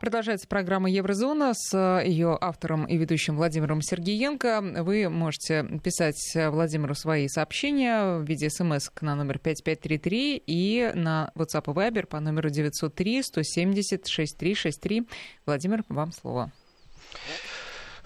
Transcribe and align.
Продолжается 0.00 0.46
программа 0.46 0.88
Еврозона 0.88 1.54
с 1.54 1.74
э, 1.74 2.06
ее 2.06 2.38
автором 2.40 2.84
и 2.84 2.96
ведущим 2.96 3.36
Владимиром 3.36 3.82
Сергеенко. 3.82 4.60
Вы 4.84 5.08
можете 5.08 5.64
писать 5.82 6.16
Владимиру 6.34 6.94
свои 6.94 7.26
сообщения 7.26 8.18
в 8.18 8.22
виде 8.22 8.48
смс 8.48 8.90
на 9.00 9.16
номер 9.16 9.38
5533 9.38 10.42
и 10.46 10.92
на 10.94 11.32
WhatsApp 11.34 11.64
и 11.64 11.74
Viber 11.74 12.06
по 12.06 12.20
номеру 12.20 12.48
903 12.48 13.22
170 13.24 14.06
6363. 14.06 15.08
Владимир, 15.46 15.82
вам 15.88 16.12
слово. 16.12 16.52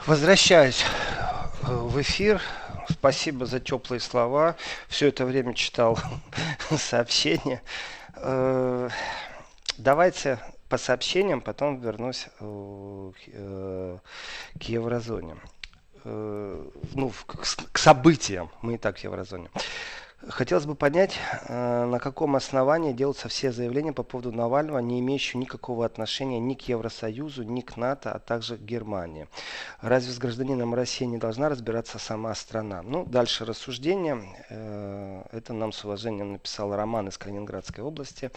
Возвращаюсь 0.06 0.84
в 1.62 2.00
эфир. 2.00 2.40
Спасибо 2.88 3.45
за 3.45 3.61
теплые 3.61 4.00
слова. 4.00 4.56
Все 4.88 5.09
это 5.09 5.27
время 5.27 5.52
читал 5.52 5.98
сообщения. 6.77 7.62
Э, 8.16 8.88
давайте 9.77 10.38
по 10.73 10.79
сообщениям, 10.79 11.43
потом 11.43 11.80
вернусь 11.80 12.29
э, 12.41 13.12
э, 13.27 13.98
к 14.59 14.62
еврозоне. 14.62 15.37
Э, 16.05 16.70
ну, 16.95 17.12
к, 17.27 17.78
событиям. 17.78 18.48
Мы 18.62 18.77
и 18.77 18.78
так 18.78 18.97
в 18.97 19.05
еврозоне. 19.05 19.50
Хотелось 20.29 20.67
бы 20.67 20.77
понять, 20.77 21.19
э, 21.49 21.85
на 21.85 21.99
каком 21.99 22.37
основании 22.37 22.93
делаются 22.93 23.29
все 23.29 23.51
заявления 23.51 23.93
по 23.93 24.05
поводу 24.05 24.31
Навального, 24.31 24.79
не 24.79 25.01
имеющие 25.01 25.41
никакого 25.41 25.85
отношения 25.85 26.39
ни 26.39 26.55
к 26.55 26.62
Евросоюзу, 26.69 27.43
ни 27.43 27.61
к 27.61 27.77
НАТО, 27.77 28.12
а 28.12 28.21
также 28.21 28.57
к 28.57 28.61
Германии. 28.61 29.27
Разве 29.81 30.12
с 30.12 30.19
гражданином 30.19 30.75
России 30.75 31.07
не 31.07 31.19
должна 31.19 31.48
разбираться 31.48 31.98
сама 31.98 32.35
страна? 32.37 32.83
Ну, 32.83 33.05
дальше 33.05 33.45
рассуждение. 33.45 34.23
Э, 34.48 35.25
это 35.33 35.53
нам 35.55 35.73
с 35.73 35.85
уважением 35.85 36.33
написал 36.33 36.73
Роман 36.75 37.09
из 37.09 37.19
Калининградской 37.19 37.83
области. 37.83 38.31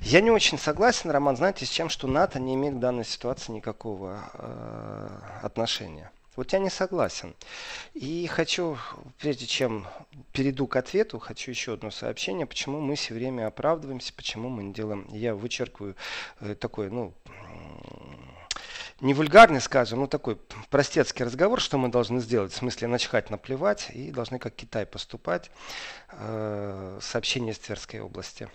Я 0.00 0.20
не 0.22 0.32
очень 0.32 0.58
согласен, 0.58 1.10
Роман, 1.10 1.36
знаете, 1.36 1.64
с 1.64 1.68
чем, 1.68 1.90
что 1.90 2.08
НАТО 2.08 2.40
не 2.40 2.54
имеет 2.54 2.74
к 2.74 2.80
данной 2.80 3.04
ситуации 3.04 3.52
никакого 3.52 4.18
э, 4.34 5.08
отношения. 5.42 6.10
Вот 6.36 6.52
я 6.52 6.58
не 6.58 6.70
согласен. 6.70 7.34
И 7.94 8.26
хочу, 8.26 8.78
прежде 9.18 9.46
чем 9.46 9.86
перейду 10.32 10.66
к 10.66 10.76
ответу, 10.76 11.18
хочу 11.18 11.50
еще 11.50 11.74
одно 11.74 11.90
сообщение, 11.90 12.46
почему 12.46 12.80
мы 12.80 12.94
все 12.94 13.14
время 13.14 13.46
оправдываемся, 13.46 14.12
почему 14.14 14.48
мы 14.48 14.62
не 14.62 14.72
делаем. 14.72 15.06
Я 15.10 15.34
вычеркиваю 15.34 15.96
э, 16.40 16.54
такой, 16.54 16.88
ну, 16.90 17.12
не 19.00 19.14
вульгарный, 19.14 19.60
скажем, 19.60 20.00
ну 20.00 20.06
такой 20.06 20.36
простецкий 20.68 21.24
разговор, 21.24 21.60
что 21.60 21.78
мы 21.78 21.88
должны 21.88 22.20
сделать, 22.20 22.52
в 22.52 22.56
смысле 22.56 22.88
начхать, 22.88 23.30
наплевать, 23.30 23.90
и 23.92 24.10
должны 24.10 24.38
как 24.38 24.54
Китай 24.54 24.86
поступать. 24.86 25.50
Э, 26.12 26.98
сообщение 27.00 27.52
из 27.52 27.58
Тверской 27.58 28.00
области. 28.00 28.48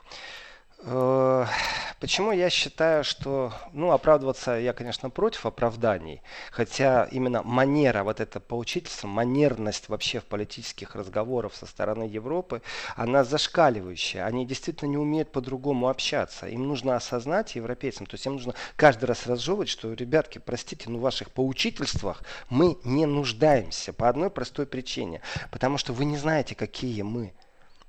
Почему 0.86 2.32
я 2.32 2.50
считаю, 2.52 3.04
что, 3.04 3.52
ну, 3.74 3.92
оправдываться 3.92 4.52
я, 4.52 4.74
конечно, 4.74 5.10
против 5.10 5.48
оправданий, 5.48 6.22
хотя 6.52 7.06
именно 7.06 7.42
манера, 7.42 8.04
вот 8.04 8.20
это 8.20 8.40
поучительство, 8.40 9.08
манерность 9.08 9.90
вообще 9.90 10.20
в 10.20 10.26
политических 10.26 10.96
разговорах 10.96 11.56
со 11.56 11.66
стороны 11.66 12.04
Европы, 12.04 12.62
она 12.96 13.24
зашкаливающая. 13.24 14.26
Они 14.26 14.46
действительно 14.46 14.90
не 14.90 14.98
умеют 14.98 15.32
по-другому 15.32 15.90
общаться. 15.90 16.48
Им 16.48 16.68
нужно 16.68 16.96
осознать 16.96 17.56
европейцам, 17.56 18.06
то 18.06 18.16
есть 18.16 18.26
им 18.28 18.34
нужно 18.34 18.54
каждый 18.76 19.06
раз 19.06 19.26
разжевывать, 19.26 19.70
что, 19.70 19.92
ребятки, 19.94 20.38
простите, 20.38 20.90
но 20.90 21.00
в 21.00 21.02
ваших 21.02 21.32
поучительствах 21.32 22.22
мы 22.50 22.78
не 22.84 23.08
нуждаемся 23.08 23.92
по 23.92 24.08
одной 24.08 24.30
простой 24.30 24.68
причине, 24.68 25.22
потому 25.50 25.80
что 25.80 25.94
вы 25.94 26.06
не 26.06 26.18
знаете, 26.18 26.54
какие 26.54 27.02
мы 27.02 27.34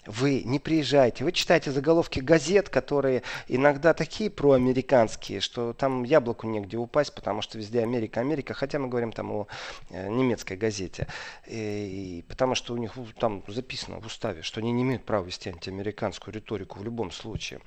вы 0.07 0.43
не 0.45 0.59
приезжаете, 0.59 1.25
вы 1.25 1.33
читаете 1.33 1.71
заголовки 1.71 2.21
газет, 2.21 2.69
которые 2.69 3.23
иногда 3.49 3.95
такие 3.95 4.31
проамериканские, 4.31 5.41
что 5.41 5.73
там 5.73 6.05
яблоку 6.05 6.47
негде 6.47 6.77
упасть, 6.77 7.15
потому 7.15 7.43
что 7.43 7.59
везде 7.59 7.83
Америка, 7.83 8.21
Америка, 8.21 8.55
хотя 8.55 8.79
мы 8.79 8.89
говорим 8.89 9.13
там 9.13 9.31
о 9.33 9.47
э, 9.91 10.09
немецкой 10.09 10.57
газете, 10.57 11.07
и, 11.47 12.25
потому 12.29 12.55
что 12.55 12.75
у 12.75 12.77
них 12.77 12.95
там 13.19 13.43
записано 13.49 14.01
в 14.01 14.07
уставе, 14.07 14.43
что 14.43 14.61
они 14.61 14.73
не 14.73 14.83
имеют 14.83 15.05
права 15.05 15.25
вести 15.25 15.51
антиамериканскую 15.51 16.35
риторику 16.35 16.79
в 16.79 16.85
любом 16.85 17.11
случае. 17.11 17.61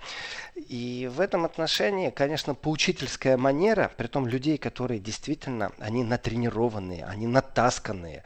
И 0.55 1.09
в 1.11 1.19
этом 1.19 1.45
отношении, 1.45 2.09
конечно, 2.09 2.55
поучительская 2.55 3.37
манера, 3.37 3.91
при 3.97 4.07
том 4.07 4.27
людей, 4.27 4.57
которые 4.57 4.99
действительно, 4.99 5.71
они 5.79 6.03
натренированные, 6.03 7.05
они 7.05 7.27
натасканные, 7.27 8.23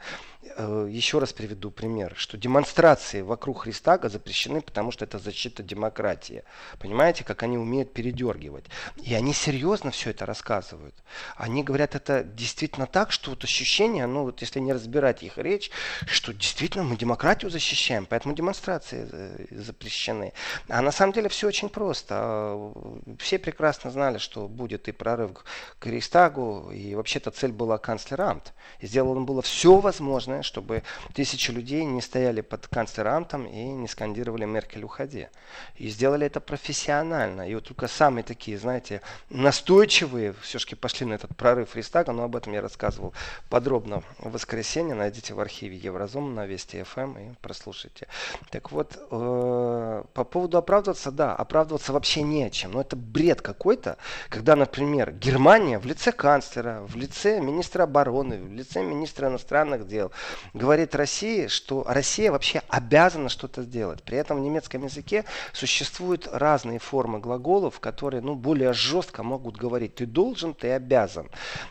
еще 0.88 1.18
раз 1.18 1.32
приведу 1.32 1.70
пример, 1.70 2.14
что 2.16 2.36
демонстрации 2.36 3.22
вокруг 3.22 3.62
Христага 3.62 4.08
запрещены, 4.08 4.60
потому 4.60 4.90
что 4.90 5.04
это 5.04 5.18
защита 5.18 5.62
демократии. 5.62 6.44
Понимаете, 6.78 7.24
как 7.24 7.42
они 7.42 7.58
умеют 7.58 7.92
передергивать. 7.92 8.64
И 9.02 9.14
они 9.14 9.32
серьезно 9.32 9.90
все 9.90 10.10
это 10.10 10.26
рассказывают. 10.26 10.94
Они 11.36 11.62
говорят 11.62 11.94
это 11.94 12.24
действительно 12.24 12.86
так, 12.86 13.12
что 13.12 13.30
вот 13.30 13.44
ощущение, 13.44 14.06
ну 14.06 14.24
вот 14.24 14.40
если 14.40 14.60
не 14.60 14.72
разбирать 14.72 15.22
их 15.22 15.38
речь, 15.38 15.70
что 16.06 16.32
действительно 16.32 16.84
мы 16.84 16.96
демократию 16.96 17.50
защищаем, 17.50 18.06
поэтому 18.06 18.34
демонстрации 18.34 19.08
э, 19.10 19.46
запрещены. 19.50 20.32
А 20.68 20.80
на 20.82 20.92
самом 20.92 21.12
деле 21.12 21.28
все 21.28 21.48
очень 21.48 21.68
просто. 21.68 22.14
А, 22.16 22.72
все 23.18 23.38
прекрасно 23.38 23.90
знали, 23.90 24.18
что 24.18 24.48
будет 24.48 24.88
и 24.88 24.92
прорыв 24.92 25.44
к 25.78 25.86
Рейхстагу, 25.86 26.70
и 26.72 26.94
вообще-то 26.94 27.30
цель 27.30 27.52
была 27.52 27.78
канцлер 27.78 28.20
Амт. 28.20 28.52
И 28.80 28.86
сделано 28.86 29.22
было 29.22 29.42
все 29.42 29.78
возможное, 29.78 30.33
чтобы 30.42 30.82
тысячи 31.12 31.50
людей 31.50 31.84
не 31.84 32.00
стояли 32.00 32.40
под 32.40 32.66
канцлерантом 32.68 33.46
и 33.46 33.64
не 33.64 33.88
скандировали 33.88 34.44
«Меркель, 34.44 34.84
уходи». 34.84 35.28
И 35.76 35.88
сделали 35.88 36.26
это 36.26 36.40
профессионально. 36.40 37.48
И 37.48 37.54
вот 37.54 37.64
только 37.64 37.88
самые 37.88 38.24
такие, 38.24 38.58
знаете, 38.58 39.00
настойчивые 39.30 40.34
все-таки 40.42 40.74
пошли 40.74 41.06
на 41.06 41.14
этот 41.14 41.36
прорыв 41.36 41.74
Рейстага, 41.76 42.12
но 42.12 42.24
об 42.24 42.36
этом 42.36 42.52
я 42.52 42.60
рассказывал 42.60 43.14
подробно 43.48 44.02
в 44.18 44.32
воскресенье. 44.32 44.94
Найдите 44.94 45.34
в 45.34 45.40
архиве 45.40 45.76
Еврозум 45.76 46.34
на 46.34 46.46
Вести 46.46 46.82
ФМ 46.82 47.18
и 47.18 47.34
прослушайте. 47.40 48.08
Так 48.50 48.72
вот, 48.72 48.96
э, 49.10 50.04
по 50.12 50.24
поводу 50.24 50.58
оправдываться, 50.58 51.10
да, 51.10 51.34
оправдываться 51.34 51.92
вообще 51.92 52.22
не 52.22 52.44
о 52.44 52.50
чем. 52.50 52.72
Но 52.72 52.80
это 52.80 52.96
бред 52.96 53.42
какой-то, 53.42 53.96
когда, 54.28 54.56
например, 54.56 55.12
Германия 55.12 55.78
в 55.78 55.86
лице 55.86 56.12
канцлера, 56.12 56.82
в 56.86 56.96
лице 56.96 57.40
министра 57.40 57.84
обороны, 57.84 58.42
в 58.42 58.52
лице 58.52 58.82
министра 58.82 59.28
иностранных 59.28 59.86
дел, 59.86 60.12
говорит 60.52 60.94
России, 60.94 61.46
что 61.46 61.84
Россия 61.86 62.30
вообще 62.30 62.62
обязана 62.68 63.28
что-то 63.28 63.62
сделать. 63.62 64.02
При 64.02 64.18
этом 64.18 64.38
в 64.38 64.40
немецком 64.40 64.84
языке 64.84 65.24
существуют 65.52 66.28
разные 66.30 66.78
формы 66.78 67.18
глаголов, 67.18 67.80
которые 67.80 68.20
ну, 68.20 68.34
более 68.34 68.72
жестко 68.72 69.22
могут 69.22 69.56
говорить 69.56 69.96
«ты 69.96 70.06
должен», 70.06 70.54
«ты 70.54 70.72
обязан». 70.72 71.28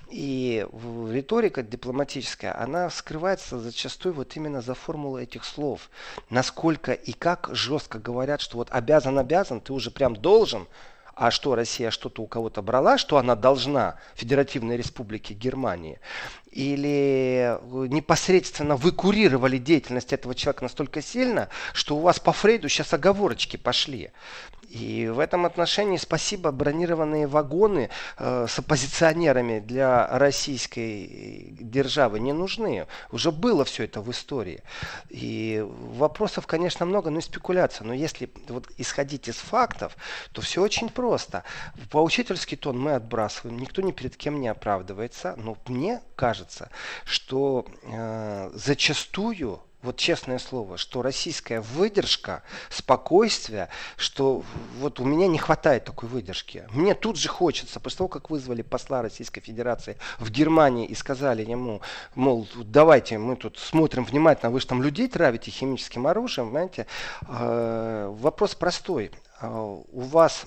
И 0.10 0.66
риторика 1.10 1.64
дипломатическая, 1.64 2.60
она 2.60 2.90
скрывается 2.90 3.60
зачастую 3.60 4.14
вот 4.14 4.36
именно 4.36 4.62
за 4.62 4.74
формулой 4.74 5.24
этих 5.24 5.46
слов. 5.46 5.90
Насколько 6.30 6.94
и 6.94 7.14
как 7.14 7.50
жестко 7.52 8.00
говорят, 8.00 8.42
что 8.42 8.58
вот 8.58 8.70
обязан-обязан, 8.72 9.62
ты 9.62 9.74
уже 9.74 9.92
прям 9.92 10.16
должен– 10.16 10.68
а 11.16 11.32
что 11.32 11.56
Россия 11.56 11.92
что-то 11.92 12.24
у 12.24 12.28
кого-то 12.28 12.62
брала, 12.62 12.98
что 12.98 13.18
она 13.18 13.36
должна 13.36 13.98
Федеративной 14.16 14.78
Республике 14.78 15.34
Германии, 15.34 16.00
или 16.54 17.58
непосредственно 17.90 18.76
вы 18.76 18.92
курировали 18.92 19.58
деятельность 19.58 20.14
этого 20.14 20.36
человека 20.36 20.64
настолько 20.64 21.02
сильно, 21.02 21.50
что 21.74 21.98
у 21.98 22.00
вас 22.00 22.20
по 22.20 22.32
Фрейду 22.32 22.70
сейчас 22.70 22.94
оговорочки 22.94 23.58
пошли. 23.58 24.12
И 24.74 25.08
в 25.08 25.20
этом 25.20 25.46
отношении 25.46 25.98
спасибо 25.98 26.52
бронированные 26.52 27.28
вагоны 27.28 27.92
э, 28.18 28.48
с 28.50 28.58
оппозиционерами 28.58 29.60
для 29.60 30.08
российской 30.18 31.56
державы 31.60 32.20
не 32.20 32.34
нужны. 32.34 32.88
Уже 33.12 33.32
было 33.32 33.66
все 33.66 33.84
это 33.84 34.02
в 34.02 34.10
истории. 34.10 34.64
И 35.10 35.64
вопросов, 35.64 36.48
конечно, 36.48 36.88
много, 36.88 37.12
но 37.12 37.20
и 37.20 37.22
спекуляция. 37.22 37.86
Но 37.86 37.94
если 37.94 38.32
вот 38.48 38.68
исходить 38.78 39.28
из 39.28 39.36
фактов, 39.36 39.96
то 40.32 40.42
все 40.42 40.64
очень 40.64 40.90
просто. 40.90 41.44
Поучительский 41.92 42.58
тон 42.58 42.80
мы 42.80 42.96
отбрасываем, 42.96 43.60
никто 43.60 43.84
ни 43.84 43.92
перед 43.92 44.18
кем 44.18 44.42
не 44.42 44.48
оправдывается. 44.48 45.36
Но 45.38 45.56
мне 45.68 46.02
кажется, 46.16 46.72
что 47.06 47.68
э, 47.84 48.50
зачастую 48.56 49.62
вот 49.84 49.98
честное 49.98 50.40
слово, 50.40 50.78
что 50.78 51.02
российская 51.02 51.60
выдержка, 51.62 52.42
спокойствие, 52.70 53.68
что 53.98 54.44
вот 54.80 55.00
у 55.00 55.06
меня 55.06 55.28
не 55.28 55.38
хватает 55.38 55.84
такой 55.84 56.10
выдержки. 56.10 56.66
Мне 56.72 56.96
тут 56.96 57.18
же 57.18 57.28
хочется, 57.28 57.80
после 57.80 57.98
того, 57.98 58.08
как 58.08 58.30
вызвали 58.30 58.62
посла 58.62 59.02
Российской 59.02 59.42
Федерации 59.42 59.98
в 60.20 60.32
Германии 60.32 60.88
и 60.88 60.96
сказали 60.96 61.44
ему, 61.44 61.82
мол, 62.16 62.48
давайте 62.56 63.18
мы 63.18 63.36
тут 63.36 63.60
смотрим 63.60 64.06
внимательно, 64.06 64.52
вы 64.52 64.62
же 64.62 64.68
там 64.68 64.82
людей 64.82 65.08
травите 65.08 65.52
химическим 65.52 66.08
оружием, 66.08 66.50
знаете, 66.52 66.88
э, 67.28 68.16
вопрос 68.20 68.56
простой. 68.56 69.12
Э, 69.42 69.48
у 69.50 70.02
вас 70.02 70.46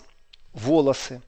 волосы, 0.54 1.20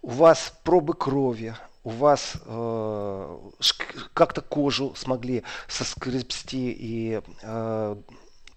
у 0.00 0.08
вас 0.08 0.54
пробы 0.64 0.94
крови, 0.94 1.54
у 1.84 1.90
вас 1.90 2.34
э, 2.44 3.38
как-то 4.14 4.40
кожу 4.40 4.94
смогли 4.94 5.42
соскребсти 5.68 6.70
и 6.78 7.20
э, 7.42 7.96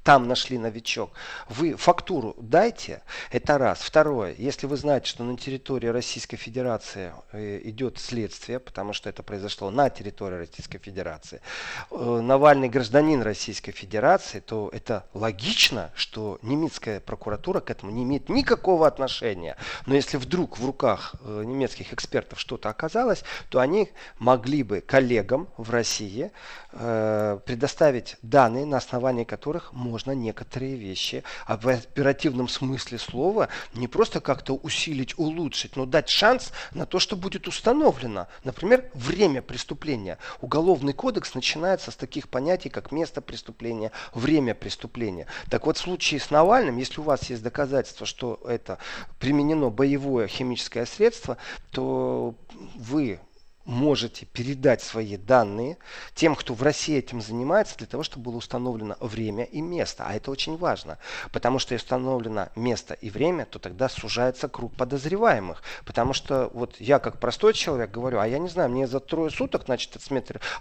там 0.05 0.27
нашли 0.27 0.59
новичок, 0.59 1.09
вы 1.49 1.75
фактуру 1.75 2.35
дайте, 2.39 3.01
это 3.31 3.57
раз. 3.57 3.79
Второе, 3.79 4.35
если 4.37 4.67
вы 4.67 4.77
знаете, 4.77 5.07
что 5.07 5.23
на 5.23 5.35
территории 5.35 5.87
Российской 5.87 6.37
Федерации 6.37 7.11
э, 7.31 7.59
идет 7.63 7.97
следствие, 7.97 8.59
потому 8.59 8.93
что 8.93 9.09
это 9.09 9.23
произошло 9.23 9.71
на 9.71 9.89
территории 9.89 10.35
Российской 10.35 10.77
Федерации, 10.77 11.41
э, 11.89 12.19
Навальный 12.21 12.69
гражданин 12.69 13.23
Российской 13.23 13.71
Федерации, 13.71 14.41
то 14.41 14.69
это 14.71 15.07
логично, 15.15 15.89
что 15.95 16.37
немецкая 16.43 16.99
прокуратура 16.99 17.59
к 17.59 17.71
этому 17.71 17.91
не 17.91 18.03
имеет 18.03 18.29
никакого 18.29 18.85
отношения. 18.85 19.57
Но 19.87 19.95
если 19.95 20.17
вдруг 20.17 20.59
в 20.59 20.65
руках 20.67 21.15
э, 21.21 21.41
немецких 21.43 21.91
экспертов 21.93 22.39
что-то 22.39 22.69
оказалось, 22.69 23.23
то 23.49 23.59
они 23.59 23.89
могли 24.19 24.61
бы 24.61 24.81
коллегам 24.81 25.47
в 25.57 25.71
России 25.71 26.31
предоставить 26.71 28.17
данные, 28.21 28.65
на 28.65 28.77
основании 28.77 29.23
которых 29.23 29.71
можно 29.71 29.94
некоторые 30.11 30.75
вещи 30.75 31.23
в 31.47 31.67
оперативном 31.67 32.47
смысле 32.47 32.97
слова 32.97 33.49
не 33.73 33.87
просто 33.87 34.19
как-то 34.19 34.55
усилить, 34.55 35.17
улучшить, 35.17 35.75
но 35.75 35.85
дать 35.85 36.09
шанс 36.09 36.51
на 36.73 36.85
то, 36.85 36.99
что 36.99 37.15
будет 37.15 37.47
установлено. 37.47 38.27
Например, 38.43 38.89
время 38.93 39.41
преступления. 39.41 40.17
Уголовный 40.41 40.93
кодекс 40.93 41.33
начинается 41.35 41.91
с 41.91 41.95
таких 41.95 42.29
понятий, 42.29 42.69
как 42.69 42.91
место 42.91 43.21
преступления, 43.21 43.91
время 44.13 44.55
преступления. 44.55 45.27
Так 45.49 45.65
вот, 45.65 45.77
в 45.77 45.81
случае 45.81 46.19
с 46.19 46.29
Навальным, 46.29 46.77
если 46.77 46.99
у 46.99 47.03
вас 47.03 47.29
есть 47.29 47.43
доказательства, 47.43 48.05
что 48.05 48.39
это 48.47 48.77
применено 49.19 49.69
боевое 49.69 50.27
химическое 50.27 50.85
средство, 50.85 51.37
то 51.71 52.35
вы 52.75 53.19
можете 53.65 54.25
передать 54.25 54.81
свои 54.81 55.17
данные 55.17 55.77
тем, 56.13 56.35
кто 56.35 56.53
в 56.53 56.63
России 56.63 56.97
этим 56.97 57.21
занимается, 57.21 57.77
для 57.77 57.87
того, 57.87 58.03
чтобы 58.03 58.25
было 58.25 58.37
установлено 58.37 58.95
время 58.99 59.43
и 59.43 59.61
место. 59.61 60.05
А 60.07 60.13
это 60.13 60.31
очень 60.31 60.57
важно, 60.57 60.97
потому 61.31 61.59
что 61.59 61.73
если 61.73 61.85
установлено 61.85 62.49
место 62.55 62.93
и 62.95 63.09
время, 63.09 63.45
то 63.45 63.59
тогда 63.59 63.89
сужается 63.89 64.47
круг 64.47 64.73
подозреваемых. 64.75 65.63
Потому 65.85 66.13
что 66.13 66.49
вот 66.53 66.75
я 66.79 66.99
как 66.99 67.19
простой 67.19 67.53
человек 67.53 67.91
говорю, 67.91 68.19
а 68.19 68.27
я 68.27 68.39
не 68.39 68.49
знаю, 68.49 68.69
мне 68.69 68.87
за 68.87 68.99
трое 68.99 69.31
суток, 69.31 69.63
значит, 69.65 69.95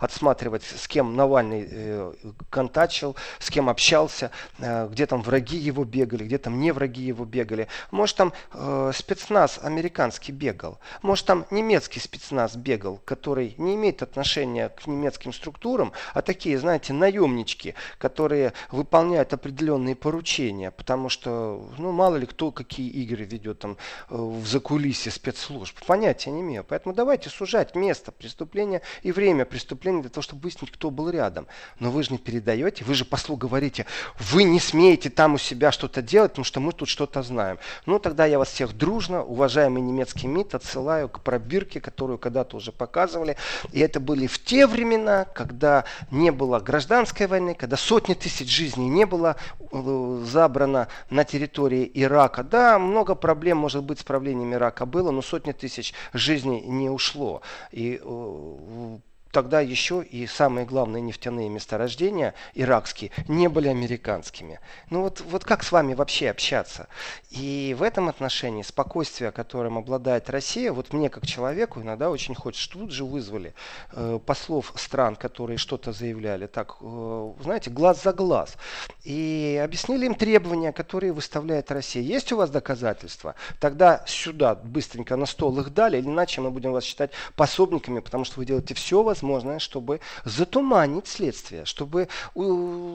отсматривать, 0.00 0.62
с 0.62 0.88
кем 0.88 1.16
Навальный 1.16 1.68
э, 1.70 2.14
контачил, 2.50 3.16
с 3.38 3.50
кем 3.50 3.68
общался, 3.68 4.30
э, 4.58 4.88
где 4.88 5.06
там 5.06 5.22
враги 5.22 5.56
его 5.56 5.84
бегали, 5.84 6.24
где 6.24 6.38
там 6.38 6.58
не 6.60 6.72
враги 6.72 7.02
его 7.02 7.24
бегали. 7.24 7.68
Может, 7.90 8.16
там 8.16 8.32
э, 8.52 8.92
спецназ 8.94 9.58
американский 9.62 10.32
бегал, 10.32 10.78
может, 11.02 11.26
там 11.26 11.46
немецкий 11.50 12.00
спецназ 12.00 12.56
бегал, 12.56 12.93
ангел, 12.94 13.00
который 13.04 13.54
не 13.58 13.74
имеет 13.74 14.02
отношения 14.02 14.68
к 14.68 14.86
немецким 14.86 15.32
структурам, 15.32 15.92
а 16.14 16.22
такие, 16.22 16.58
знаете, 16.58 16.92
наемнички, 16.92 17.74
которые 17.98 18.52
выполняют 18.70 19.32
определенные 19.32 19.94
поручения, 19.94 20.70
потому 20.70 21.08
что, 21.08 21.68
ну, 21.78 21.92
мало 21.92 22.16
ли 22.16 22.26
кто 22.26 22.50
какие 22.50 22.88
игры 22.88 23.24
ведет 23.24 23.58
там 23.58 23.76
э, 24.10 24.16
в 24.16 24.46
закулисье 24.46 25.12
спецслужб. 25.12 25.76
Понятия 25.86 26.30
не 26.30 26.40
имею. 26.40 26.64
Поэтому 26.64 26.94
давайте 26.94 27.30
сужать 27.30 27.74
место 27.74 28.12
преступления 28.12 28.80
и 29.02 29.12
время 29.12 29.44
преступления 29.44 30.00
для 30.00 30.10
того, 30.10 30.22
чтобы 30.22 30.42
выяснить, 30.42 30.70
кто 30.70 30.90
был 30.90 31.10
рядом. 31.10 31.46
Но 31.80 31.90
вы 31.90 32.02
же 32.02 32.12
не 32.12 32.18
передаете, 32.18 32.84
вы 32.84 32.94
же 32.94 33.04
послу 33.04 33.36
говорите, 33.36 33.86
вы 34.32 34.44
не 34.44 34.60
смеете 34.60 35.10
там 35.10 35.34
у 35.34 35.38
себя 35.38 35.72
что-то 35.72 36.02
делать, 36.02 36.32
потому 36.32 36.44
что 36.44 36.60
мы 36.60 36.72
тут 36.72 36.88
что-то 36.88 37.22
знаем. 37.22 37.58
Ну, 37.86 37.98
тогда 37.98 38.26
я 38.26 38.38
вас 38.38 38.48
всех 38.48 38.76
дружно, 38.76 39.24
уважаемый 39.24 39.82
немецкий 39.82 40.26
МИД, 40.26 40.54
отсылаю 40.54 41.08
к 41.08 41.20
пробирке, 41.20 41.80
которую 41.80 42.18
когда-то 42.18 42.56
уже 42.56 42.72
показывали. 42.84 43.36
И 43.72 43.80
это 43.80 43.98
были 43.98 44.26
в 44.26 44.38
те 44.44 44.66
времена, 44.66 45.24
когда 45.24 45.84
не 46.10 46.30
было 46.30 46.60
гражданской 46.60 47.26
войны, 47.26 47.54
когда 47.54 47.76
сотни 47.76 48.14
тысяч 48.14 48.48
жизней 48.50 48.88
не 48.88 49.06
было 49.06 49.36
э, 49.72 50.24
забрано 50.26 50.88
на 51.08 51.24
территории 51.24 51.90
Ирака. 51.94 52.42
Да, 52.42 52.78
много 52.78 53.14
проблем, 53.14 53.58
может 53.58 53.82
быть, 53.84 54.00
с 54.00 54.04
правлением 54.04 54.52
Ирака 54.52 54.84
было, 54.84 55.10
но 55.10 55.22
сотни 55.22 55.52
тысяч 55.52 55.94
жизней 56.12 56.60
не 56.60 56.90
ушло. 56.90 57.40
И 57.72 58.00
э, 58.02 58.98
тогда 59.34 59.60
еще 59.60 60.04
и 60.04 60.28
самые 60.28 60.64
главные 60.64 61.02
нефтяные 61.02 61.48
месторождения 61.48 62.34
иракские 62.54 63.10
не 63.26 63.48
были 63.48 63.66
американскими. 63.66 64.60
Ну 64.90 65.02
вот, 65.02 65.22
вот 65.22 65.44
как 65.44 65.64
с 65.64 65.72
вами 65.72 65.94
вообще 65.94 66.30
общаться? 66.30 66.86
И 67.30 67.74
в 67.76 67.82
этом 67.82 68.08
отношении 68.08 68.62
спокойствие, 68.62 69.32
которым 69.32 69.76
обладает 69.76 70.30
Россия, 70.30 70.72
вот 70.72 70.92
мне 70.92 71.10
как 71.10 71.26
человеку 71.26 71.82
иногда 71.82 72.10
очень 72.10 72.36
хочется. 72.36 72.70
Тут 72.70 72.92
же 72.92 73.04
вызвали 73.04 73.54
э, 73.92 74.20
послов 74.24 74.72
стран, 74.76 75.16
которые 75.16 75.58
что-то 75.58 75.90
заявляли, 75.90 76.46
так, 76.46 76.76
э, 76.80 77.32
знаете, 77.42 77.70
глаз 77.70 78.04
за 78.04 78.12
глаз. 78.12 78.54
И 79.02 79.60
объяснили 79.62 80.06
им 80.06 80.14
требования, 80.14 80.72
которые 80.72 81.12
выставляет 81.12 81.72
Россия. 81.72 82.04
Есть 82.04 82.30
у 82.30 82.36
вас 82.36 82.50
доказательства? 82.50 83.34
Тогда 83.58 84.04
сюда 84.06 84.54
быстренько 84.54 85.16
на 85.16 85.26
стол 85.26 85.58
их 85.58 85.74
дали, 85.74 86.00
иначе 86.00 86.40
мы 86.40 86.52
будем 86.52 86.70
вас 86.70 86.84
считать 86.84 87.10
пособниками, 87.34 87.98
потому 87.98 88.24
что 88.24 88.38
вы 88.38 88.46
делаете 88.46 88.74
все 88.74 89.02
возможное 89.02 89.23
возможное, 89.24 89.58
чтобы 89.58 90.00
затуманить 90.24 91.08
следствие, 91.08 91.64
чтобы 91.64 92.08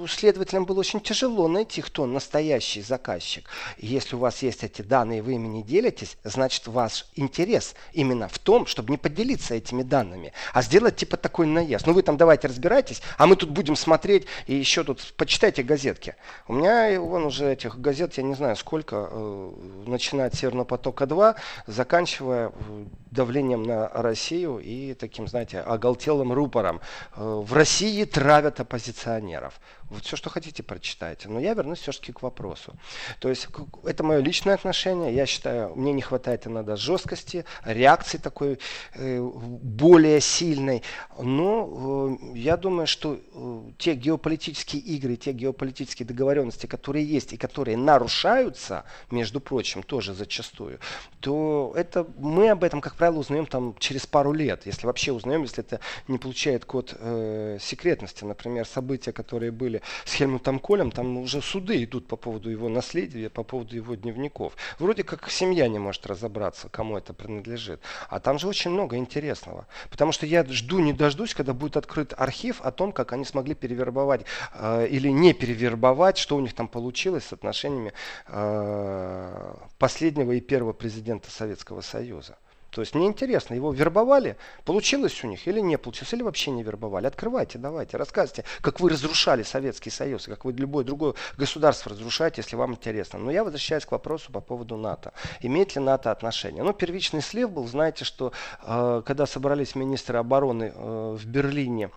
следователям 0.07 0.65
было 0.65 0.79
очень 0.79 1.01
тяжело 1.01 1.47
найти, 1.47 1.81
кто 1.81 2.05
настоящий 2.05 2.81
заказчик. 2.81 3.49
Если 3.77 4.15
у 4.15 4.19
вас 4.19 4.43
есть 4.43 4.63
эти 4.63 4.81
данные, 4.81 5.21
вы 5.21 5.33
ими 5.33 5.47
не 5.47 5.63
делитесь, 5.63 6.17
значит 6.23 6.67
ваш 6.67 7.05
интерес 7.15 7.75
именно 7.93 8.27
в 8.27 8.37
том, 8.39 8.65
чтобы 8.65 8.91
не 8.91 8.97
поделиться 8.97 9.55
этими 9.55 9.83
данными, 9.83 10.33
а 10.53 10.61
сделать 10.61 10.95
типа 10.95 11.17
такой 11.17 11.47
наезд. 11.47 11.87
Ну 11.87 11.93
вы 11.93 12.03
там 12.03 12.17
давайте 12.17 12.47
разбирайтесь, 12.47 13.01
а 13.17 13.27
мы 13.27 13.35
тут 13.35 13.49
будем 13.49 13.75
смотреть 13.75 14.25
и 14.47 14.55
еще 14.55 14.83
тут 14.83 15.13
почитайте 15.17 15.63
газетки. 15.63 16.15
У 16.47 16.53
меня 16.53 16.99
вон 17.01 17.25
уже 17.25 17.51
этих 17.51 17.79
газет, 17.79 18.13
я 18.17 18.23
не 18.23 18.35
знаю 18.35 18.55
сколько, 18.55 19.09
э, 19.11 19.51
начиная 19.87 20.27
от 20.27 20.35
Северного 20.35 20.65
потока 20.65 21.05
2, 21.05 21.35
заканчивая 21.67 22.49
э, 22.49 22.85
давлением 23.11 23.63
на 23.63 23.89
Россию 23.89 24.59
и 24.59 24.93
таким, 24.93 25.27
знаете, 25.27 25.59
оголтелым 25.59 26.18
рупором. 26.27 26.81
Э, 27.15 27.43
в 27.45 27.53
России 27.53 28.03
травят 28.05 28.59
оппозиционеров. 28.59 29.59
Вот 29.89 30.03
все, 30.03 30.15
что 30.15 30.29
хотите, 30.29 30.61
прочитайте. 30.63 31.29
Но 31.29 31.39
я 31.39 31.53
вернусь 31.53 31.79
все-таки 31.79 32.11
к 32.11 32.21
вопросу. 32.21 32.75
То 33.19 33.29
есть 33.29 33.47
это 33.85 34.03
мое 34.03 34.19
личное 34.19 34.53
отношение. 34.53 35.13
Я 35.13 35.25
считаю, 35.25 35.75
мне 35.75 35.93
не 35.93 36.01
хватает 36.01 36.45
иногда 36.45 36.75
жесткости, 36.75 37.45
реакции 37.65 38.17
такой 38.17 38.59
э, 38.93 39.19
более 39.21 40.21
сильной. 40.21 40.83
Но 41.17 42.17
э, 42.33 42.37
я 42.37 42.57
думаю, 42.57 42.87
что 42.87 43.19
э, 43.19 43.61
те 43.77 43.95
геополитические 43.95 44.81
игры, 44.81 45.15
те 45.15 45.31
геополитические 45.31 46.05
договоренности, 46.05 46.67
которые 46.67 47.05
есть 47.05 47.33
и 47.33 47.37
которые 47.37 47.77
нарушаются, 47.77 48.83
между 49.09 49.39
прочим, 49.39 49.81
тоже 49.81 50.13
зачастую, 50.13 50.79
то 51.19 51.73
это 51.75 52.05
мы 52.17 52.49
об 52.49 52.63
этом, 52.63 52.81
как 52.81 52.95
правило, 52.95 53.19
узнаем 53.19 53.45
там 53.45 53.75
через 53.79 54.05
пару 54.05 54.33
лет. 54.33 54.65
Если 54.65 54.85
вообще 54.85 55.11
узнаем, 55.11 55.41
если 55.43 55.63
это 55.63 55.79
не 56.07 56.17
получает 56.17 56.65
код 56.65 56.95
э, 56.97 57.57
секретности. 57.59 58.23
Например, 58.23 58.65
события, 58.67 59.11
которые 59.11 59.51
были 59.51 59.78
с 60.05 60.13
Хельмутом 60.13 60.59
Колем, 60.59 60.91
там 60.91 61.17
уже 61.17 61.41
суды 61.41 61.83
идут 61.83 62.07
по 62.07 62.15
поводу 62.15 62.49
его 62.49 62.69
наследия, 62.69 63.29
по 63.29 63.43
поводу 63.43 63.75
его 63.75 63.95
дневников. 63.95 64.53
Вроде 64.79 65.03
как 65.03 65.29
семья 65.29 65.67
не 65.67 65.79
может 65.79 66.05
разобраться, 66.07 66.69
кому 66.69 66.97
это 66.97 67.13
принадлежит. 67.13 67.81
А 68.09 68.19
там 68.19 68.39
же 68.39 68.47
очень 68.47 68.71
много 68.71 68.97
интересного. 68.97 69.67
Потому 69.89 70.11
что 70.11 70.25
я 70.25 70.43
жду, 70.45 70.79
не 70.79 70.93
дождусь, 70.93 71.33
когда 71.33 71.53
будет 71.53 71.77
открыт 71.77 72.13
архив 72.17 72.61
о 72.61 72.71
том, 72.71 72.91
как 72.91 73.13
они 73.13 73.25
смогли 73.25 73.55
перевербовать 73.55 74.25
э, 74.53 74.87
или 74.87 75.09
не 75.09 75.33
перевербовать, 75.33 76.17
что 76.17 76.35
у 76.35 76.39
них 76.39 76.53
там 76.53 76.67
получилось 76.67 77.25
с 77.25 77.33
отношениями 77.33 77.93
э, 78.27 79.53
последнего 79.77 80.31
и 80.31 80.41
первого 80.41 80.73
президента 80.73 81.31
Советского 81.31 81.81
Союза. 81.81 82.37
То 82.71 82.81
есть 82.81 82.93
мне 82.93 83.07
интересно, 83.07 83.55
его 83.55 83.71
вербовали, 83.71 84.37
получилось 84.63 85.23
у 85.23 85.27
них 85.27 85.47
или 85.47 85.59
не 85.59 85.77
получилось, 85.77 86.13
или 86.13 86.21
вообще 86.21 86.51
не 86.51 86.63
вербовали. 86.63 87.07
Открывайте, 87.07 87.57
давайте, 87.57 87.97
рассказывайте, 87.97 88.45
как 88.61 88.79
вы 88.79 88.89
разрушали 88.89 89.43
Советский 89.43 89.89
Союз, 89.89 90.25
как 90.25 90.45
вы 90.45 90.53
любое 90.53 90.83
другое 90.85 91.13
государство 91.37 91.91
разрушаете, 91.91 92.41
если 92.41 92.55
вам 92.55 92.73
интересно. 92.73 93.19
Но 93.19 93.31
я 93.31 93.43
возвращаюсь 93.43 93.85
к 93.85 93.91
вопросу 93.91 94.31
по 94.31 94.41
поводу 94.41 94.77
НАТО. 94.77 95.13
Имеет 95.41 95.75
ли 95.75 95.81
НАТО 95.81 96.11
отношение? 96.11 96.63
Ну, 96.63 96.73
первичный 96.73 97.21
слив 97.21 97.49
был, 97.49 97.67
знаете, 97.67 98.05
что 98.05 98.31
э, 98.63 99.01
когда 99.05 99.25
собрались 99.25 99.75
министры 99.75 100.17
обороны 100.17 100.71
э, 100.75 101.17
в 101.19 101.25
Берлине, 101.25 101.89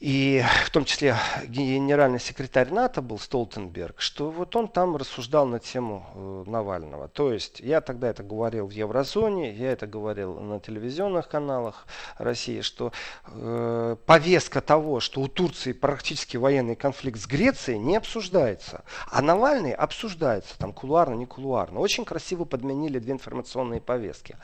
и 0.00 0.44
в 0.64 0.70
том 0.70 0.84
числе 0.84 1.16
генеральный 1.48 2.20
секретарь 2.20 2.70
НАТО 2.70 3.02
был 3.02 3.18
Столтенберг, 3.18 4.00
что 4.00 4.30
вот 4.30 4.54
он 4.54 4.68
там 4.68 4.96
рассуждал 4.96 5.44
на 5.44 5.58
тему 5.58 6.06
э, 6.14 6.44
Навального. 6.46 7.08
То 7.08 7.32
есть 7.32 7.58
я 7.58 7.80
тогда 7.80 8.08
это 8.08 8.22
говорил 8.22 8.68
в 8.68 8.70
Еврозоне, 8.70 9.52
я 9.52 9.72
это 9.72 9.88
говорил 9.88 10.38
на 10.38 10.60
телевизионных 10.60 11.28
каналах 11.28 11.86
России, 12.16 12.60
что 12.60 12.92
э, 13.26 13.96
повестка 14.06 14.60
того, 14.60 15.00
что 15.00 15.20
у 15.20 15.26
Турции 15.26 15.72
практически 15.72 16.36
военный 16.36 16.76
конфликт 16.76 17.18
с 17.18 17.26
Грецией 17.26 17.80
не 17.80 17.96
обсуждается, 17.96 18.84
а 19.10 19.20
Навальный 19.20 19.72
обсуждается, 19.72 20.56
там 20.58 20.72
кулуарно, 20.72 21.14
не 21.14 21.26
кулуарно. 21.26 21.80
Очень 21.80 22.04
красиво 22.04 22.44
подменили 22.44 23.00
две 23.00 23.14
информационные 23.14 23.80
повестки. 23.80 24.36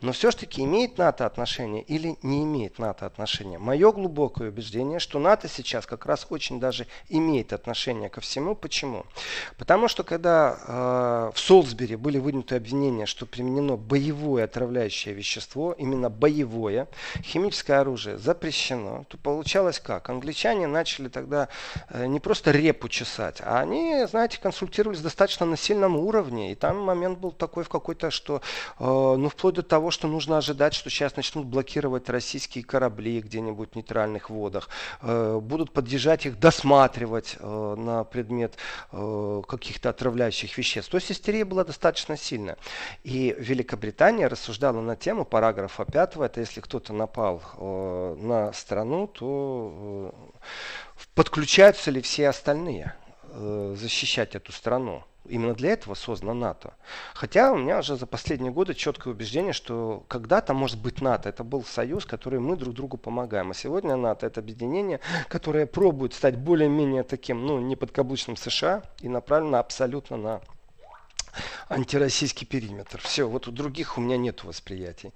Но 0.00 0.12
все-таки 0.12 0.62
имеет 0.62 0.96
НАТО 0.96 1.26
отношение 1.26 1.82
или 1.82 2.16
не 2.22 2.44
имеет 2.44 2.78
НАТО 2.78 3.04
отношения? 3.04 3.58
Мое 3.58 3.92
глубокое 3.92 4.48
убеждение, 4.48 5.01
что 5.02 5.18
НАТО 5.18 5.48
сейчас 5.48 5.86
как 5.86 6.06
раз 6.06 6.26
очень 6.30 6.60
даже 6.60 6.86
имеет 7.08 7.52
отношение 7.52 8.08
ко 8.08 8.20
всему. 8.20 8.54
Почему? 8.54 9.04
Потому 9.58 9.88
что 9.88 10.02
когда 10.04 10.58
э, 10.66 11.30
в 11.34 11.38
Солсбери 11.38 11.96
были 11.96 12.18
выдвинуты 12.18 12.56
обвинения, 12.56 13.06
что 13.06 13.26
применено 13.26 13.76
боевое 13.76 14.44
отравляющее 14.44 15.14
вещество, 15.14 15.72
именно 15.72 16.08
боевое, 16.10 16.88
химическое 17.22 17.80
оружие 17.80 18.18
запрещено, 18.18 19.04
то 19.08 19.18
получалось 19.18 19.80
как? 19.80 20.08
Англичане 20.08 20.66
начали 20.66 21.08
тогда 21.08 21.48
э, 21.88 22.06
не 22.06 22.20
просто 22.20 22.50
репу 22.50 22.88
чесать, 22.88 23.40
а 23.42 23.60
они, 23.60 24.06
знаете, 24.08 24.38
консультировались 24.40 25.00
достаточно 25.00 25.46
на 25.46 25.56
сильном 25.56 25.96
уровне. 25.96 26.52
И 26.52 26.54
там 26.54 26.80
момент 26.80 27.18
был 27.18 27.32
такой 27.32 27.64
в 27.64 27.68
какой-то, 27.68 28.10
что, 28.10 28.40
э, 28.78 28.84
ну, 28.84 29.28
вплоть 29.28 29.54
до 29.54 29.62
того, 29.62 29.90
что 29.90 30.08
нужно 30.08 30.38
ожидать, 30.38 30.74
что 30.74 30.90
сейчас 30.90 31.16
начнут 31.16 31.46
блокировать 31.46 32.08
российские 32.08 32.64
корабли 32.64 33.20
где-нибудь 33.20 33.72
в 33.72 33.76
нейтральных 33.76 34.30
водах, 34.30 34.68
будут 35.00 35.72
подъезжать 35.72 36.26
их, 36.26 36.38
досматривать 36.38 37.36
э, 37.38 37.74
на 37.76 38.04
предмет 38.04 38.56
э, 38.90 39.42
каких-то 39.46 39.90
отравляющих 39.90 40.56
веществ. 40.58 40.90
То 40.90 40.96
есть 40.96 41.10
истерия 41.12 41.44
была 41.44 41.64
достаточно 41.64 42.16
сильная. 42.16 42.56
И 43.04 43.34
Великобритания 43.38 44.26
рассуждала 44.26 44.80
на 44.80 44.96
тему 44.96 45.24
параграфа 45.24 45.84
5, 45.84 46.16
это 46.16 46.40
если 46.40 46.60
кто-то 46.60 46.92
напал 46.92 47.42
э, 47.56 48.16
на 48.18 48.52
страну, 48.52 49.06
то 49.06 50.14
э, 50.14 51.04
подключаются 51.14 51.90
ли 51.90 52.00
все 52.00 52.28
остальные 52.28 52.94
э, 53.24 53.74
защищать 53.78 54.34
эту 54.34 54.52
страну. 54.52 55.04
Именно 55.28 55.54
для 55.54 55.72
этого 55.72 55.94
создано 55.94 56.34
НАТО. 56.34 56.74
Хотя 57.14 57.52
у 57.52 57.56
меня 57.56 57.78
уже 57.78 57.96
за 57.96 58.06
последние 58.06 58.52
годы 58.52 58.74
четкое 58.74 59.14
убеждение, 59.14 59.52
что 59.52 60.04
когда-то 60.08 60.52
может 60.52 60.80
быть 60.80 61.00
НАТО. 61.00 61.28
Это 61.28 61.44
был 61.44 61.64
союз, 61.64 62.04
который 62.04 62.40
мы 62.40 62.56
друг 62.56 62.74
другу 62.74 62.96
помогаем. 62.96 63.52
А 63.52 63.54
сегодня 63.54 63.96
НАТО 63.96 64.26
это 64.26 64.40
объединение, 64.40 64.98
которое 65.28 65.66
пробует 65.66 66.12
стать 66.12 66.36
более-менее 66.36 67.04
таким, 67.04 67.46
ну, 67.46 67.60
неподкаблучным 67.60 68.36
США 68.36 68.82
и 69.00 69.08
направлено 69.08 69.58
абсолютно 69.58 70.16
на 70.16 70.40
антироссийский 71.72 72.46
периметр. 72.46 73.00
Все, 73.02 73.28
вот 73.28 73.48
у 73.48 73.52
других 73.52 73.98
у 73.98 74.00
меня 74.00 74.16
нет 74.16 74.44
восприятий. 74.44 75.12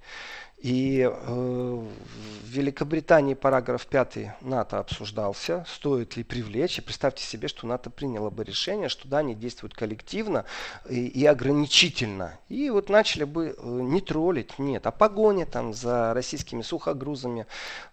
И 0.57 1.01
э, 1.01 1.09
в 1.13 2.49
Великобритании 2.49 3.35
параграф 3.35 3.85
5 3.85 4.41
НАТО 4.41 4.79
обсуждался, 4.79 5.63
стоит 5.67 6.17
ли 6.17 6.23
привлечь. 6.23 6.79
И 6.79 6.81
представьте 6.81 7.23
себе, 7.23 7.47
что 7.47 7.67
НАТО 7.67 7.91
приняло 7.91 8.31
бы 8.31 8.43
решение, 8.43 8.89
что 8.89 9.07
да, 9.07 9.19
они 9.19 9.35
действуют 9.35 9.75
коллективно 9.75 10.45
и, 10.89 11.05
и 11.05 11.25
ограничительно. 11.27 12.39
И 12.49 12.71
вот 12.71 12.89
начали 12.89 13.23
бы 13.23 13.55
э, 13.55 13.67
не 13.67 14.01
троллить, 14.01 14.57
нет, 14.57 14.87
а 14.87 14.91
погони 14.91 15.43
там 15.43 15.75
за 15.75 16.15
российскими 16.15 16.63
сухогрузами, 16.63 17.45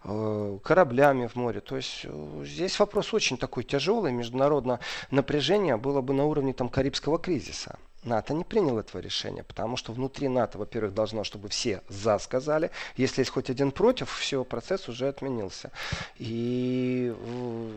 э, 0.03 0.57
кораблями 0.63 1.27
в 1.27 1.35
море. 1.35 1.59
То 1.61 1.75
есть 1.75 2.01
э, 2.05 2.43
здесь 2.45 2.79
вопрос 2.79 3.13
очень 3.13 3.37
такой 3.37 3.63
тяжелый, 3.63 4.11
международное 4.11 4.79
напряжение 5.11 5.77
было 5.77 6.01
бы 6.01 6.15
на 6.15 6.25
уровне 6.25 6.53
там 6.53 6.69
Карибского 6.69 7.19
кризиса. 7.19 7.77
НАТО 8.05 8.33
не 8.33 8.43
принял 8.43 8.77
этого 8.77 9.01
решения, 9.01 9.43
потому 9.43 9.77
что 9.77 9.93
внутри 9.93 10.27
НАТО, 10.27 10.57
во-первых, 10.57 10.93
должно, 10.93 11.23
чтобы 11.23 11.49
все 11.49 11.81
«за» 11.89 12.17
сказали. 12.19 12.71
Если 12.97 13.21
есть 13.21 13.31
хоть 13.31 13.49
один 13.49 13.71
против, 13.71 14.11
все, 14.11 14.43
процесс 14.43 14.87
уже 14.89 15.07
отменился. 15.07 15.71
И 16.17 17.13
э, 17.15 17.71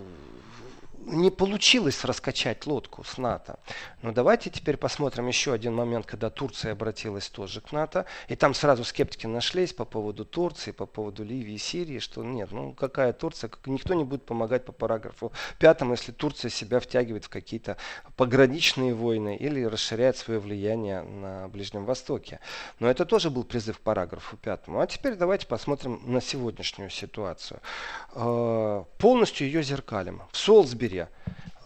не 1.06 1.30
получилось 1.30 2.04
раскачать 2.04 2.66
лодку 2.66 3.04
с 3.04 3.18
НАТО. 3.18 3.58
Но 4.02 4.12
давайте 4.12 4.50
теперь 4.50 4.76
посмотрим 4.76 5.26
еще 5.26 5.52
один 5.52 5.74
момент, 5.74 6.06
когда 6.06 6.30
Турция 6.30 6.72
обратилась 6.72 7.28
тоже 7.28 7.60
к 7.60 7.72
НАТО. 7.72 8.04
И 8.28 8.36
там 8.36 8.54
сразу 8.54 8.84
скептики 8.84 9.26
нашлись 9.26 9.72
по 9.72 9.84
поводу 9.84 10.24
Турции, 10.24 10.70
по 10.70 10.86
поводу 10.86 11.24
Ливии 11.24 11.54
и 11.54 11.58
Сирии, 11.58 11.98
что 11.98 12.22
нет, 12.22 12.52
ну 12.52 12.72
какая 12.72 13.12
Турция, 13.12 13.50
никто 13.66 13.94
не 13.94 14.04
будет 14.04 14.24
помогать 14.24 14.64
по 14.64 14.72
параграфу 14.72 15.32
пятому, 15.58 15.92
если 15.92 16.12
Турция 16.12 16.50
себя 16.50 16.80
втягивает 16.80 17.24
в 17.24 17.28
какие-то 17.28 17.76
пограничные 18.16 18.94
войны 18.94 19.36
или 19.36 19.64
расширяет 19.64 20.16
свое 20.16 20.40
влияние 20.40 21.02
на 21.02 21.48
Ближнем 21.48 21.84
Востоке. 21.84 22.40
Но 22.80 22.88
это 22.88 23.04
тоже 23.04 23.30
был 23.30 23.44
призыв 23.44 23.78
к 23.78 23.80
параграфу 23.80 24.36
пятому. 24.36 24.80
А 24.80 24.86
теперь 24.86 25.14
давайте 25.14 25.46
посмотрим 25.46 26.00
на 26.04 26.20
сегодняшнюю 26.20 26.90
ситуацию. 26.90 27.60
Э, 28.14 28.84
полностью 28.98 29.46
ее 29.46 29.62
зеркалим. 29.62 30.22
В 30.32 30.36
Солсбери 30.36 30.97
Сирия. 30.98 31.08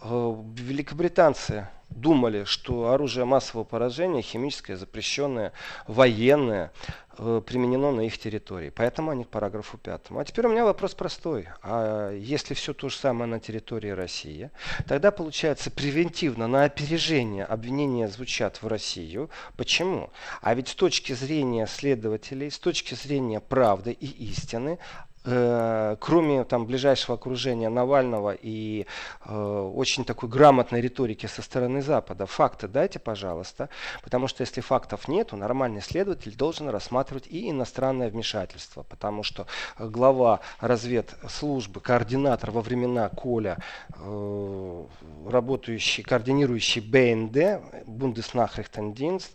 Э, 0.01 0.35
великобританцы 0.57 1.67
думали, 1.89 2.43
что 2.43 2.91
оружие 2.91 3.25
массового 3.25 3.63
поражения, 3.63 4.21
химическое, 4.21 4.75
запрещенное, 4.75 5.53
военное, 5.87 6.71
э, 7.17 7.41
применено 7.45 7.91
на 7.91 8.01
их 8.01 8.17
территории. 8.17 8.71
Поэтому 8.75 9.11
они 9.11 9.23
к 9.23 9.29
параграфу 9.29 9.77
пятому. 9.77 10.19
А 10.19 10.25
теперь 10.25 10.47
у 10.47 10.49
меня 10.49 10.65
вопрос 10.65 10.95
простой. 10.95 11.47
А 11.61 12.11
если 12.11 12.55
все 12.55 12.73
то 12.73 12.89
же 12.89 12.97
самое 12.97 13.29
на 13.29 13.39
территории 13.39 13.91
России, 13.91 14.49
тогда 14.87 15.11
получается 15.11 15.69
превентивно, 15.69 16.47
на 16.47 16.63
опережение 16.63 17.45
обвинения 17.45 18.07
звучат 18.07 18.61
в 18.61 18.67
Россию. 18.67 19.29
Почему? 19.55 20.09
А 20.41 20.55
ведь 20.55 20.69
с 20.69 20.75
точки 20.75 21.13
зрения 21.13 21.67
следователей, 21.67 22.49
с 22.49 22.57
точки 22.57 22.95
зрения 22.95 23.39
правды 23.39 23.91
и 23.91 24.07
истины, 24.31 24.79
Э, 25.25 25.95
кроме 26.01 26.43
там 26.43 26.65
ближайшего 26.65 27.15
окружения 27.15 27.69
Навального 27.69 28.33
и 28.33 28.85
э, 29.23 29.69
очень 29.73 30.03
такой 30.03 30.27
грамотной 30.27 30.81
риторики 30.81 31.27
со 31.27 31.41
стороны 31.41 31.81
Запада, 31.81 32.25
факты 32.25 32.67
дайте, 32.67 32.99
пожалуйста, 32.99 33.69
потому 34.03 34.27
что 34.27 34.41
если 34.41 34.59
фактов 34.59 35.07
нет, 35.07 35.29
то 35.29 35.37
нормальный 35.37 35.81
следователь 35.81 36.35
должен 36.35 36.67
рассматривать 36.67 37.27
и 37.27 37.49
иностранное 37.49 38.09
вмешательство, 38.09 38.83
потому 38.83 39.23
что 39.23 39.47
глава 39.79 40.41
разведслужбы, 40.59 41.79
координатор 41.79 42.51
во 42.51 42.59
времена 42.59 43.07
Коля, 43.07 43.59
э, 43.95 44.85
работающий, 45.29 46.03
координирующий 46.03 46.81
БНД, 46.81 47.85
Бундеснахрихтендинст, 47.87 49.31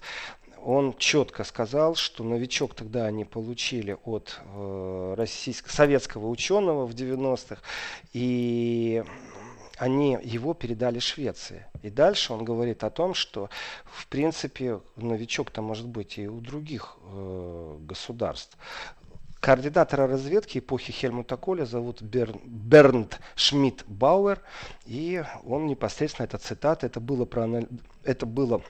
он 0.68 0.94
четко 0.98 1.44
сказал, 1.44 1.94
что 1.94 2.22
новичок 2.22 2.74
тогда 2.74 3.06
они 3.06 3.24
получили 3.24 3.96
от 4.04 4.38
э, 4.44 5.14
российского, 5.16 5.72
советского 5.72 6.28
ученого 6.28 6.84
в 6.84 6.90
90-х, 6.90 7.62
и 8.12 9.02
они 9.78 10.18
его 10.22 10.52
передали 10.52 10.98
Швеции. 10.98 11.64
И 11.82 11.88
дальше 11.88 12.34
он 12.34 12.44
говорит 12.44 12.84
о 12.84 12.90
том, 12.90 13.14
что 13.14 13.48
в 13.86 14.06
принципе 14.08 14.80
новичок-то 14.96 15.62
может 15.62 15.88
быть 15.88 16.18
и 16.18 16.28
у 16.28 16.38
других 16.38 16.98
э, 17.02 17.76
государств. 17.80 18.58
Координатора 19.40 20.06
разведки 20.06 20.58
эпохи 20.58 20.92
Хельмута 20.92 21.38
Коля 21.38 21.64
зовут 21.64 22.02
Берн, 22.02 22.42
Бернт 22.44 23.20
Шмидт 23.36 23.86
Бауэр, 23.86 24.42
и 24.84 25.24
он 25.46 25.66
непосредственно, 25.66 26.26
это 26.26 26.36
цитата, 26.36 26.84
это 26.84 27.00
было, 27.00 27.26
это 28.04 28.26
было 28.26 28.62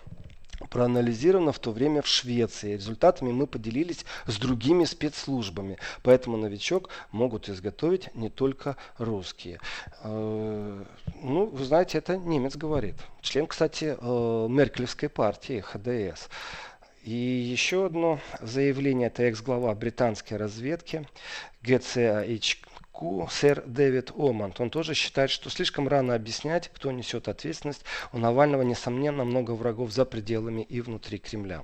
проанализировано 0.70 1.52
в 1.52 1.58
то 1.58 1.70
время 1.70 2.02
в 2.02 2.06
Швеции. 2.06 2.74
Результатами 2.74 3.32
мы 3.32 3.46
поделились 3.46 4.04
с 4.26 4.36
другими 4.38 4.84
спецслужбами. 4.84 5.78
Поэтому 6.02 6.36
новичок 6.36 6.90
могут 7.12 7.48
изготовить 7.48 8.14
не 8.14 8.28
только 8.28 8.76
русские. 8.98 9.60
Э, 10.02 10.84
ну, 11.22 11.46
вы 11.46 11.64
знаете, 11.64 11.98
это 11.98 12.16
немец 12.16 12.56
говорит. 12.56 12.96
Член, 13.20 13.46
кстати, 13.46 13.96
э, 13.98 14.46
Меркелевской 14.48 15.08
партии 15.08 15.60
ХДС. 15.60 16.28
И 17.04 17.14
еще 17.14 17.86
одно 17.86 18.20
заявление, 18.42 19.06
это 19.06 19.22
экс-глава 19.22 19.74
британской 19.74 20.36
разведки 20.36 21.08
GCHQ 21.62 22.67
Ку, 22.98 23.28
сэр 23.30 23.62
Дэвид 23.64 24.10
Омант. 24.18 24.60
Он 24.60 24.70
тоже 24.70 24.94
считает, 24.94 25.30
что 25.30 25.50
слишком 25.50 25.86
рано 25.86 26.16
объяснять, 26.16 26.68
кто 26.74 26.90
несет 26.90 27.28
ответственность. 27.28 27.84
У 28.12 28.18
Навального, 28.18 28.62
несомненно, 28.62 29.24
много 29.24 29.52
врагов 29.52 29.92
за 29.92 30.04
пределами 30.04 30.62
и 30.62 30.80
внутри 30.80 31.18
Кремля. 31.18 31.62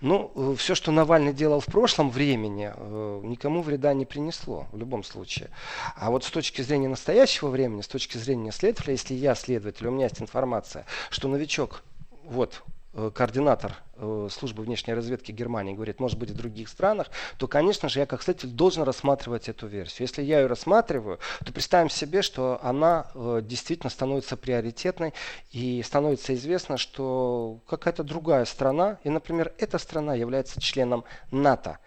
Ну, 0.00 0.30
э, 0.36 0.54
все, 0.56 0.76
что 0.76 0.92
Навальный 0.92 1.32
делал 1.32 1.58
в 1.58 1.66
прошлом 1.66 2.08
времени, 2.08 2.72
э, 2.72 3.20
никому 3.24 3.62
вреда 3.62 3.94
не 3.94 4.06
принесло, 4.06 4.68
в 4.70 4.78
любом 4.78 5.02
случае. 5.02 5.50
А 5.96 6.12
вот 6.12 6.22
с 6.22 6.30
точки 6.30 6.62
зрения 6.62 6.86
настоящего 6.86 7.48
времени, 7.48 7.80
с 7.80 7.88
точки 7.88 8.16
зрения 8.16 8.52
следователя, 8.52 8.92
если 8.92 9.14
я 9.14 9.34
следователь, 9.34 9.88
у 9.88 9.90
меня 9.90 10.04
есть 10.04 10.22
информация, 10.22 10.86
что 11.10 11.26
новичок 11.26 11.82
вот 12.22 12.62
координатор 13.14 13.74
э, 13.96 14.28
службы 14.30 14.62
внешней 14.62 14.94
разведки 14.94 15.32
Германии 15.32 15.74
говорит, 15.74 16.00
может 16.00 16.18
быть 16.18 16.30
в 16.30 16.34
других 16.34 16.68
странах, 16.68 17.08
то, 17.38 17.46
конечно 17.46 17.88
же, 17.88 18.00
я 18.00 18.06
как 18.06 18.22
следователь 18.22 18.50
должен 18.50 18.82
рассматривать 18.84 19.48
эту 19.48 19.66
версию. 19.66 20.06
Если 20.06 20.22
я 20.22 20.40
ее 20.40 20.46
рассматриваю, 20.46 21.18
то 21.44 21.52
представим 21.52 21.90
себе, 21.90 22.22
что 22.22 22.58
она 22.62 23.06
э, 23.14 23.40
действительно 23.42 23.90
становится 23.90 24.36
приоритетной 24.36 25.12
и 25.50 25.82
становится 25.82 26.34
известно, 26.34 26.78
что 26.78 27.60
какая-то 27.68 28.02
другая 28.02 28.44
страна, 28.44 28.98
и, 29.04 29.10
например, 29.10 29.52
эта 29.58 29.78
страна 29.78 30.14
является 30.14 30.60
членом 30.60 31.04
НАТО, 31.30 31.78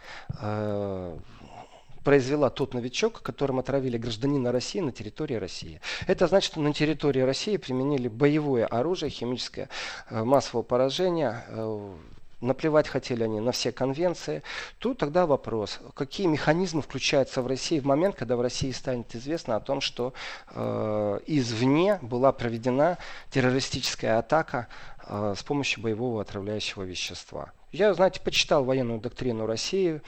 произвела 2.03 2.49
тот 2.49 2.73
новичок, 2.73 3.21
которым 3.21 3.59
отравили 3.59 3.97
гражданина 3.97 4.51
России 4.51 4.79
на 4.79 4.91
территории 4.91 5.35
России. 5.35 5.81
Это 6.07 6.27
значит, 6.27 6.51
что 6.51 6.61
на 6.61 6.73
территории 6.73 7.21
России 7.21 7.57
применили 7.57 8.07
боевое 8.07 8.65
оружие, 8.65 9.09
химическое 9.09 9.69
э, 10.09 10.23
массового 10.23 10.63
поражения, 10.63 11.45
э, 11.47 11.93
наплевать 12.41 12.87
хотели 12.87 13.23
они 13.23 13.41
на 13.41 13.51
все 13.51 13.71
конвенции, 13.71 14.43
то 14.77 14.93
тогда 14.93 15.25
вопрос, 15.25 15.79
какие 15.93 16.27
механизмы 16.27 16.81
включаются 16.81 17.41
в 17.41 17.47
России 17.47 17.79
в 17.79 17.85
момент, 17.85 18.15
когда 18.15 18.37
в 18.37 18.41
России 18.41 18.71
станет 18.71 19.13
известно 19.15 19.57
о 19.57 19.59
том, 19.59 19.81
что 19.81 20.13
э, 20.51 21.19
извне 21.27 21.99
была 22.01 22.31
проведена 22.31 22.97
террористическая 23.29 24.19
атака 24.19 24.67
с 25.07 25.41
помощью 25.41 25.81
боевого 25.81 26.21
отравляющего 26.21 26.83
вещества. 26.83 27.51
Я, 27.71 27.93
знаете, 27.93 28.19
почитал 28.19 28.63
военную 28.63 28.99
доктрину 28.99 29.45
России 29.45 30.01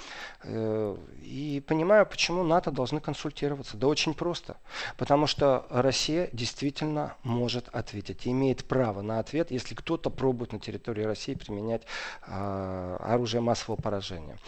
э, 0.44 0.98
и 1.22 1.63
понимаю, 1.68 2.08
почему 2.08 2.44
НАТО 2.44 2.72
должны 2.72 3.00
консультироваться. 3.00 3.77
Да 3.77 3.88
очень 3.88 4.15
просто. 4.15 4.58
Потому 4.98 5.27
что 5.27 5.68
Россия 5.70 6.30
действительно 6.34 7.15
может 7.24 7.68
ответить, 7.70 8.27
имеет 8.27 8.65
право 8.65 9.01
на 9.01 9.20
ответ, 9.20 9.51
если 9.51 9.75
кто-то 9.75 10.10
пробует 10.10 10.53
на 10.53 10.60
территории 10.60 11.03
России 11.03 11.36
применять 11.36 11.84
э, 12.25 12.98
оружие 13.00 13.41
массового 13.41 13.80
поражения. 13.80 14.39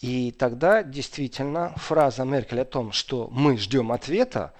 И 0.00 0.30
тогда 0.32 0.82
действительно 0.82 1.72
фраза 1.76 2.24
Меркель 2.24 2.60
о 2.60 2.64
том, 2.66 2.92
что 2.92 3.28
мы 3.32 3.56
ждем 3.56 3.92
ответа, 3.92 4.52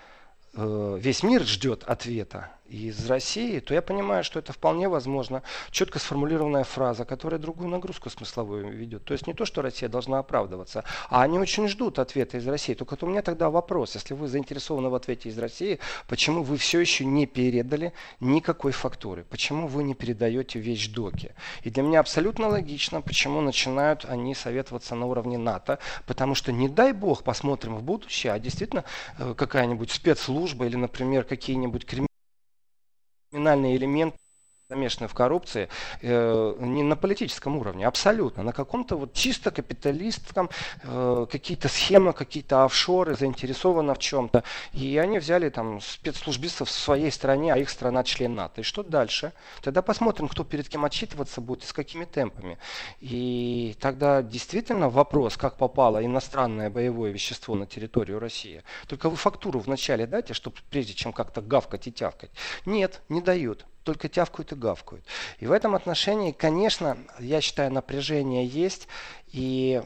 э, 0.54 0.98
весь 0.98 1.22
мир 1.22 1.42
ждет 1.42 1.84
ответа, 1.84 2.52
из 2.68 3.08
России, 3.08 3.60
то 3.60 3.74
я 3.74 3.82
понимаю, 3.82 4.24
что 4.24 4.38
это 4.38 4.52
вполне 4.52 4.88
возможно 4.88 5.42
четко 5.70 5.98
сформулированная 5.98 6.64
фраза, 6.64 7.04
которая 7.04 7.40
другую 7.40 7.68
нагрузку 7.68 8.10
смысловую 8.10 8.70
ведет. 8.70 9.04
То 9.04 9.12
есть 9.12 9.26
не 9.26 9.34
то, 9.34 9.44
что 9.44 9.62
Россия 9.62 9.88
должна 9.88 10.18
оправдываться, 10.18 10.84
а 11.08 11.22
они 11.22 11.38
очень 11.38 11.68
ждут 11.68 11.98
ответа 11.98 12.38
из 12.38 12.46
России. 12.46 12.74
Только 12.74 12.92
вот 12.92 13.02
у 13.02 13.06
меня 13.06 13.22
тогда 13.22 13.50
вопрос, 13.50 13.94
если 13.94 14.14
вы 14.14 14.28
заинтересованы 14.28 14.88
в 14.88 14.94
ответе 14.94 15.28
из 15.28 15.38
России, 15.38 15.78
почему 16.08 16.42
вы 16.42 16.56
все 16.56 16.80
еще 16.80 17.04
не 17.04 17.26
передали 17.26 17.92
никакой 18.20 18.72
фактуры? 18.72 19.24
Почему 19.24 19.66
вы 19.66 19.82
не 19.82 19.94
передаете 19.94 20.58
вещдоки? 20.58 21.34
И 21.62 21.70
для 21.70 21.82
меня 21.82 22.00
абсолютно 22.00 22.48
логично, 22.48 23.00
почему 23.00 23.40
начинают 23.40 24.04
они 24.04 24.34
советоваться 24.34 24.94
на 24.94 25.06
уровне 25.06 25.38
НАТО, 25.38 25.78
потому 26.06 26.34
что 26.34 26.52
не 26.52 26.68
дай 26.68 26.92
бог 26.92 27.22
посмотрим 27.22 27.76
в 27.76 27.82
будущее, 27.82 28.32
а 28.32 28.38
действительно 28.38 28.84
э, 29.18 29.34
какая-нибудь 29.34 29.90
спецслужба 29.90 30.66
или, 30.66 30.76
например, 30.76 31.24
какие-нибудь 31.24 31.84
криминальные 31.84 32.07
криминальный 33.30 33.76
замешаны 34.68 35.08
в 35.08 35.14
коррупции 35.14 35.70
э, 36.02 36.54
не 36.60 36.82
на 36.82 36.94
политическом 36.94 37.56
уровне, 37.56 37.86
абсолютно, 37.86 38.42
на 38.42 38.52
каком-то 38.52 38.96
вот 38.96 39.14
чисто 39.14 39.50
капиталистском, 39.50 40.50
э, 40.82 41.26
какие-то 41.30 41.68
схемы, 41.68 42.12
какие-то 42.12 42.64
офшоры 42.64 43.16
заинтересованы 43.16 43.94
в 43.94 43.98
чем-то. 43.98 44.44
И 44.74 44.98
они 44.98 45.20
взяли 45.20 45.48
там 45.48 45.80
спецслужбистов 45.80 46.68
в 46.68 46.72
своей 46.72 47.10
стране, 47.10 47.54
а 47.54 47.56
их 47.56 47.70
страна 47.70 48.04
член 48.04 48.34
НАТО. 48.34 48.60
И 48.60 48.64
что 48.64 48.82
дальше? 48.82 49.32
Тогда 49.62 49.80
посмотрим, 49.80 50.28
кто 50.28 50.44
перед 50.44 50.68
кем 50.68 50.84
отчитываться 50.84 51.40
будет 51.40 51.64
и 51.64 51.66
с 51.66 51.72
какими 51.72 52.04
темпами. 52.04 52.58
И 53.00 53.74
тогда 53.80 54.20
действительно 54.20 54.90
вопрос, 54.90 55.38
как 55.38 55.56
попало 55.56 56.04
иностранное 56.04 56.68
боевое 56.68 57.10
вещество 57.10 57.54
на 57.54 57.64
территорию 57.64 58.18
России. 58.18 58.62
Только 58.86 59.08
вы 59.08 59.16
фактуру 59.16 59.60
вначале 59.60 60.06
дайте, 60.06 60.34
чтобы 60.34 60.56
прежде 60.68 60.92
чем 60.92 61.14
как-то 61.14 61.40
гавкать 61.40 61.86
и 61.86 61.92
тявкать. 61.92 62.32
Нет, 62.66 63.00
не 63.08 63.22
дают 63.22 63.64
только 63.88 64.10
тявкают 64.10 64.52
и 64.52 64.54
гавкают. 64.54 65.02
И 65.38 65.46
в 65.46 65.50
этом 65.50 65.74
отношении, 65.74 66.32
конечно, 66.32 66.98
я 67.18 67.40
считаю, 67.40 67.72
напряжение 67.72 68.44
есть, 68.44 68.86
и 69.32 69.82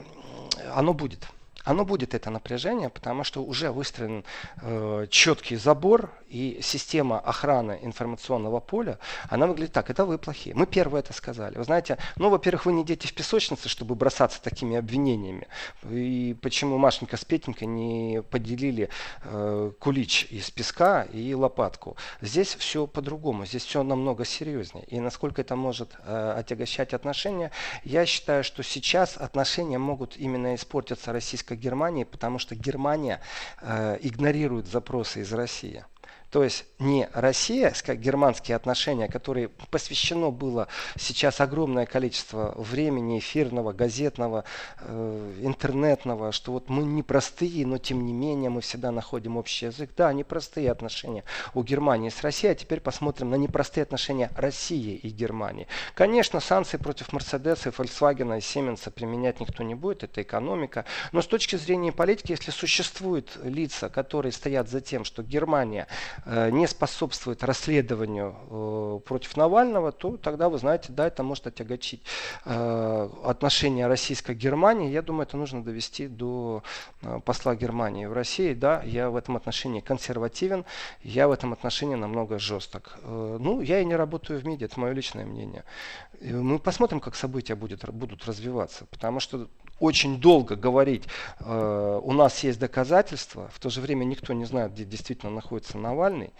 оно 0.75 0.93
будет 0.93 1.25
оно 1.63 1.85
будет 1.85 2.13
это 2.13 2.29
напряжение, 2.29 2.89
потому 2.89 3.23
что 3.23 3.43
уже 3.43 3.71
выстроен 3.71 4.23
э, 4.61 5.07
четкий 5.09 5.55
забор 5.55 6.11
и 6.27 6.59
система 6.61 7.19
охраны 7.19 7.79
информационного 7.81 8.59
поля, 8.59 8.99
она 9.29 9.47
выглядит 9.47 9.73
так, 9.73 9.89
это 9.89 10.05
вы 10.05 10.17
плохие. 10.17 10.55
Мы 10.55 10.65
первые 10.65 11.01
это 11.01 11.13
сказали. 11.13 11.57
Вы 11.57 11.63
знаете, 11.63 11.97
ну, 12.17 12.29
во-первых, 12.29 12.65
вы 12.65 12.73
не 12.73 12.83
дети 12.83 13.07
в 13.07 13.13
песочнице, 13.13 13.69
чтобы 13.69 13.95
бросаться 13.95 14.41
такими 14.41 14.75
обвинениями. 14.77 15.47
И 15.89 16.35
почему 16.41 16.77
Машенька 16.77 17.17
с 17.17 17.25
Петенькой 17.25 17.67
не 17.67 18.21
поделили 18.21 18.89
э, 19.23 19.71
кулич 19.79 20.27
из 20.31 20.49
песка 20.51 21.03
и 21.03 21.33
лопатку. 21.33 21.95
Здесь 22.21 22.55
все 22.55 22.87
по-другому, 22.87 23.45
здесь 23.45 23.63
все 23.63 23.83
намного 23.83 24.25
серьезнее. 24.25 24.85
И 24.85 24.99
насколько 24.99 25.41
это 25.41 25.55
может 25.55 25.95
э, 26.05 26.33
отягощать 26.37 26.93
отношения, 26.93 27.51
я 27.83 28.05
считаю, 28.05 28.43
что 28.43 28.63
сейчас 28.63 29.17
отношения 29.17 29.77
могут 29.77 30.17
именно 30.17 30.55
испортиться 30.55 31.13
российской 31.13 31.52
Германии, 31.55 32.03
потому 32.03 32.39
что 32.39 32.55
Германия 32.55 33.21
э, 33.61 33.97
игнорирует 34.01 34.67
запросы 34.67 35.21
из 35.21 35.31
России. 35.33 35.85
То 36.33 36.43
есть 36.43 36.65
не 36.79 37.07
Россия, 37.13 37.71
как 37.85 37.99
германские 37.99 38.55
отношения, 38.55 39.07
которые 39.07 39.49
посвящено 39.69 40.31
было 40.31 40.67
сейчас 40.97 41.39
огромное 41.39 41.85
количество 41.85 42.55
времени 42.57 43.19
эфирного, 43.19 43.71
газетного, 43.71 44.43
э, 44.79 45.33
интернетного, 45.43 46.31
что 46.31 46.53
вот 46.53 46.69
мы 46.69 46.85
не 46.85 47.03
простые, 47.03 47.67
но 47.67 47.77
тем 47.77 48.03
не 48.03 48.13
менее 48.13 48.49
мы 48.49 48.61
всегда 48.61 48.91
находим 48.91 49.37
общий 49.37 49.67
язык. 49.67 49.91
Да, 49.95 50.11
непростые 50.11 50.71
отношения 50.71 51.23
у 51.53 51.61
Германии 51.61 52.09
с 52.09 52.23
Россией, 52.23 52.53
а 52.53 52.55
теперь 52.55 52.79
посмотрим 52.79 53.29
на 53.29 53.35
непростые 53.35 53.83
отношения 53.83 54.31
России 54.35 54.95
и 54.95 55.09
Германии. 55.09 55.67
Конечно, 55.93 56.39
санкции 56.39 56.77
против 56.77 57.13
Мерседеса, 57.13 57.69
Volkswagen 57.69 58.35
и 58.35 58.41
Сименса 58.41 58.89
применять 58.89 59.39
никто 59.39 59.61
не 59.61 59.75
будет, 59.75 60.03
это 60.03 60.23
экономика. 60.23 60.85
Но 61.11 61.21
с 61.21 61.27
точки 61.27 61.57
зрения 61.57 61.91
политики, 61.91 62.31
если 62.31 62.49
существуют 62.49 63.37
лица, 63.43 63.89
которые 63.89 64.31
стоят 64.31 64.67
за 64.67 64.81
тем, 64.81 65.05
что 65.05 65.21
Германия 65.21 65.87
не 66.25 66.67
способствует 66.67 67.43
расследованию 67.43 68.35
э, 68.49 68.99
против 69.05 69.35
Навального, 69.37 69.91
то 69.91 70.17
тогда, 70.17 70.49
вы 70.49 70.57
знаете, 70.57 70.87
да, 70.89 71.07
это 71.07 71.23
может 71.23 71.47
отягочить. 71.47 72.03
Э, 72.45 73.02
отношения 73.33 73.87
российско-Германии. 73.87 74.89
Я 74.89 75.01
думаю, 75.01 75.23
это 75.23 75.37
нужно 75.37 75.63
довести 75.63 76.07
до 76.07 76.63
посла 77.25 77.55
Германии 77.55 78.05
в 78.05 78.13
России. 78.13 78.53
Да, 78.53 78.81
я 78.83 79.09
в 79.09 79.15
этом 79.15 79.35
отношении 79.35 79.81
консервативен, 79.81 80.65
я 81.03 81.27
в 81.27 81.31
этом 81.31 81.53
отношении 81.53 81.95
намного 81.95 82.39
жесток. 82.39 82.97
Ну, 83.03 83.61
я 83.61 83.79
и 83.79 83.85
не 83.85 83.95
работаю 83.95 84.39
в 84.39 84.45
МИДе, 84.45 84.65
это 84.65 84.79
мое 84.79 84.93
личное 84.93 85.25
мнение. 85.25 85.63
Мы 86.21 86.59
посмотрим, 86.59 86.99
как 86.99 87.15
события 87.15 87.55
будет, 87.55 87.83
будут 87.91 88.25
развиваться, 88.25 88.85
потому 88.85 89.19
что 89.19 89.49
очень 89.79 90.19
долго 90.21 90.55
говорить, 90.55 91.03
э, 91.39 91.99
у 92.01 92.11
нас 92.13 92.43
есть 92.43 92.59
доказательства, 92.59 93.49
в 93.53 93.59
то 93.59 93.69
же 93.69 93.81
время 93.81 94.05
никто 94.05 94.31
не 94.33 94.45
знает, 94.45 94.71
где 94.73 94.85
действительно 94.85 95.31
находится 95.31 95.77
Навальный, 95.77 96.31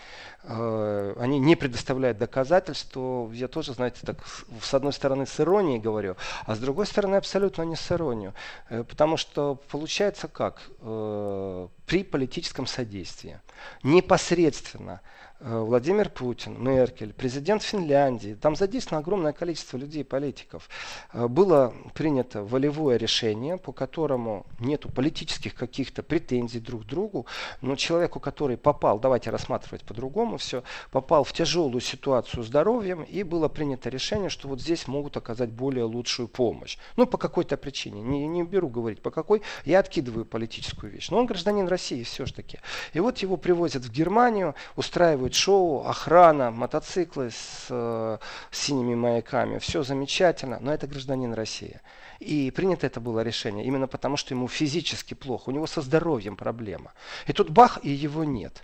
э, 0.44 1.16
они 1.20 1.40
не 1.40 1.56
предоставляют 1.56 2.18
доказательств, 2.18 2.96
я 2.96 3.48
тоже, 3.48 3.74
знаете, 3.74 4.00
так 4.06 4.18
с 4.62 4.74
одной 4.74 4.94
стороны 4.94 5.26
с 5.26 5.40
иронией 5.40 5.80
говорю, 5.80 6.16
а 6.46 6.56
с 6.56 6.60
другой 6.60 6.83
стороны 6.86 7.16
абсолютно 7.16 7.64
не 7.64 7.76
с 7.76 7.92
иронией, 7.92 8.34
э, 8.70 8.84
потому 8.84 9.18
что 9.18 9.56
получается 9.56 10.28
как? 10.28 10.62
Э, 10.82 11.68
при 11.86 12.04
политическом 12.04 12.68
содействии 12.68 13.40
непосредственно 13.84 15.02
Владимир 15.46 16.10
Путин, 16.10 16.64
Меркель, 16.64 17.12
президент 17.12 17.64
Финляндии, 17.64 18.38
там 18.40 18.56
задействовано 18.56 19.02
огромное 19.02 19.34
количество 19.34 19.76
людей, 19.76 20.06
политиков. 20.06 20.70
Э, 21.12 21.28
было 21.28 21.74
принято 21.94 22.44
волевое 22.44 22.96
решение, 22.96 23.58
по 23.58 23.74
которому 23.74 24.46
нету 24.60 24.90
политических 24.90 25.54
каких-то 25.54 26.02
претензий 26.02 26.62
друг 26.62 26.84
к 26.84 26.86
другу, 26.86 27.26
но 27.60 27.76
человеку, 27.76 28.22
который 28.22 28.56
попал, 28.56 29.00
давайте 29.00 29.32
рассматривать 29.32 29.84
по-другому 29.84 30.38
все, 30.38 30.64
попал 30.92 31.26
в 31.26 31.34
тяжелую 31.34 31.82
ситуацию 31.82 32.44
здоровьем, 32.44 33.04
и 33.04 33.24
было 33.24 33.50
принято 33.50 33.90
решение, 33.90 34.30
что 34.30 34.48
вот 34.48 34.62
здесь 34.62 34.88
могут 34.88 35.18
оказать 35.18 35.50
более 35.50 35.84
лучшую 35.84 36.30
помощь. 36.30 36.78
Ну, 36.96 37.06
по 37.06 37.18
какой-то 37.18 37.58
причине, 37.58 38.02
не, 38.02 38.28
не 38.28 38.44
беру 38.44 38.70
говорить 38.70 39.02
по 39.02 39.12
какой, 39.12 39.42
я 39.66 39.80
откидываю 39.80 40.24
политическую 40.24 40.90
вещь. 40.90 41.10
Но 41.10 41.18
он 41.18 41.26
гражданин 41.26 41.68
России 41.68 42.04
все-таки. 42.04 42.60
И 42.94 43.02
вот 43.02 43.18
его 43.18 43.36
привозят 43.36 43.84
в 43.84 43.92
Германию, 43.92 44.56
устраивают 44.78 45.33
шоу, 45.34 45.86
охрана, 45.86 46.52
мотоциклы 46.52 47.32
с 47.32 47.68
э, 47.70 48.18
синими 48.52 48.96
маяками. 48.96 49.60
Все 49.60 49.84
замечательно, 49.84 50.60
но 50.60 50.74
это 50.74 50.88
гражданин 50.88 51.34
России. 51.34 51.80
И 52.20 52.52
принято 52.52 52.88
это 52.88 53.00
было 53.00 53.22
решение 53.22 53.66
именно 53.66 53.88
потому, 53.88 54.18
что 54.18 54.34
ему 54.34 54.48
физически 54.48 55.14
плохо, 55.14 55.50
у 55.50 55.52
него 55.52 55.68
со 55.68 55.82
здоровьем 55.82 56.36
проблема. 56.36 56.94
И 57.28 57.34
тут 57.34 57.50
бах, 57.50 57.80
и 57.84 57.90
его 57.90 58.24
нет. 58.24 58.64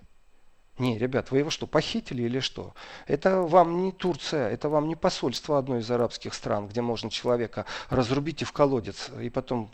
Не, 0.80 0.98
ребят, 0.98 1.30
вы 1.30 1.40
его 1.40 1.50
что, 1.50 1.68
похитили 1.68 2.24
или 2.24 2.40
что? 2.40 2.74
Это 3.06 3.42
вам 3.42 3.84
не 3.84 3.92
Турция, 3.92 4.50
это 4.50 4.70
вам 4.70 4.88
не 4.88 4.96
посольство 4.96 5.58
одной 5.58 5.82
из 5.82 5.92
арабских 5.92 6.34
стран, 6.34 6.68
где 6.68 6.82
можно 6.82 7.12
человека 7.12 7.66
разрубить 7.90 8.42
и 8.42 8.46
в 8.46 8.54
колодец, 8.54 9.10
и 9.22 9.30
потом 9.30 9.70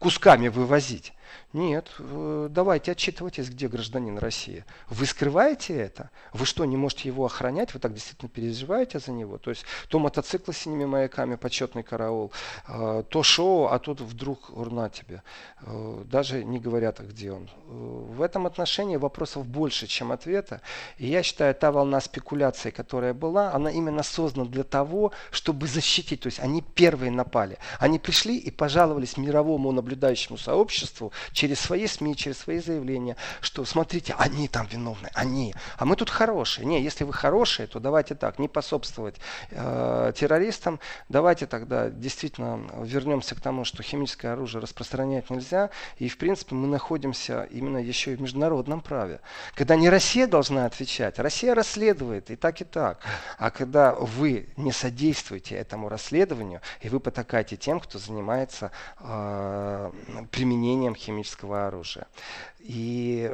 кусками 0.00 0.48
вывозить. 0.48 1.12
Нет, 1.52 1.88
э, 1.98 2.48
давайте 2.50 2.92
отчитывайтесь, 2.92 3.48
где 3.48 3.68
гражданин 3.68 4.18
России. 4.18 4.64
Вы 4.88 5.06
скрываете 5.06 5.74
это? 5.76 6.10
Вы 6.32 6.46
что, 6.46 6.64
не 6.64 6.76
можете 6.76 7.08
его 7.08 7.24
охранять? 7.24 7.74
Вы 7.74 7.80
так 7.80 7.94
действительно 7.94 8.28
переживаете 8.28 8.98
за 8.98 9.12
него? 9.12 9.38
То 9.38 9.50
есть 9.50 9.64
то 9.88 9.98
мотоцикл 9.98 10.50
с 10.50 10.58
синими 10.58 10.84
маяками, 10.84 11.36
почетный 11.36 11.82
караул, 11.82 12.32
э, 12.66 13.04
то 13.08 13.22
шоу, 13.22 13.66
а 13.66 13.78
тут 13.78 14.00
вдруг 14.00 14.50
урна 14.50 14.90
тебе. 14.90 15.22
Э, 15.62 16.02
даже 16.06 16.44
не 16.44 16.58
говорят, 16.58 17.00
где 17.00 17.32
он. 17.32 17.48
В 17.66 18.20
этом 18.22 18.46
отношении 18.46 18.96
вопросов 18.96 19.43
больше, 19.44 19.86
чем 19.86 20.12
ответа. 20.12 20.60
И 20.98 21.06
я 21.06 21.22
считаю, 21.22 21.54
та 21.54 21.70
волна 21.70 22.00
спекуляций, 22.00 22.72
которая 22.72 23.14
была, 23.14 23.52
она 23.52 23.70
именно 23.70 24.02
создана 24.02 24.46
для 24.46 24.64
того, 24.64 25.12
чтобы 25.30 25.66
защитить. 25.66 26.20
То 26.20 26.26
есть 26.26 26.40
они 26.40 26.62
первые 26.62 27.10
напали. 27.10 27.58
Они 27.78 27.98
пришли 27.98 28.36
и 28.36 28.50
пожаловались 28.50 29.16
мировому 29.16 29.72
наблюдающему 29.72 30.38
сообществу 30.38 31.12
через 31.32 31.60
свои 31.60 31.86
СМИ, 31.86 32.16
через 32.16 32.38
свои 32.38 32.58
заявления, 32.58 33.16
что 33.40 33.64
смотрите, 33.64 34.14
они 34.18 34.48
там 34.48 34.66
виновны, 34.66 35.10
они. 35.14 35.54
А 35.76 35.84
мы 35.84 35.96
тут 35.96 36.10
хорошие. 36.10 36.66
Не, 36.66 36.82
если 36.82 37.04
вы 37.04 37.12
хорошие, 37.12 37.66
то 37.66 37.80
давайте 37.80 38.14
так, 38.14 38.38
не 38.38 38.48
пособствовать 38.48 39.16
э, 39.50 40.12
террористам. 40.16 40.80
Давайте 41.08 41.46
тогда 41.46 41.90
действительно 41.90 42.60
вернемся 42.82 43.34
к 43.34 43.40
тому, 43.40 43.64
что 43.64 43.82
химическое 43.82 44.32
оружие 44.32 44.62
распространять 44.62 45.30
нельзя. 45.30 45.70
И 45.98 46.08
в 46.08 46.18
принципе 46.18 46.54
мы 46.54 46.66
находимся 46.66 47.44
именно 47.50 47.78
еще 47.78 48.12
и 48.12 48.16
в 48.16 48.20
международном 48.20 48.80
праве. 48.80 49.20
Когда 49.54 49.76
не 49.76 49.88
Россия 49.88 50.26
должна 50.26 50.66
отвечать, 50.66 51.18
Россия 51.18 51.54
расследует 51.54 52.30
и 52.30 52.36
так 52.36 52.60
и 52.60 52.64
так. 52.64 53.00
А 53.38 53.50
когда 53.50 53.94
вы 53.94 54.48
не 54.56 54.72
содействуете 54.72 55.54
этому 55.56 55.88
расследованию, 55.88 56.60
и 56.80 56.88
вы 56.88 57.00
потакаете 57.00 57.56
тем, 57.56 57.80
кто 57.80 57.98
занимается 57.98 58.70
э, 59.00 59.92
применением 60.30 60.94
химического 60.94 61.66
оружия. 61.66 62.06
И 62.60 63.32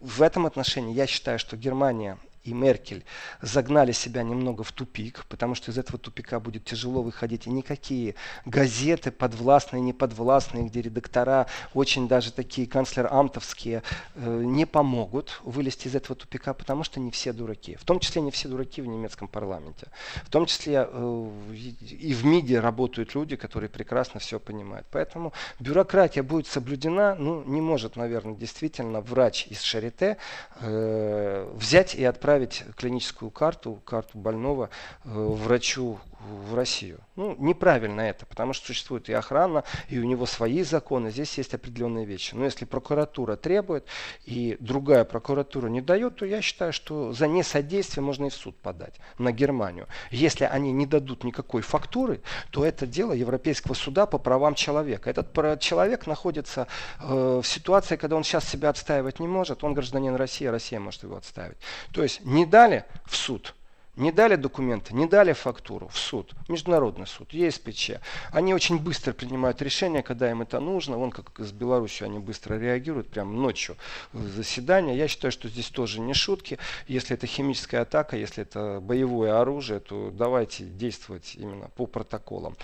в 0.00 0.22
этом 0.22 0.46
отношении 0.46 0.94
я 0.94 1.06
считаю, 1.06 1.38
что 1.38 1.56
Германия 1.56 2.18
и 2.44 2.52
Меркель 2.52 3.04
загнали 3.42 3.92
себя 3.92 4.22
немного 4.22 4.62
в 4.62 4.72
тупик, 4.72 5.24
потому 5.28 5.54
что 5.54 5.70
из 5.70 5.78
этого 5.78 5.98
тупика 5.98 6.40
будет 6.40 6.64
тяжело 6.64 7.02
выходить. 7.02 7.46
И 7.46 7.50
никакие 7.50 8.14
газеты 8.44 9.10
подвластные, 9.10 9.80
не 9.80 9.92
подвластные, 9.92 10.66
где 10.66 10.82
редактора 10.82 11.46
очень 11.74 12.08
даже 12.08 12.32
такие 12.32 12.66
канцлер-амтовские 12.66 13.82
э, 14.14 14.42
не 14.44 14.66
помогут 14.66 15.40
вылезти 15.44 15.88
из 15.88 15.94
этого 15.94 16.16
тупика, 16.16 16.54
потому 16.54 16.84
что 16.84 17.00
не 17.00 17.10
все 17.10 17.32
дураки. 17.32 17.76
В 17.76 17.84
том 17.84 18.00
числе 18.00 18.22
не 18.22 18.30
все 18.30 18.48
дураки 18.48 18.80
в 18.82 18.86
немецком 18.86 19.28
парламенте. 19.28 19.88
В 20.24 20.30
том 20.30 20.46
числе 20.46 20.88
э, 20.90 21.30
и 21.52 22.14
в 22.14 22.24
МИДе 22.24 22.60
работают 22.60 23.14
люди, 23.14 23.36
которые 23.36 23.68
прекрасно 23.68 24.20
все 24.20 24.40
понимают. 24.40 24.86
Поэтому 24.90 25.32
бюрократия 25.60 26.22
будет 26.22 26.46
соблюдена, 26.46 27.14
ну 27.14 27.44
не 27.44 27.60
может, 27.60 27.96
наверное, 27.96 28.34
действительно 28.34 29.00
врач 29.00 29.46
из 29.48 29.62
Шарите 29.62 30.16
э, 30.60 31.52
взять 31.54 31.94
и 31.94 32.04
отправить 32.04 32.37
отправить 32.38 32.64
клиническую 32.76 33.30
карту, 33.30 33.80
карту 33.84 34.18
больного 34.18 34.70
э, 35.04 35.08
врачу 35.10 35.98
в 36.20 36.54
Россию. 36.54 37.00
Ну, 37.16 37.36
неправильно 37.38 38.00
это, 38.00 38.26
потому 38.26 38.52
что 38.52 38.66
существует 38.66 39.08
и 39.08 39.12
охрана, 39.12 39.64
и 39.88 39.98
у 39.98 40.04
него 40.04 40.26
свои 40.26 40.62
законы, 40.62 41.10
здесь 41.10 41.38
есть 41.38 41.54
определенные 41.54 42.04
вещи. 42.04 42.34
Но 42.34 42.44
если 42.44 42.64
прокуратура 42.64 43.36
требует, 43.36 43.86
и 44.24 44.56
другая 44.60 45.04
прокуратура 45.04 45.68
не 45.68 45.80
дает, 45.80 46.16
то 46.16 46.26
я 46.26 46.42
считаю, 46.42 46.72
что 46.72 47.12
за 47.12 47.28
несодействие 47.28 48.02
можно 48.02 48.26
и 48.26 48.30
в 48.30 48.34
суд 48.34 48.56
подать 48.56 48.94
на 49.18 49.32
Германию. 49.32 49.86
Если 50.10 50.44
они 50.44 50.72
не 50.72 50.86
дадут 50.86 51.24
никакой 51.24 51.62
фактуры, 51.62 52.20
то 52.50 52.64
это 52.64 52.86
дело 52.86 53.12
Европейского 53.12 53.74
суда 53.74 54.06
по 54.06 54.18
правам 54.18 54.54
человека. 54.54 55.10
Этот 55.10 55.60
человек 55.60 56.06
находится 56.06 56.66
э, 57.00 57.40
в 57.42 57.46
ситуации, 57.46 57.96
когда 57.96 58.16
он 58.16 58.24
сейчас 58.24 58.48
себя 58.48 58.70
отстаивать 58.70 59.20
не 59.20 59.28
может, 59.28 59.64
он 59.64 59.74
гражданин 59.74 60.14
России, 60.16 60.46
Россия 60.46 60.80
может 60.80 61.02
его 61.02 61.16
отстаивать. 61.16 61.58
То 61.92 62.02
есть 62.02 62.24
не 62.24 62.46
дали 62.46 62.84
в 63.06 63.16
суд, 63.16 63.54
не 63.98 64.12
дали 64.12 64.36
документы, 64.36 64.94
не 64.94 65.06
дали 65.06 65.32
фактуру 65.32 65.88
в 65.88 65.98
суд, 65.98 66.32
международный 66.48 67.06
суд, 67.06 67.32
ЕСПЧ. 67.32 67.92
Они 68.32 68.54
очень 68.54 68.78
быстро 68.78 69.12
принимают 69.12 69.60
решения, 69.60 70.02
когда 70.02 70.30
им 70.30 70.42
это 70.42 70.60
нужно. 70.60 70.96
Вон 70.96 71.10
как 71.10 71.32
с 71.38 71.52
Беларусью 71.52 72.06
они 72.06 72.18
быстро 72.18 72.58
реагируют, 72.58 73.08
прямо 73.08 73.32
ночью 73.32 73.76
заседания. 74.12 74.96
Я 74.96 75.08
считаю, 75.08 75.32
что 75.32 75.48
здесь 75.48 75.68
тоже 75.68 76.00
не 76.00 76.14
шутки. 76.14 76.58
Если 76.86 77.14
это 77.14 77.26
химическая 77.26 77.82
атака, 77.82 78.16
если 78.16 78.42
это 78.42 78.80
боевое 78.80 79.40
оружие, 79.40 79.80
то 79.80 80.10
давайте 80.12 80.64
действовать 80.64 81.34
именно 81.34 81.68
по 81.76 81.86
протоколам. 81.86 82.56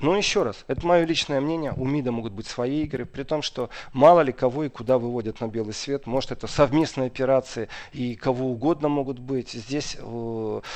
Но 0.00 0.16
еще 0.16 0.42
раз, 0.42 0.64
это 0.66 0.84
мое 0.84 1.04
личное 1.04 1.40
мнение, 1.40 1.72
у 1.76 1.84
МИДа 1.84 2.10
могут 2.10 2.32
быть 2.32 2.48
свои 2.48 2.82
игры, 2.82 3.06
при 3.06 3.22
том, 3.22 3.40
что 3.40 3.70
мало 3.92 4.20
ли 4.20 4.32
кого 4.32 4.64
и 4.64 4.68
куда 4.68 4.98
выводят 4.98 5.40
на 5.40 5.46
белый 5.46 5.74
свет. 5.74 6.06
Может 6.06 6.32
это 6.32 6.48
совместные 6.48 7.06
операции 7.06 7.68
и 7.92 8.16
кого 8.16 8.50
угодно 8.50 8.88
могут 8.88 9.20
быть. 9.20 9.52
Здесь 9.52 9.96
э, 9.98 10.60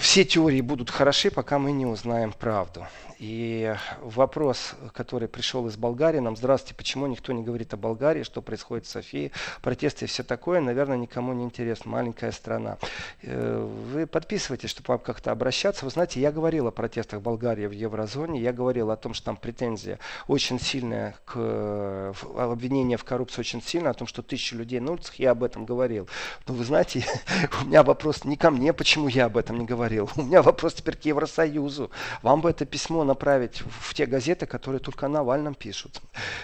все 0.00 0.24
теории 0.24 0.60
будут 0.60 0.90
хороши, 0.90 1.30
пока 1.30 1.58
мы 1.58 1.72
не 1.72 1.86
узнаем 1.86 2.32
правду. 2.32 2.86
И 3.22 3.72
вопрос, 4.00 4.74
который 4.92 5.28
пришел 5.28 5.68
из 5.68 5.76
Болгарии, 5.76 6.18
нам, 6.18 6.36
здравствуйте, 6.36 6.74
почему 6.74 7.06
никто 7.06 7.32
не 7.32 7.44
говорит 7.44 7.72
о 7.72 7.76
Болгарии, 7.76 8.24
что 8.24 8.42
происходит 8.42 8.84
в 8.84 8.90
Софии, 8.90 9.30
протесты 9.62 10.06
и 10.06 10.08
все 10.08 10.24
такое, 10.24 10.60
наверное, 10.60 10.96
никому 10.96 11.32
не 11.32 11.44
интересно, 11.44 11.92
маленькая 11.92 12.32
страна. 12.32 12.78
Э, 13.22 13.64
вы 13.92 14.08
подписывайтесь, 14.08 14.70
чтобы 14.70 14.86
вам 14.88 14.98
как-то 14.98 15.30
обращаться. 15.30 15.84
Вы 15.84 15.92
знаете, 15.92 16.20
я 16.20 16.32
говорил 16.32 16.66
о 16.66 16.72
протестах 16.72 17.20
Болгарии 17.20 17.66
в 17.66 17.70
еврозоне, 17.70 18.40
я 18.40 18.52
говорил 18.52 18.90
о 18.90 18.96
том, 18.96 19.14
что 19.14 19.26
там 19.26 19.36
претензия 19.36 20.00
очень 20.26 20.58
сильная 20.58 21.14
к 21.24 22.12
обвинение 22.36 22.98
в 22.98 23.04
коррупции 23.04 23.42
очень 23.42 23.62
сильно, 23.62 23.90
о 23.90 23.94
том, 23.94 24.08
что 24.08 24.22
тысячи 24.22 24.54
людей 24.54 24.80
на 24.80 24.90
улицах, 24.90 25.14
я 25.20 25.30
об 25.30 25.44
этом 25.44 25.64
говорил. 25.64 26.08
Но 26.48 26.54
вы 26.54 26.64
знаете, 26.64 27.06
у 27.62 27.66
меня 27.66 27.84
вопрос 27.84 28.24
не 28.24 28.36
ко 28.36 28.50
мне, 28.50 28.72
почему 28.72 29.06
я 29.06 29.26
об 29.26 29.36
этом 29.36 29.51
не 29.58 29.64
говорил. 29.64 30.10
У 30.16 30.22
меня 30.22 30.42
вопрос 30.42 30.74
теперь 30.74 30.96
к 30.96 31.04
Евросоюзу. 31.04 31.90
Вам 32.22 32.40
бы 32.40 32.50
это 32.50 32.64
письмо 32.64 33.04
направить 33.04 33.62
в 33.80 33.94
те 33.94 34.06
газеты, 34.06 34.46
которые 34.46 34.80
только 34.80 35.06
о 35.06 35.08
Навальном 35.08 35.54
пишут, 35.54 36.00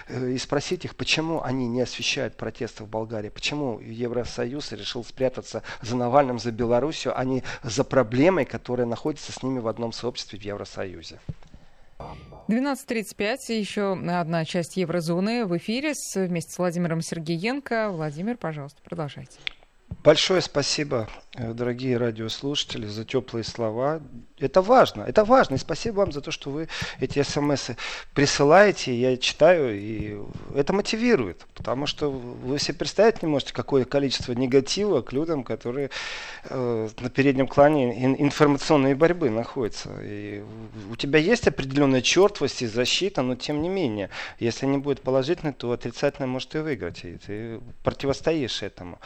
э, 0.07 0.31
и 0.31 0.37
спросить 0.37 0.85
их, 0.85 0.95
почему 0.95 1.41
они 1.43 1.67
не 1.67 1.81
освещают 1.81 2.37
протесты 2.37 2.83
в 2.83 2.87
Болгарии, 2.87 3.29
почему 3.29 3.79
Евросоюз 3.79 4.71
решил 4.71 5.03
спрятаться 5.03 5.63
за 5.81 5.95
Навальным, 5.95 6.39
за 6.39 6.51
Белоруссию, 6.51 7.17
а 7.17 7.23
не 7.23 7.43
за 7.63 7.83
проблемой, 7.83 8.45
которая 8.45 8.87
находится 8.87 9.31
с 9.31 9.43
ними 9.43 9.59
в 9.59 9.67
одном 9.67 9.91
сообществе 9.91 10.39
в 10.39 10.43
Евросоюзе. 10.43 11.19
12.35, 12.47 13.59
еще 13.59 13.91
одна 13.91 14.45
часть 14.45 14.77
еврозоны 14.77 15.45
в 15.45 15.55
эфире 15.57 15.93
с, 15.93 16.15
вместе 16.15 16.51
с 16.53 16.57
Владимиром 16.57 17.01
Сергеенко. 17.01 17.89
Владимир, 17.91 18.37
пожалуйста, 18.37 18.81
продолжайте. 18.83 19.37
Большое 20.03 20.41
спасибо, 20.41 21.07
дорогие 21.39 21.97
радиослушатели, 21.97 22.85
за 22.85 23.05
теплые 23.05 23.43
слова. 23.43 24.01
Это 24.39 24.61
важно, 24.61 25.03
это 25.03 25.23
важно. 25.23 25.55
И 25.55 25.57
спасибо 25.57 25.97
вам 25.97 26.11
за 26.11 26.21
то, 26.21 26.31
что 26.31 26.49
вы 26.49 26.67
эти 26.99 27.21
смс 27.23 27.71
присылаете, 28.13 28.93
я 28.93 29.17
читаю, 29.17 29.77
и 29.79 30.17
это 30.55 30.73
мотивирует. 30.73 31.45
Потому 31.55 31.87
что 31.87 32.09
вы 32.11 32.59
себе 32.59 32.77
представить 32.77 33.21
не 33.21 33.27
можете, 33.27 33.53
какое 33.53 33.85
количество 33.85 34.33
негатива 34.33 35.01
к 35.01 35.13
людям, 35.13 35.43
которые 35.43 35.89
э, 36.45 36.89
на 36.99 37.09
переднем 37.09 37.47
плане 37.47 38.05
информационной 38.21 38.93
борьбы 38.93 39.29
находятся. 39.29 39.89
И 40.03 40.43
у 40.91 40.95
тебя 40.95 41.19
есть 41.19 41.47
определенная 41.47 42.01
чертвость 42.01 42.61
и 42.61 42.67
защита, 42.67 43.21
но 43.21 43.35
тем 43.35 43.61
не 43.61 43.69
менее, 43.69 44.09
если 44.39 44.65
не 44.65 44.77
будет 44.77 45.01
положительной, 45.01 45.53
то 45.53 45.71
отрицательно 45.71 46.27
может 46.27 46.53
и 46.55 46.59
выиграть. 46.59 47.03
И 47.05 47.17
ты 47.17 47.59
противостоишь 47.83 48.61
этому. 48.63 48.99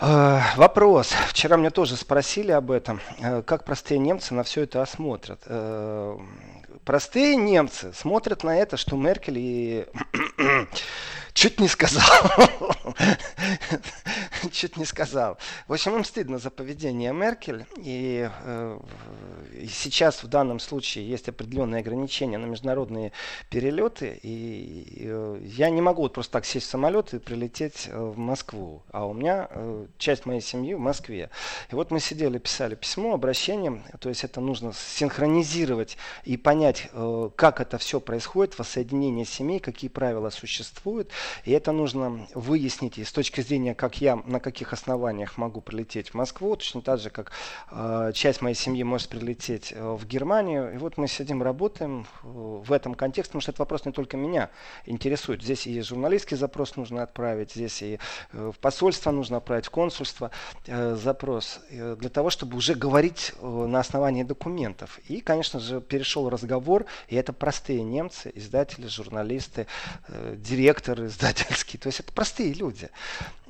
Э, 0.00 0.40
вопрос. 0.56 1.08
Вчера 1.28 1.56
меня 1.56 1.70
тоже 1.70 1.96
спросили 1.96 2.52
об 2.52 2.70
этом. 2.70 3.00
Э, 3.20 3.42
как 3.42 3.64
простые 3.64 3.98
немцы 3.98 4.32
на 4.34 4.44
все 4.44 4.62
это 4.62 4.82
осмотрят? 4.82 5.40
Простые 6.88 7.36
немцы 7.36 7.92
смотрят 7.92 8.44
на 8.44 8.56
это, 8.56 8.78
что 8.78 8.96
Меркель 8.96 9.36
и 9.36 9.86
Чуть 11.38 11.60
не 11.60 11.68
сказал. 11.68 12.02
Чуть 14.50 14.76
не 14.76 14.84
сказал. 14.84 15.38
В 15.68 15.72
общем, 15.72 15.94
им 15.94 16.02
стыдно 16.02 16.38
за 16.38 16.50
поведение 16.50 17.12
Меркель. 17.12 17.64
И, 17.76 18.28
э, 18.44 18.80
и 19.52 19.68
сейчас 19.68 20.24
в 20.24 20.26
данном 20.26 20.58
случае 20.58 21.08
есть 21.08 21.28
определенные 21.28 21.78
ограничения 21.78 22.38
на 22.38 22.46
международные 22.46 23.12
перелеты. 23.50 24.18
И, 24.20 24.28
и 24.28 25.04
э, 25.06 25.40
я 25.44 25.70
не 25.70 25.80
могу 25.80 26.02
вот 26.02 26.14
просто 26.14 26.32
так 26.32 26.44
сесть 26.44 26.66
в 26.66 26.70
самолет 26.70 27.14
и 27.14 27.20
прилететь 27.20 27.86
э, 27.86 27.96
в 27.96 28.18
Москву. 28.18 28.82
А 28.90 29.06
у 29.06 29.14
меня 29.14 29.46
э, 29.50 29.86
часть 29.96 30.26
моей 30.26 30.40
семьи 30.40 30.74
в 30.74 30.80
Москве. 30.80 31.30
И 31.70 31.76
вот 31.76 31.92
мы 31.92 32.00
сидели, 32.00 32.38
писали 32.38 32.74
письмо, 32.74 33.14
обращение. 33.14 33.80
То 34.00 34.08
есть 34.08 34.24
это 34.24 34.40
нужно 34.40 34.72
синхронизировать 34.72 35.98
и 36.24 36.36
понять 36.36 36.77
понять, 36.78 36.90
э, 36.92 37.30
как 37.36 37.60
это 37.60 37.78
все 37.78 38.00
происходит, 38.00 38.58
воссоединение 38.58 39.24
семей, 39.24 39.60
какие 39.60 39.90
правила 39.90 40.30
существуют. 40.30 41.10
И 41.44 41.52
это 41.52 41.72
нужно 41.72 42.26
выяснить 42.34 42.98
и 42.98 43.04
с 43.04 43.12
точки 43.12 43.40
зрения, 43.40 43.74
как 43.74 44.00
я, 44.00 44.16
на 44.16 44.40
каких 44.40 44.72
основаниях 44.72 45.36
могу 45.38 45.60
прилететь 45.60 46.10
в 46.10 46.14
Москву, 46.14 46.56
точно 46.56 46.82
так 46.82 47.00
же, 47.00 47.10
как 47.10 47.32
э, 47.70 48.12
часть 48.14 48.42
моей 48.42 48.54
семьи 48.54 48.82
может 48.82 49.08
прилететь 49.08 49.72
э, 49.74 49.96
в 49.96 50.06
Германию. 50.06 50.74
И 50.74 50.78
вот 50.78 50.96
мы 50.96 51.08
сидим, 51.08 51.42
работаем 51.42 52.06
в 52.22 52.72
этом 52.72 52.94
контексте, 52.94 53.30
потому 53.30 53.40
что 53.40 53.50
этот 53.50 53.60
вопрос 53.60 53.84
не 53.84 53.92
только 53.92 54.16
меня 54.16 54.50
интересует. 54.86 55.42
Здесь 55.42 55.66
и 55.66 55.80
журналистский 55.80 56.36
запрос 56.36 56.76
нужно 56.76 57.02
отправить, 57.02 57.52
здесь 57.52 57.82
и 57.82 57.98
в 58.32 58.54
посольство 58.60 59.10
нужно 59.10 59.38
отправить, 59.38 59.66
в 59.66 59.70
консульство 59.70 60.30
запрос 60.66 61.60
для 61.70 62.08
того, 62.08 62.30
чтобы 62.30 62.56
уже 62.56 62.74
говорить 62.74 63.32
на 63.40 63.80
основании 63.80 64.22
документов. 64.22 65.00
И, 65.08 65.20
конечно 65.20 65.60
же, 65.60 65.80
перешел 65.80 66.28
разговор, 66.28 66.67
и 67.08 67.16
это 67.16 67.32
простые 67.32 67.82
немцы, 67.82 68.30
издатели, 68.34 68.86
журналисты, 68.86 69.66
э, 70.08 70.36
директоры 70.36 71.06
издательские, 71.06 71.80
то 71.82 71.88
есть 71.88 72.00
это 72.00 72.12
простые 72.12 72.52
люди. 72.52 72.88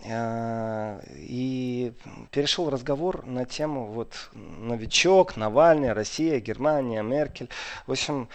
Э, 0.04 1.00
и 1.16 1.92
перешел 2.30 2.70
разговор 2.70 3.26
на 3.26 3.44
тему 3.44 3.86
вот 3.86 4.30
новичок, 4.32 5.36
Навальный, 5.36 5.92
Россия, 5.92 6.40
Германия, 6.40 7.02
Меркель. 7.02 7.48
В 7.86 7.92
общем, 7.92 8.28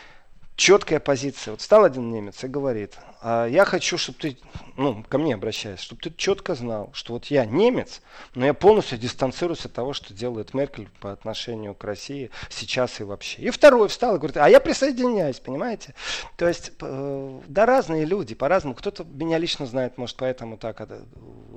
четкая 0.55 0.99
позиция. 0.99 1.51
Вот 1.51 1.61
стал 1.61 1.83
один 1.83 2.11
немец 2.11 2.43
и 2.43 2.47
говорит, 2.47 2.97
а 3.25 3.47
я 3.47 3.63
хочу, 3.63 3.97
чтобы 3.97 4.19
ты, 4.19 4.37
ну, 4.75 5.01
ко 5.07 5.17
мне 5.17 5.35
обращаясь, 5.35 5.79
чтобы 5.79 6.01
ты 6.01 6.13
четко 6.15 6.55
знал, 6.55 6.89
что 6.93 7.13
вот 7.13 7.27
я 7.27 7.45
немец, 7.45 8.01
но 8.35 8.45
я 8.45 8.53
полностью 8.53 8.97
дистанцируюсь 8.97 9.65
от 9.65 9.71
того, 9.71 9.93
что 9.93 10.13
делает 10.13 10.53
Меркель 10.53 10.89
по 10.99 11.13
отношению 11.13 11.73
к 11.73 11.85
России 11.85 12.31
сейчас 12.49 12.99
и 12.99 13.05
вообще. 13.05 13.41
И 13.41 13.49
второй 13.49 13.87
встал 13.87 14.15
и 14.15 14.17
говорит, 14.17 14.35
а 14.35 14.49
я 14.49 14.59
присоединяюсь, 14.59 15.39
понимаете? 15.39 15.95
То 16.35 16.49
есть, 16.49 16.73
э, 16.81 17.39
да, 17.47 17.65
разные 17.65 18.03
люди, 18.03 18.35
по-разному. 18.35 18.75
Кто-то 18.75 19.05
меня 19.05 19.37
лично 19.37 19.65
знает, 19.65 19.97
может, 19.97 20.17
поэтому 20.17 20.57
так 20.57 20.81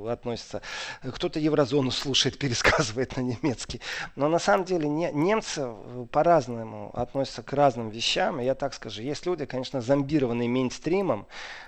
относится. 0.09 0.63
Кто-то 1.03 1.41
еврозону 1.41 1.91
слушает, 1.91 2.39
пересказывает 2.47 3.17
на 3.17 3.23
немецкий. 3.23 3.81
Но 4.15 4.29
на 4.29 4.39
самом 4.39 4.67
деле 4.67 4.89
не, 4.89 5.11
немцы 5.11 5.63
э, 5.65 6.07
по-разному 6.13 6.93
относятся 6.95 7.43
к 7.43 7.53
разным 7.53 7.91
вещам. 7.91 8.41
И 8.41 8.45
я 8.45 8.55
так 8.55 8.73
скажу, 8.73 8.86
есть 8.91 9.27
люди, 9.27 9.45
конечно, 9.47 9.81
зомбированные 9.81 10.49
мейнстримом, 10.49 11.27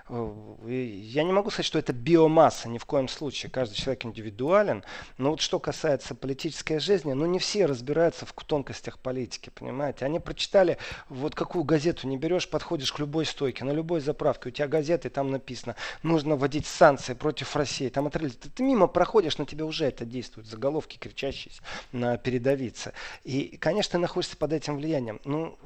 я 0.08 1.24
не 1.24 1.32
могу 1.32 1.50
сказать, 1.50 1.66
что 1.66 1.78
это 1.78 1.92
биомасса, 1.92 2.68
ни 2.68 2.78
в 2.78 2.84
коем 2.84 3.08
случае. 3.08 3.50
Каждый 3.50 3.74
человек 3.74 4.04
индивидуален. 4.04 4.84
Но 5.18 5.30
вот 5.30 5.40
что 5.40 5.58
касается 5.58 6.14
политической 6.14 6.78
жизни, 6.78 7.12
ну 7.12 7.26
не 7.26 7.38
все 7.38 7.66
разбираются 7.66 8.26
в 8.26 8.32
тонкостях 8.32 8.98
политики, 8.98 9.50
понимаете. 9.54 10.04
Они 10.04 10.20
прочитали, 10.20 10.78
вот 11.08 11.34
какую 11.34 11.64
газету 11.64 12.06
не 12.06 12.16
берешь, 12.16 12.48
подходишь 12.48 12.92
к 12.92 12.98
любой 12.98 13.26
стойке, 13.26 13.64
на 13.64 13.72
любой 13.72 14.00
заправке, 14.00 14.48
у 14.48 14.52
тебя 14.52 14.68
газеты, 14.68 15.10
там 15.10 15.30
написано, 15.30 15.76
нужно 16.02 16.36
вводить 16.36 16.66
санкции 16.66 17.14
против 17.14 17.54
России. 17.56 17.88
Там 17.88 18.06
отрыли. 18.06 18.30
Ты, 18.30 18.48
ты 18.48 18.62
мимо 18.62 18.86
проходишь, 18.86 19.38
на 19.38 19.46
тебя 19.46 19.66
уже 19.66 19.86
это 19.86 20.04
действует. 20.04 20.46
Заголовки 20.46 20.96
кричащие 20.96 21.52
на 21.92 22.16
передовице. 22.16 22.92
И, 23.24 23.56
конечно, 23.58 23.92
ты 23.92 23.98
находишься 23.98 24.36
под 24.36 24.52
этим 24.52 24.76
влиянием. 24.76 25.20
Ну, 25.24 25.58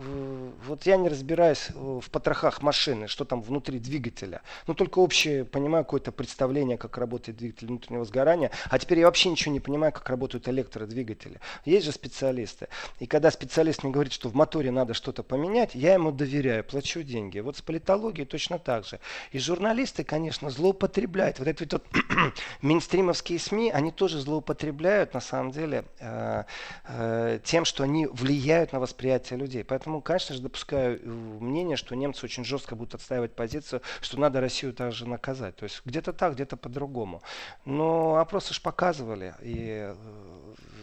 вот 0.67 0.87
я 0.87 0.97
не 0.97 1.09
разбираюсь 1.09 1.69
в 1.71 2.09
потрохах 2.11 2.63
машины, 2.63 3.09
что 3.09 3.25
там 3.25 3.43
внутри 3.43 3.79
двигателя. 3.79 4.32
Ну, 4.67 4.75
только 4.75 4.99
общее 5.01 5.45
понимаю 5.45 5.85
какое-то 5.85 6.13
представление, 6.13 6.79
как 6.79 6.97
работает 6.99 7.39
двигатель 7.39 7.67
внутреннего 7.67 8.05
сгорания. 8.05 8.51
А 8.71 8.79
теперь 8.79 9.01
я 9.01 9.07
вообще 9.07 9.29
ничего 9.29 9.53
не 9.53 9.61
понимаю, 9.61 9.93
как 9.93 10.09
работают 10.09 10.49
электродвигатели. 10.49 11.41
Есть 11.65 11.87
же 11.87 11.93
специалисты. 11.93 12.69
И 13.01 13.07
когда 13.07 13.31
специалист 13.31 13.83
мне 13.83 13.93
говорит, 13.93 14.13
что 14.13 14.29
в 14.29 14.35
моторе 14.35 14.71
надо 14.71 14.95
что-то 14.95 15.23
поменять, 15.23 15.75
я 15.75 15.95
ему 15.95 16.13
доверяю, 16.13 16.65
плачу 16.65 17.03
деньги. 17.03 17.41
Вот 17.41 17.57
с 17.57 17.63
политологией 17.63 18.27
точно 18.27 18.59
так 18.59 18.87
же. 18.87 19.01
И 19.33 19.39
журналисты, 19.39 20.05
конечно, 20.05 20.51
злоупотребляют. 20.51 21.39
Вот 21.39 21.49
это 21.49 21.67
вот 21.71 21.85
мейнстримовские 22.63 23.39
СМИ, 23.39 23.71
они 23.71 23.91
тоже 23.91 24.19
злоупотребляют, 24.21 25.15
на 25.15 25.21
самом 25.21 25.51
деле, 25.51 25.85
э, 25.99 26.45
э, 26.89 27.41
тем, 27.45 27.65
что 27.65 27.85
они 27.85 28.07
влияют 28.07 28.73
на 28.73 28.81
восприятие 28.81 29.39
людей. 29.39 29.65
Поэтому, 29.65 30.01
конечно 30.01 30.35
же, 30.35 30.43
допускаю 30.43 31.01
э, 31.03 31.09
мнение, 31.09 31.77
что 31.77 31.95
немцы 31.95 32.25
очень 32.25 32.45
жестко 32.45 32.77
будут 32.77 32.95
отстаивать 32.95 33.35
позицию, 33.35 33.83
что 34.01 34.19
надо 34.23 34.41
Россию 34.41 34.73
также 34.73 35.07
наказать. 35.07 35.57
То 35.57 35.65
есть 35.65 35.83
где-то 35.85 36.13
так, 36.13 36.35
где-то 36.35 36.57
по-другому. 36.57 37.23
Но 37.65 38.17
опросы 38.17 38.55
же 38.55 38.61
показывали, 38.61 39.35
и 39.43 39.95
э, 39.95 39.95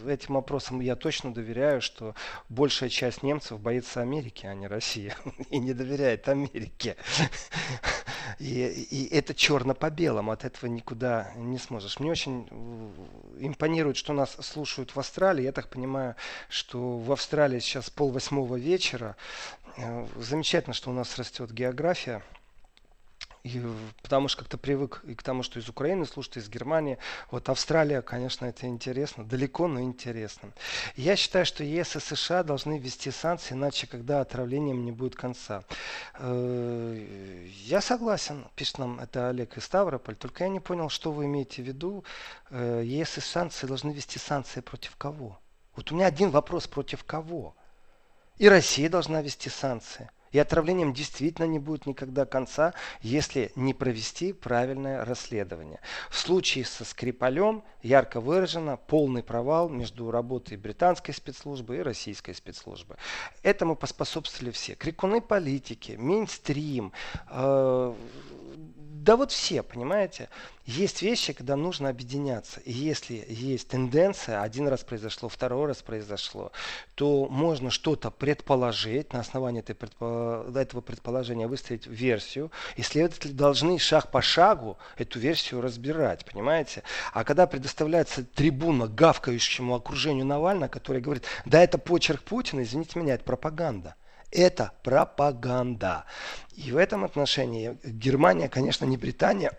этим 0.08 0.38
опросам 0.38 0.80
я 0.80 0.96
точно 0.96 1.34
доверяю, 1.34 1.82
что 1.82 2.16
большая 2.50 2.90
часть 2.90 3.24
немцев 3.24 3.60
боится 3.60 4.02
Америки, 4.02 4.46
а 4.46 4.54
не 4.54 4.68
России, 4.68 5.14
и 5.50 5.60
не 5.60 5.74
доверяет 5.74 6.28
Америке. 6.30 6.96
И, 8.38 8.86
и 8.92 9.14
это 9.14 9.34
черно 9.34 9.74
по 9.74 9.90
белому, 9.90 10.32
от 10.32 10.46
этого 10.46 10.70
никуда 10.70 11.32
не 11.36 11.58
сможешь. 11.58 12.00
Мне 12.00 12.12
очень 12.12 12.48
э, 12.50 12.90
импонирует, 13.40 13.98
что 13.98 14.14
нас 14.14 14.38
слушают 14.40 14.96
в 14.96 15.00
Австралии. 15.00 15.44
Я 15.44 15.52
так 15.52 15.68
понимаю, 15.68 16.16
что 16.48 17.00
в 17.00 17.12
Австралии 17.12 17.60
сейчас 17.60 17.90
пол 17.90 18.12
восьмого 18.12 18.56
вечера. 18.56 19.18
Э, 19.78 20.06
замечательно, 20.16 20.74
что 20.74 20.92
у 20.92 20.94
нас 20.94 21.18
растет 21.18 21.52
география. 21.52 22.22
И, 23.44 23.62
потому 24.02 24.28
что 24.28 24.40
как-то 24.40 24.58
привык 24.58 25.02
и 25.06 25.16
к 25.16 25.24
тому, 25.24 25.44
что 25.44 25.60
из 25.60 25.70
Украины 25.70 26.06
слушают, 26.06 26.38
из 26.38 26.50
Германии. 26.50 26.98
Вот 27.32 27.48
Австралия, 27.48 28.02
конечно, 28.02 28.46
это 28.46 28.68
интересно. 28.68 29.24
Далеко, 29.24 29.68
но 29.68 29.82
интересно. 29.82 30.52
Я 30.96 31.16
считаю, 31.16 31.46
что 31.46 31.64
ЕС 31.64 31.96
и 31.96 32.00
США 32.00 32.44
должны 32.44 32.78
ввести 32.78 33.12
санкции, 33.12 33.54
иначе 33.54 33.88
когда 33.88 34.20
отравлением 34.20 34.84
не 34.84 34.92
будет 34.92 35.16
конца. 35.16 35.64
Э, 36.16 37.48
я 37.64 37.80
согласен, 37.80 38.46
пишет 38.56 38.80
нам 38.80 39.00
это 39.00 39.30
Олег 39.30 39.58
из 39.58 39.64
Ставрополь, 39.64 40.16
только 40.16 40.44
я 40.44 40.50
не 40.50 40.60
понял, 40.60 40.90
что 40.90 41.12
вы 41.12 41.26
имеете 41.26 41.64
в 41.64 41.66
виду. 41.66 42.04
Э, 42.50 42.82
ЕС 42.84 43.18
и 43.18 43.22
санкции 43.22 43.68
должны 43.68 43.92
ввести 43.92 44.20
санкции 44.20 44.60
против 44.60 44.98
кого? 44.98 45.40
Вот 45.76 45.92
у 45.92 45.96
меня 45.96 46.08
один 46.08 46.30
вопрос, 46.30 46.68
против 46.68 47.06
кого? 47.06 47.56
И 48.38 48.50
Россия 48.50 48.90
должна 48.90 49.22
ввести 49.22 49.50
санкции. 49.50 50.10
И 50.32 50.40
отравлением 50.40 50.94
действительно 50.94 51.46
не 51.46 51.60
будет 51.60 51.86
никогда 51.86 52.26
конца, 52.26 52.74
если 53.02 53.52
не 53.56 53.74
провести 53.74 54.34
правильное 54.34 55.06
расследование. 55.06 55.80
В 56.10 56.18
случае 56.18 56.66
со 56.66 56.86
Скрипалем 56.86 57.64
ярко 57.82 58.22
выражено 58.22 58.78
полный 58.78 59.24
провал 59.24 59.70
между 59.70 60.12
работой 60.12 60.58
британской 60.58 61.14
спецслужбы 61.14 61.78
и 61.78 61.82
российской 61.82 62.34
спецслужбы. 62.34 62.98
Этому 63.44 63.76
поспособствовали 63.76 64.52
все. 64.52 64.76
Крикуны 64.76 65.22
политики, 65.22 65.96
мейнстрим, 65.98 66.94
э, 67.30 67.94
да 69.00 69.16
вот 69.16 69.32
все, 69.32 69.64
понимаете? 69.64 70.28
Есть 70.66 71.02
вещи, 71.02 71.32
когда 71.32 71.56
нужно 71.56 71.88
объединяться. 71.88 72.60
И 72.60 72.74
если 72.74 73.26
есть 73.30 73.70
тенденция, 73.70 74.42
один 74.42 74.68
раз 74.68 74.84
произошло, 74.84 75.30
второй 75.30 75.68
раз 75.68 75.82
произошло, 75.82 76.52
то 76.96 77.28
можно 77.30 77.72
что-то 77.72 78.12
предположить, 78.12 79.14
на 79.14 79.22
основании 79.22 79.62
этой 79.62 79.74
предпо... 79.74 80.46
этого 80.54 80.82
предположения 80.82 81.48
выстроить 81.48 81.88
версию. 81.88 82.52
Исследователи 82.76 83.32
должны 83.32 83.80
шаг 83.80 84.12
по 84.12 84.22
шагу 84.22 84.78
эту 84.98 85.18
версию 85.18 85.62
разбирать, 85.62 86.26
понимаете? 86.26 86.84
А 87.14 87.24
когда 87.24 87.48
предоставляется 87.48 88.26
трибуна 88.26 88.88
гавкающему 88.88 89.74
окружению 89.74 90.26
Навального, 90.26 90.70
который 90.70 91.02
говорит, 91.02 91.24
да 91.46 91.64
это 91.64 91.78
почерк 91.78 92.22
Путина, 92.22 92.64
извините 92.64 93.00
меня, 93.00 93.14
это 93.14 93.24
пропаганда. 93.24 93.96
Это 94.32 94.72
пропаганда. 94.84 96.06
И 96.56 96.72
в 96.72 96.78
этом 96.78 97.04
отношении 97.04 97.78
Германия, 97.84 98.50
конечно, 98.50 98.86
не 98.86 98.98
Британия, 98.98 99.52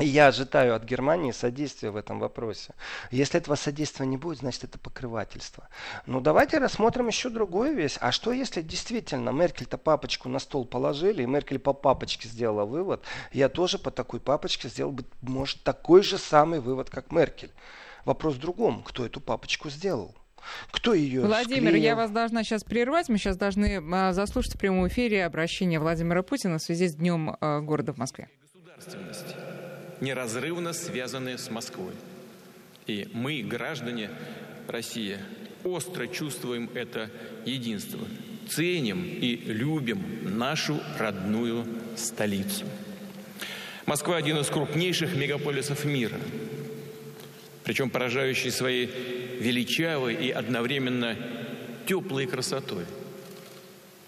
я 0.00 0.28
ожидаю 0.28 0.74
от 0.74 0.84
Германии 0.84 1.30
содействия 1.30 1.90
в 1.90 1.96
этом 1.96 2.18
вопросе. 2.18 2.74
Если 3.10 3.38
этого 3.38 3.54
содействия 3.54 4.06
не 4.06 4.16
будет, 4.16 4.38
значит 4.38 4.64
это 4.64 4.78
покрывательство. 4.78 5.68
Ну 6.06 6.20
давайте 6.20 6.58
рассмотрим 6.58 7.06
еще 7.06 7.28
другую 7.28 7.74
вещь. 7.76 7.96
А 8.00 8.10
что 8.10 8.32
если 8.32 8.62
действительно 8.62 9.30
Меркель-то 9.30 9.78
папочку 9.78 10.28
на 10.28 10.40
стол 10.40 10.64
положили, 10.64 11.22
и 11.22 11.26
Меркель 11.26 11.60
по 11.60 11.72
папочке 11.72 12.28
сделала 12.28 12.64
вывод, 12.64 13.04
я 13.32 13.48
тоже 13.48 13.78
по 13.78 13.90
такой 13.90 14.20
папочке 14.20 14.68
сделал 14.68 14.90
бы, 14.90 15.04
может, 15.20 15.62
такой 15.62 16.02
же 16.02 16.18
самый 16.18 16.60
вывод, 16.60 16.90
как 16.90 17.12
Меркель. 17.12 17.52
Вопрос 18.04 18.34
в 18.34 18.40
другом, 18.40 18.82
кто 18.82 19.06
эту 19.06 19.20
папочку 19.20 19.70
сделал. 19.70 20.14
Кто 20.70 20.94
ее 20.94 21.22
Владимир, 21.22 21.70
склеил? 21.70 21.84
я 21.84 21.96
вас 21.96 22.10
должна 22.10 22.42
сейчас 22.44 22.64
прервать. 22.64 23.08
Мы 23.08 23.18
сейчас 23.18 23.36
должны 23.36 23.82
а, 23.92 24.12
заслушать 24.12 24.54
в 24.54 24.58
прямом 24.58 24.88
эфире 24.88 25.24
обращение 25.24 25.78
Владимира 25.78 26.22
Путина 26.22 26.58
в 26.58 26.62
связи 26.62 26.88
с 26.88 26.94
Днем 26.94 27.36
а, 27.40 27.60
города 27.60 27.92
в 27.92 27.98
Москве. 27.98 28.28
Государственность 28.42 29.36
неразрывно 30.00 30.72
связаны 30.72 31.38
с 31.38 31.50
Москвой. 31.50 31.94
И 32.86 33.08
мы, 33.12 33.42
граждане 33.42 34.10
России, 34.68 35.18
остро 35.64 36.06
чувствуем 36.06 36.70
это 36.74 37.10
единство. 37.44 38.06
Ценим 38.48 39.04
и 39.04 39.36
любим 39.46 40.36
нашу 40.36 40.80
родную 40.98 41.66
столицу. 41.96 42.66
Москва– 43.86 44.16
один 44.18 44.38
из 44.38 44.48
крупнейших 44.48 45.14
мегаполисов 45.14 45.84
мира, 45.84 46.18
причем 47.64 47.90
поражающий 47.90 48.50
своей 48.50 48.90
величавой 49.40 50.14
и 50.14 50.30
одновременно 50.30 51.16
теплой 51.86 52.26
красотой. 52.26 52.84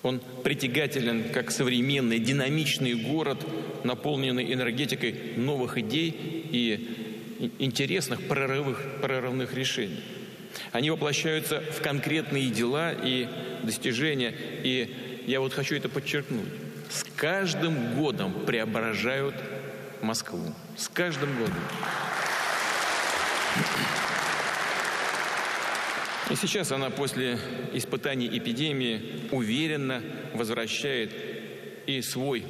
Он 0.02 0.20
притягателен 0.44 1.30
как 1.32 1.50
современный, 1.50 2.18
динамичный 2.18 2.94
город, 2.94 3.44
наполненный 3.84 4.52
энергетикой 4.52 5.34
новых 5.36 5.78
идей 5.78 6.14
и 6.50 7.50
интересных 7.58 8.22
прорывных, 8.22 8.80
прорывных 9.02 9.54
решений. 9.54 10.00
Они 10.72 10.90
воплощаются 10.90 11.60
в 11.60 11.80
конкретные 11.82 12.50
дела 12.50 12.92
и 12.92 13.28
достижения. 13.62 14.34
И 14.62 15.24
я 15.26 15.40
вот 15.40 15.52
хочу 15.52 15.74
это 15.74 15.88
подчеркнуть. 15.88 16.48
С 16.88 17.04
каждым 17.16 17.94
годом 17.96 18.32
преображают 18.46 19.34
Москву. 20.02 20.54
С 20.76 20.88
каждым 20.88 21.36
годом. 21.38 21.54
И 26.30 26.34
сейчас 26.34 26.72
она 26.72 26.90
после 26.90 27.38
испытаний 27.72 28.26
эпидемии 28.26 29.00
уверенно 29.30 30.02
возвращает 30.34 31.12
и 31.86 32.02
свой 32.02 32.44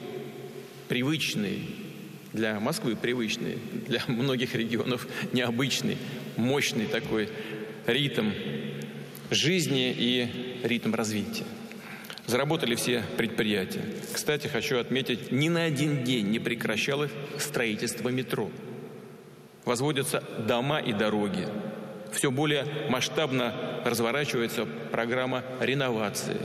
привычный, 0.89 1.63
для 2.33 2.59
Москвы 2.59 2.97
привычный, 2.97 3.59
для 3.87 4.03
многих 4.09 4.55
регионов 4.55 5.07
необычный, 5.33 5.99
мощный 6.37 6.87
такой 6.87 7.29
ритм 7.87 8.31
жизни 9.31 9.95
и 9.97 10.61
ритм 10.63 10.95
развития. 10.95 11.45
Заработали 12.27 12.75
все 12.75 13.05
предприятия. 13.17 13.83
Кстати, 14.13 14.49
хочу 14.49 14.79
отметить, 14.79 15.31
ни 15.31 15.49
на 15.49 15.65
один 15.65 16.03
день 16.03 16.27
не 16.29 16.39
прекращалось 16.39 17.11
строительство 17.39 18.09
метро. 18.09 18.51
Возводятся 19.65 20.23
дома 20.47 20.79
и 20.79 20.93
дороги. 20.93 21.47
Все 22.17 22.31
более 22.31 22.67
масштабно 22.89 23.55
разворачивается 23.85 24.65
программа 24.65 25.45
реновации, 25.61 26.39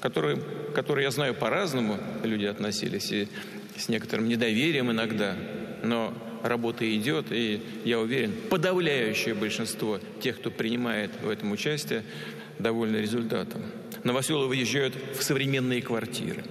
которой, 0.00 0.38
которой, 0.72 1.02
я 1.02 1.10
знаю, 1.10 1.34
по-разному 1.34 1.98
люди 2.22 2.44
относились, 2.44 3.10
и 3.10 3.28
с 3.76 3.88
некоторым 3.88 4.28
недоверием 4.28 4.92
иногда, 4.92 5.34
но 5.82 6.14
работа 6.44 6.88
идет, 6.96 7.32
и 7.32 7.60
я 7.84 7.98
уверен, 7.98 8.32
подавляющее 8.50 9.34
большинство 9.34 9.98
тех, 10.20 10.38
кто 10.38 10.52
принимает 10.52 11.10
в 11.22 11.28
этом 11.28 11.50
участие, 11.50 12.04
довольны 12.60 12.98
результатом. 12.98 13.62
Новоселы 14.04 14.46
выезжают 14.46 14.94
в 15.18 15.24
современные 15.24 15.82
квартиры. 15.82 16.44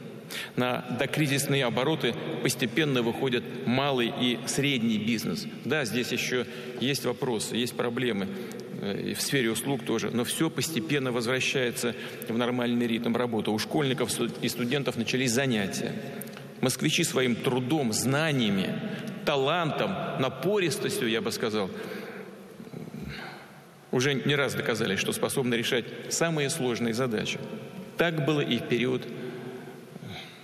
На 0.55 0.85
докризисные 0.99 1.65
обороты 1.65 2.13
постепенно 2.43 3.01
выходит 3.01 3.43
малый 3.65 4.13
и 4.19 4.39
средний 4.45 4.97
бизнес. 4.97 5.47
Да, 5.65 5.85
здесь 5.85 6.11
еще 6.11 6.45
есть 6.79 7.05
вопросы, 7.05 7.55
есть 7.55 7.75
проблемы 7.75 8.27
э, 8.81 9.09
и 9.11 9.13
в 9.13 9.21
сфере 9.21 9.51
услуг 9.51 9.85
тоже, 9.85 10.09
но 10.11 10.23
все 10.23 10.49
постепенно 10.49 11.11
возвращается 11.11 11.95
в 12.27 12.37
нормальный 12.37 12.87
ритм 12.87 13.15
работы. 13.15 13.51
У 13.51 13.59
школьников 13.59 14.11
и 14.41 14.49
студентов 14.49 14.97
начались 14.97 15.31
занятия. 15.31 15.93
Москвичи 16.61 17.03
своим 17.03 17.35
трудом, 17.35 17.91
знаниями, 17.91 18.79
талантом, 19.25 19.95
напористостью, 20.19 21.09
я 21.09 21.21
бы 21.21 21.31
сказал, 21.31 21.69
уже 23.91 24.13
не 24.13 24.35
раз 24.35 24.53
доказали, 24.53 24.95
что 24.95 25.11
способны 25.11 25.55
решать 25.55 25.85
самые 26.09 26.49
сложные 26.49 26.93
задачи. 26.93 27.39
Так 27.97 28.25
было 28.25 28.41
и 28.41 28.57
в 28.57 28.67
период, 28.67 29.05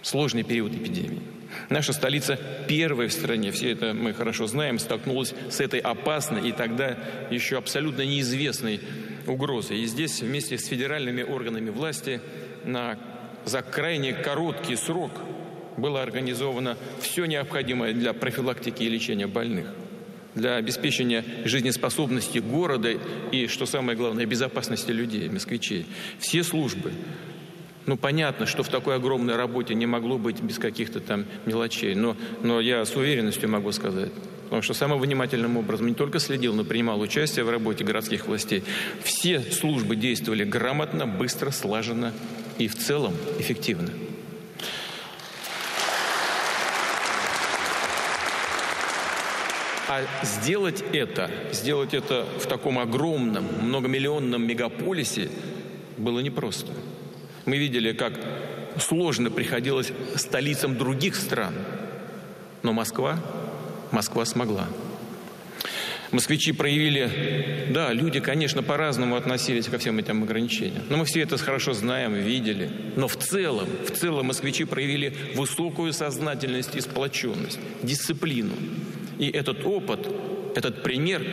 сложный 0.02 0.44
период 0.44 0.74
эпидемии. 0.74 1.22
Наша 1.70 1.94
столица 1.94 2.40
первая 2.68 3.08
в 3.08 3.14
стране, 3.14 3.52
все 3.52 3.72
это 3.72 3.94
мы 3.94 4.14
хорошо 4.14 4.48
знаем, 4.48 4.80
столкнулась 4.80 5.34
с 5.50 5.60
этой 5.60 5.80
опасной 5.80 6.50
и 6.50 6.52
тогда 6.52 6.98
еще 7.32 7.58
абсолютно 7.58 8.04
неизвестной 8.04 8.82
угрозой. 9.26 9.80
И 9.80 9.86
здесь 9.86 10.22
вместе 10.22 10.58
с 10.58 10.66
федеральными 10.66 11.24
органами 11.24 11.70
власти 11.70 12.22
на, 12.64 12.98
за 13.46 13.62
крайне 13.62 14.14
короткий 14.14 14.76
срок 14.76 15.12
было 15.78 16.02
организовано 16.02 16.78
все 17.02 17.26
необходимое 17.26 17.94
для 17.94 18.14
профилактики 18.14 18.84
и 18.84 18.90
лечения 18.90 19.28
больных– 19.28 19.68
для 20.38 20.56
обеспечения 20.56 21.26
жизнеспособности 21.44 22.40
города 22.40 22.92
и, 23.32 23.48
что 23.48 23.66
самое 23.66 23.98
главное, 23.98 24.26
безопасности 24.26 24.92
людей, 24.92 25.28
москвичей. 25.30 25.86
Все 26.20 26.44
службы. 26.44 26.94
Ну, 27.88 27.96
понятно, 27.96 28.46
что 28.46 28.64
в 28.64 28.68
такой 28.68 28.98
огромной 28.98 29.38
работе 29.38 29.74
не 29.74 29.86
могло 29.86 30.18
быть 30.18 30.42
без 30.42 30.60
каких-то 30.60 31.00
там 31.00 31.26
мелочей, 31.46 31.96
но, 31.96 32.18
но 32.44 32.60
я 32.60 32.84
с 32.84 32.94
уверенностью 32.98 33.48
могу 33.50 33.72
сказать, 33.72 34.12
потому 34.44 34.62
что 34.62 34.74
самым 34.74 35.00
внимательным 35.00 35.56
образом 35.56 35.88
не 35.88 35.94
только 35.94 36.20
следил, 36.20 36.54
но 36.54 36.66
принимал 36.66 37.00
участие 37.00 37.46
в 37.46 37.50
работе 37.50 37.86
городских 37.86 38.28
властей. 38.28 38.66
Все 39.04 39.40
службы 39.40 39.96
действовали 39.96 40.44
грамотно, 40.44 41.08
быстро, 41.08 41.50
слаженно 41.52 42.14
и 42.58 42.68
в 42.68 42.76
целом 42.76 43.14
эффективно. 43.40 43.90
А 49.88 50.04
сделать 50.24 50.84
это, 50.92 51.32
сделать 51.54 51.94
это 51.94 52.26
в 52.42 52.48
таком 52.48 52.80
огромном, 52.80 53.46
многомиллионном 53.62 54.46
мегаполисе 54.46 55.30
было 55.98 56.20
непросто. 56.20 56.74
Мы 57.48 57.58
видели, 57.58 57.94
как 57.94 58.14
сложно 58.78 59.32
приходилось 59.32 59.92
столицам 60.16 60.78
других 60.78 61.16
стран. 61.16 61.54
Но 62.62 62.74
Москва, 62.74 63.20
Москва 63.92 64.26
смогла. 64.26 64.68
Москвичи 66.12 66.52
проявили, 66.52 67.68
да, 67.70 67.94
люди, 67.94 68.20
конечно, 68.20 68.64
по-разному 68.64 69.16
относились 69.16 69.68
ко 69.68 69.78
всем 69.78 69.98
этим 69.98 70.24
ограничениям. 70.24 70.84
Но 70.90 70.98
мы 70.98 71.06
все 71.06 71.22
это 71.22 71.38
хорошо 71.38 71.72
знаем, 71.74 72.14
видели. 72.14 72.70
Но 72.98 73.08
в 73.08 73.16
целом, 73.16 73.68
в 73.86 73.92
целом 73.92 74.28
москвичи 74.28 74.66
проявили 74.66 75.16
высокую 75.36 75.94
сознательность 75.94 76.76
и 76.76 76.82
сплоченность, 76.82 77.60
дисциплину. 77.82 78.54
И 79.20 79.30
этот 79.30 79.66
опыт, 79.66 80.08
этот 80.56 80.84
пример 80.84 81.26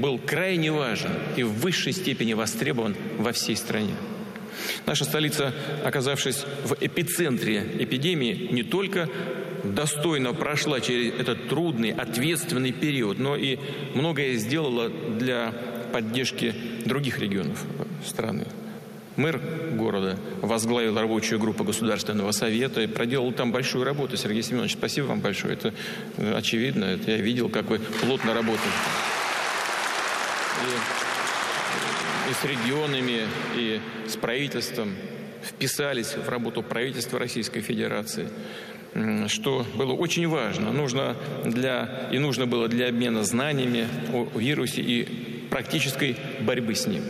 был 0.00 0.18
крайне 0.18 0.72
важен 0.72 1.10
и 1.36 1.44
в 1.44 1.52
высшей 1.60 1.92
степени 1.92 2.34
востребован 2.34 2.96
во 3.18 3.32
всей 3.32 3.56
стране. 3.56 3.94
Наша 4.86 5.04
столица, 5.04 5.52
оказавшись 5.84 6.44
в 6.64 6.76
эпицентре 6.80 7.66
эпидемии, 7.78 8.48
не 8.50 8.62
только 8.62 9.08
достойно 9.64 10.34
прошла 10.34 10.80
через 10.80 11.14
этот 11.14 11.48
трудный, 11.48 11.92
ответственный 11.92 12.72
период, 12.72 13.18
но 13.18 13.36
и 13.36 13.58
многое 13.94 14.34
сделала 14.34 14.88
для 14.88 15.52
поддержки 15.92 16.54
других 16.84 17.18
регионов 17.18 17.64
страны. 18.04 18.46
Мэр 19.16 19.40
города 19.74 20.18
возглавил 20.42 20.98
рабочую 20.98 21.38
группу 21.38 21.62
Государственного 21.62 22.32
совета 22.32 22.82
и 22.82 22.88
проделал 22.88 23.32
там 23.32 23.52
большую 23.52 23.84
работу. 23.84 24.16
Сергей 24.16 24.42
Семенович, 24.42 24.72
спасибо 24.72 25.06
вам 25.06 25.20
большое. 25.20 25.54
Это 25.54 25.72
э, 26.16 26.34
очевидно. 26.34 26.84
Это 26.84 27.12
я 27.12 27.18
видел, 27.18 27.48
как 27.48 27.66
вы 27.66 27.78
плотно 27.78 28.34
работали. 28.34 28.72
И 32.28 32.32
с 32.32 32.44
регионами, 32.44 33.22
и 33.56 33.80
с 34.06 34.16
правительством 34.16 34.94
вписались 35.42 36.14
в 36.14 36.28
работу 36.28 36.62
правительства 36.62 37.18
Российской 37.18 37.60
Федерации 37.60 38.28
что 39.26 39.66
было 39.74 39.92
очень 39.92 40.28
важно. 40.28 40.72
Нужно 40.72 41.16
для, 41.44 42.08
и 42.12 42.18
нужно 42.18 42.46
было 42.46 42.68
для 42.68 42.88
обмена 42.88 43.24
знаниями 43.24 43.88
о 44.12 44.38
вирусе 44.38 44.82
и 44.82 45.04
практической 45.50 46.16
борьбы 46.40 46.74
с 46.74 46.86
ним. 46.86 47.02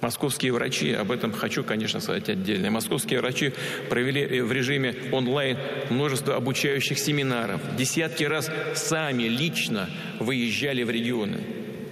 Московские 0.00 0.52
врачи, 0.52 0.92
об 0.92 1.12
этом 1.12 1.32
хочу, 1.32 1.64
конечно, 1.64 1.98
сказать 1.98 2.28
отдельно. 2.28 2.70
Московские 2.70 3.20
врачи 3.20 3.54
провели 3.88 4.20
э, 4.20 4.42
в 4.42 4.52
режиме 4.52 4.94
онлайн 5.12 5.56
множество 5.88 6.36
обучающих 6.36 6.98
семинаров. 6.98 7.62
Десятки 7.76 8.24
раз 8.24 8.50
сами 8.74 9.24
лично 9.24 9.88
выезжали 10.20 10.82
в 10.82 10.90
регионы. 10.90 11.40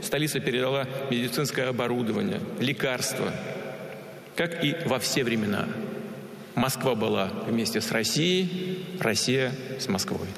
Столица 0.03 0.41
передала 0.41 0.87
медицинское 1.11 1.69
оборудование, 1.69 2.41
лекарства, 2.59 3.33
как 4.37 4.63
и 4.65 4.77
во 4.85 4.99
все 4.99 5.25
времена. 5.25 5.69
Москва 6.55 6.95
была 6.95 7.31
вместе 7.47 7.81
с 7.81 7.91
Россией, 7.93 8.85
Россия 9.01 9.53
с 9.79 9.89
Москвой. 9.89 10.29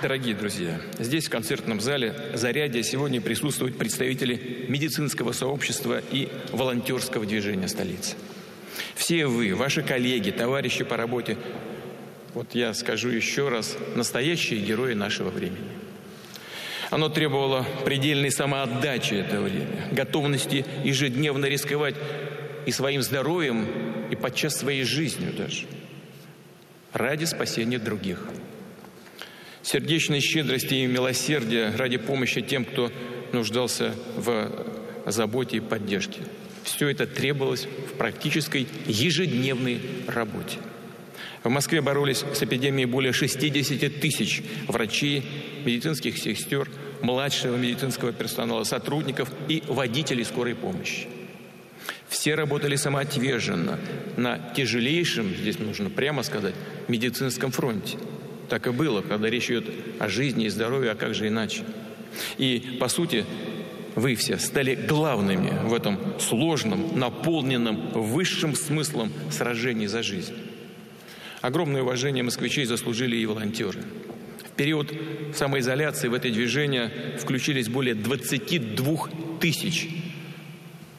Дорогие 0.00 0.36
друзья, 0.36 0.80
здесь, 1.00 1.26
в 1.26 1.30
концертном 1.30 1.80
зале 1.80 2.14
«Зарядье» 2.34 2.84
сегодня 2.84 3.20
присутствуют 3.20 3.78
представители 3.78 4.66
медицинского 4.68 5.32
сообщества 5.32 6.00
и 6.12 6.28
волонтерского 6.52 7.26
движения 7.26 7.66
столицы. 7.66 8.14
Все 8.94 9.26
вы, 9.26 9.56
ваши 9.56 9.82
коллеги, 9.82 10.30
товарищи 10.30 10.84
по 10.84 10.96
работе, 10.96 11.36
вот 12.34 12.54
я 12.54 12.74
скажу 12.74 13.08
еще 13.08 13.48
раз, 13.48 13.76
настоящие 13.94 14.60
герои 14.60 14.94
нашего 14.94 15.30
времени. 15.30 15.68
Оно 16.90 17.08
требовало 17.08 17.66
предельной 17.84 18.30
самоотдачи 18.30 19.14
это 19.14 19.40
время, 19.40 19.88
готовности 19.92 20.64
ежедневно 20.84 21.46
рисковать 21.46 21.96
и 22.66 22.72
своим 22.72 23.02
здоровьем, 23.02 23.66
и 24.10 24.16
подчас 24.16 24.56
своей 24.56 24.84
жизнью 24.84 25.32
даже, 25.36 25.66
ради 26.92 27.24
спасения 27.24 27.78
других– 27.78 28.24
сердечной 29.68 30.20
щедрости 30.20 30.74
и 30.74 30.86
милосердия 30.86 31.72
ради 31.76 31.98
помощи 31.98 32.40
тем, 32.40 32.64
кто 32.64 32.90
нуждался 33.32 33.94
в 34.16 34.50
заботе 35.04 35.58
и 35.58 35.60
поддержке. 35.60 36.20
Все 36.62 36.88
это 36.88 37.06
требовалось 37.06 37.66
в 37.66 37.98
практической 37.98 38.66
ежедневной 38.86 39.80
работе. 40.06 40.58
В 41.42 41.48
Москве 41.48 41.80
боролись 41.80 42.24
с 42.34 42.42
эпидемией 42.42 42.86
более 42.86 43.12
60 43.12 44.00
тысяч 44.00 44.42
врачей, 44.66 45.24
медицинских 45.64 46.18
сестер, 46.18 46.68
младшего 47.02 47.56
медицинского 47.56 48.12
персонала, 48.12 48.64
сотрудников 48.64 49.30
и 49.48 49.62
водителей 49.66 50.24
скорой 50.24 50.54
помощи. 50.54 51.06
Все 52.08 52.34
работали 52.34 52.76
самоотверженно 52.76 53.78
на 54.16 54.38
тяжелейшем, 54.56 55.34
здесь 55.34 55.58
нужно 55.58 55.90
прямо 55.90 56.22
сказать, 56.22 56.54
медицинском 56.88 57.50
фронте. 57.50 57.98
Так 58.48 58.66
и 58.66 58.70
было, 58.70 59.02
когда 59.02 59.28
речь 59.28 59.50
идет 59.50 59.70
о 59.98 60.08
жизни 60.08 60.46
и 60.46 60.48
здоровье, 60.48 60.92
а 60.92 60.94
как 60.94 61.14
же 61.14 61.28
иначе? 61.28 61.64
И, 62.38 62.78
по 62.80 62.88
сути, 62.88 63.26
вы 63.94 64.14
все 64.14 64.38
стали 64.38 64.74
главными 64.74 65.66
в 65.68 65.74
этом 65.74 65.98
сложном, 66.18 66.98
наполненном 66.98 67.90
высшим 67.92 68.54
смыслом 68.54 69.12
сражении 69.30 69.86
за 69.86 70.02
жизнь. 70.02 70.34
Огромное 71.40 71.82
уважение 71.82 72.24
москвичей 72.24 72.64
заслужили 72.64 73.16
и 73.16 73.26
волонтеры. 73.26 73.80
В 74.44 74.50
период 74.56 74.92
самоизоляции 75.34 76.08
в 76.08 76.14
это 76.14 76.28
движение 76.30 77.16
включились 77.20 77.68
более 77.68 77.94
22 77.94 79.08
тысяч 79.40 79.88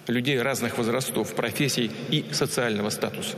людей 0.08 0.42
разных 0.42 0.78
возрастов, 0.78 1.36
профессий 1.36 1.92
и 2.10 2.26
социального 2.32 2.90
статуса. 2.90 3.38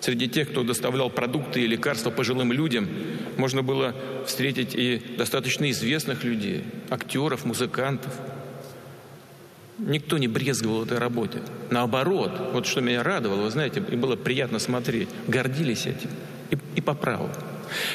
Среди 0.00 0.28
тех, 0.28 0.50
кто 0.50 0.62
доставлял 0.62 1.10
продукты 1.10 1.62
и 1.62 1.66
лекарства 1.66 2.10
пожилым 2.10 2.52
людям, 2.52 2.88
можно 3.36 3.62
было 3.62 3.94
встретить 4.26 4.74
и 4.74 5.02
достаточно 5.16 5.70
известных 5.70 6.24
людей, 6.24 6.62
актеров, 6.90 7.44
музыкантов. 7.44 8.12
Никто 9.78 10.18
не 10.18 10.26
брезговал 10.26 10.84
этой 10.84 10.98
работе. 10.98 11.40
Наоборот, 11.70 12.50
вот 12.52 12.66
что 12.66 12.80
меня 12.80 13.02
радовало, 13.02 13.42
вы 13.42 13.50
знаете, 13.50 13.82
и 13.90 13.96
было 13.96 14.16
приятно 14.16 14.58
смотреть, 14.58 15.08
гордились 15.28 15.86
этим. 15.86 16.10
И, 16.50 16.58
и 16.76 16.80
по 16.80 16.94
праву. 16.94 17.30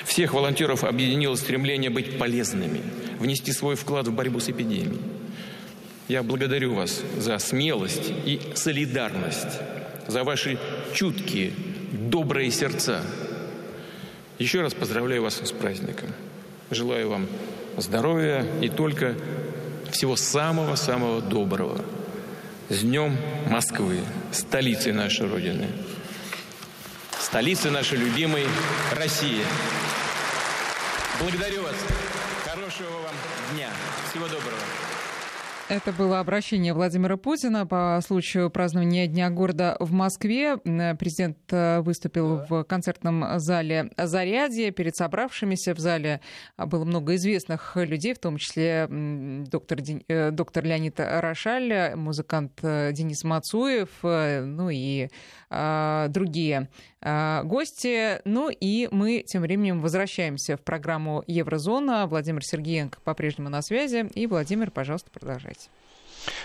Всех 0.05 0.34
волонтеров 0.34 0.84
объединило 0.84 1.36
стремление 1.36 1.89
быть 1.89 2.17
полезными, 2.17 2.81
внести 3.19 3.51
свой 3.51 3.75
вклад 3.75 4.07
в 4.07 4.13
борьбу 4.13 4.39
с 4.39 4.49
эпидемией. 4.49 5.01
Я 6.07 6.23
благодарю 6.23 6.73
вас 6.73 7.01
за 7.17 7.38
смелость 7.39 8.13
и 8.25 8.39
солидарность, 8.55 9.59
за 10.07 10.23
ваши 10.23 10.59
чуткие, 10.93 11.53
добрые 11.91 12.51
сердца. 12.51 13.01
Еще 14.38 14.61
раз 14.61 14.73
поздравляю 14.73 15.23
вас 15.23 15.41
с 15.43 15.51
праздником. 15.51 16.09
Желаю 16.71 17.09
вам 17.09 17.27
здоровья 17.77 18.45
и 18.61 18.69
только 18.69 19.15
всего 19.93 20.15
самого-самого 20.15 21.21
доброго. 21.21 21.79
С 22.69 22.79
Днем 22.79 23.15
Москвы, 23.47 23.99
столицы 24.31 24.91
нашей 24.91 25.27
Родины, 25.27 25.67
столицы 27.19 27.69
нашей 27.69 27.99
любимой 27.99 28.47
России. 28.97 29.43
Благодарю 31.19 31.63
вас. 31.63 31.75
Хорошего 32.43 32.89
вам 32.89 33.15
дня. 33.53 33.69
Всего 34.09 34.25
доброго. 34.27 34.57
Это 35.70 35.93
было 35.93 36.20
обращение 36.20 36.74
Владимира 36.74 37.16
Путина 37.16 37.66
по 37.66 37.97
случаю 38.05 38.49
празднования 38.49 39.07
Дня 39.07 39.30
города 39.30 39.78
в 39.80 39.93
Москве. 39.93 40.57
Президент 40.57 41.38
э, 41.51 41.80
выступил 41.80 42.45
в 42.49 42.64
концертном 42.66 43.39
зале 43.39 43.89
«Зарядье». 43.97 44.72
Перед 44.72 44.97
собравшимися 44.97 45.74
в 45.74 45.80
зале 45.80 46.20
было 46.57 46.84
много 46.84 47.16
известных 47.16 47.78
людей, 47.78 48.14
в 48.14 48.20
том 48.20 48.38
числе 48.38 48.88
доктор, 48.89 49.80
э, 50.09 50.32
доктор 50.32 50.66
Леонид 50.66 50.99
Рошаль, 50.99 51.95
музыкант 51.95 52.59
э, 52.61 52.91
Денис 52.91 53.24
Мацуев, 53.24 53.89
ну 54.03 54.70
и 54.70 55.03
а, 55.03 55.09
другие 56.10 56.70
а, 57.01 57.43
гости. 57.43 58.22
Ну 58.26 58.49
и 58.49 58.88
мы 58.91 59.24
тем 59.26 59.41
временем 59.41 59.82
возвращаемся 59.82 60.56
в 60.58 60.62
программу 60.62 61.24
«Еврозона». 61.28 62.08
Владимир 62.08 62.45
Сергеенко 62.45 62.99
по-прежнему 63.04 63.49
на 63.49 63.62
связи. 63.62 64.10
И, 64.16 64.26
Владимир, 64.26 64.72
пожалуйста, 64.72 65.10
продолжайте. 65.12 65.70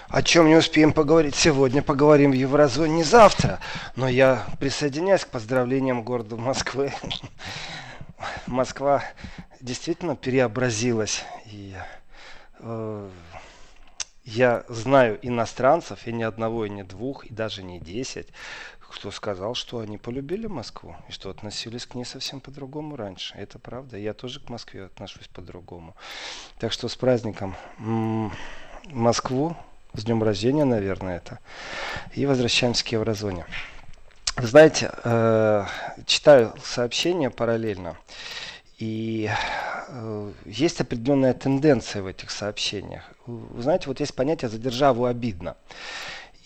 О 0.08 0.22
чем 0.22 0.48
не 0.48 0.56
успеем 0.56 0.92
поговорить 0.92 1.36
сегодня, 1.36 1.82
поговорим 1.82 2.32
в 2.32 2.34
Еврозоне 2.34 3.04
завтра. 3.04 3.60
Но 3.94 4.08
я 4.08 4.46
присоединяюсь 4.58 5.24
к 5.24 5.28
поздравлениям 5.28 6.02
города 6.02 6.36
Москвы. 6.36 6.92
Москва 8.46 9.04
действительно 9.60 10.16
преобразилась. 10.16 11.24
И, 11.46 11.74
э, 12.58 13.08
я 14.24 14.64
знаю 14.68 15.18
иностранцев, 15.22 16.06
и 16.06 16.12
ни 16.12 16.22
одного, 16.22 16.66
и 16.66 16.70
не 16.70 16.82
двух, 16.82 17.24
и 17.26 17.32
даже 17.32 17.62
не 17.62 17.78
десять, 17.78 18.28
кто 18.88 19.10
сказал, 19.10 19.54
что 19.54 19.78
они 19.80 19.98
полюбили 19.98 20.46
Москву 20.46 20.96
и 21.08 21.12
что 21.12 21.30
относились 21.30 21.86
к 21.86 21.94
ней 21.94 22.04
совсем 22.04 22.40
по-другому 22.40 22.96
раньше. 22.96 23.34
Это 23.36 23.58
правда. 23.58 23.96
Я 23.96 24.14
тоже 24.14 24.40
к 24.40 24.48
Москве 24.48 24.84
отношусь 24.84 25.28
по-другому. 25.28 25.94
Так 26.58 26.72
что 26.72 26.88
с 26.88 26.96
праздником 26.96 27.54
Москву, 28.90 29.56
с 29.94 30.04
днем 30.04 30.22
рождения, 30.22 30.64
наверное, 30.64 31.16
это. 31.16 31.38
И 32.14 32.26
возвращаемся 32.26 32.84
к 32.84 32.88
еврозоне. 32.88 33.44
Знаете, 34.36 34.92
э, 35.04 35.66
читаю 36.06 36.54
сообщения 36.62 37.28
параллельно. 37.28 37.96
И 38.78 39.28
э, 39.88 40.32
есть 40.46 40.80
определенная 40.80 41.34
тенденция 41.34 42.02
в 42.02 42.06
этих 42.06 42.30
сообщениях. 42.30 43.02
Вы 43.26 43.62
знаете, 43.62 43.88
вот 43.88 43.98
есть 43.98 44.14
понятие 44.14 44.48
«за 44.48 44.58
державу 44.58 45.06
обидно». 45.06 45.56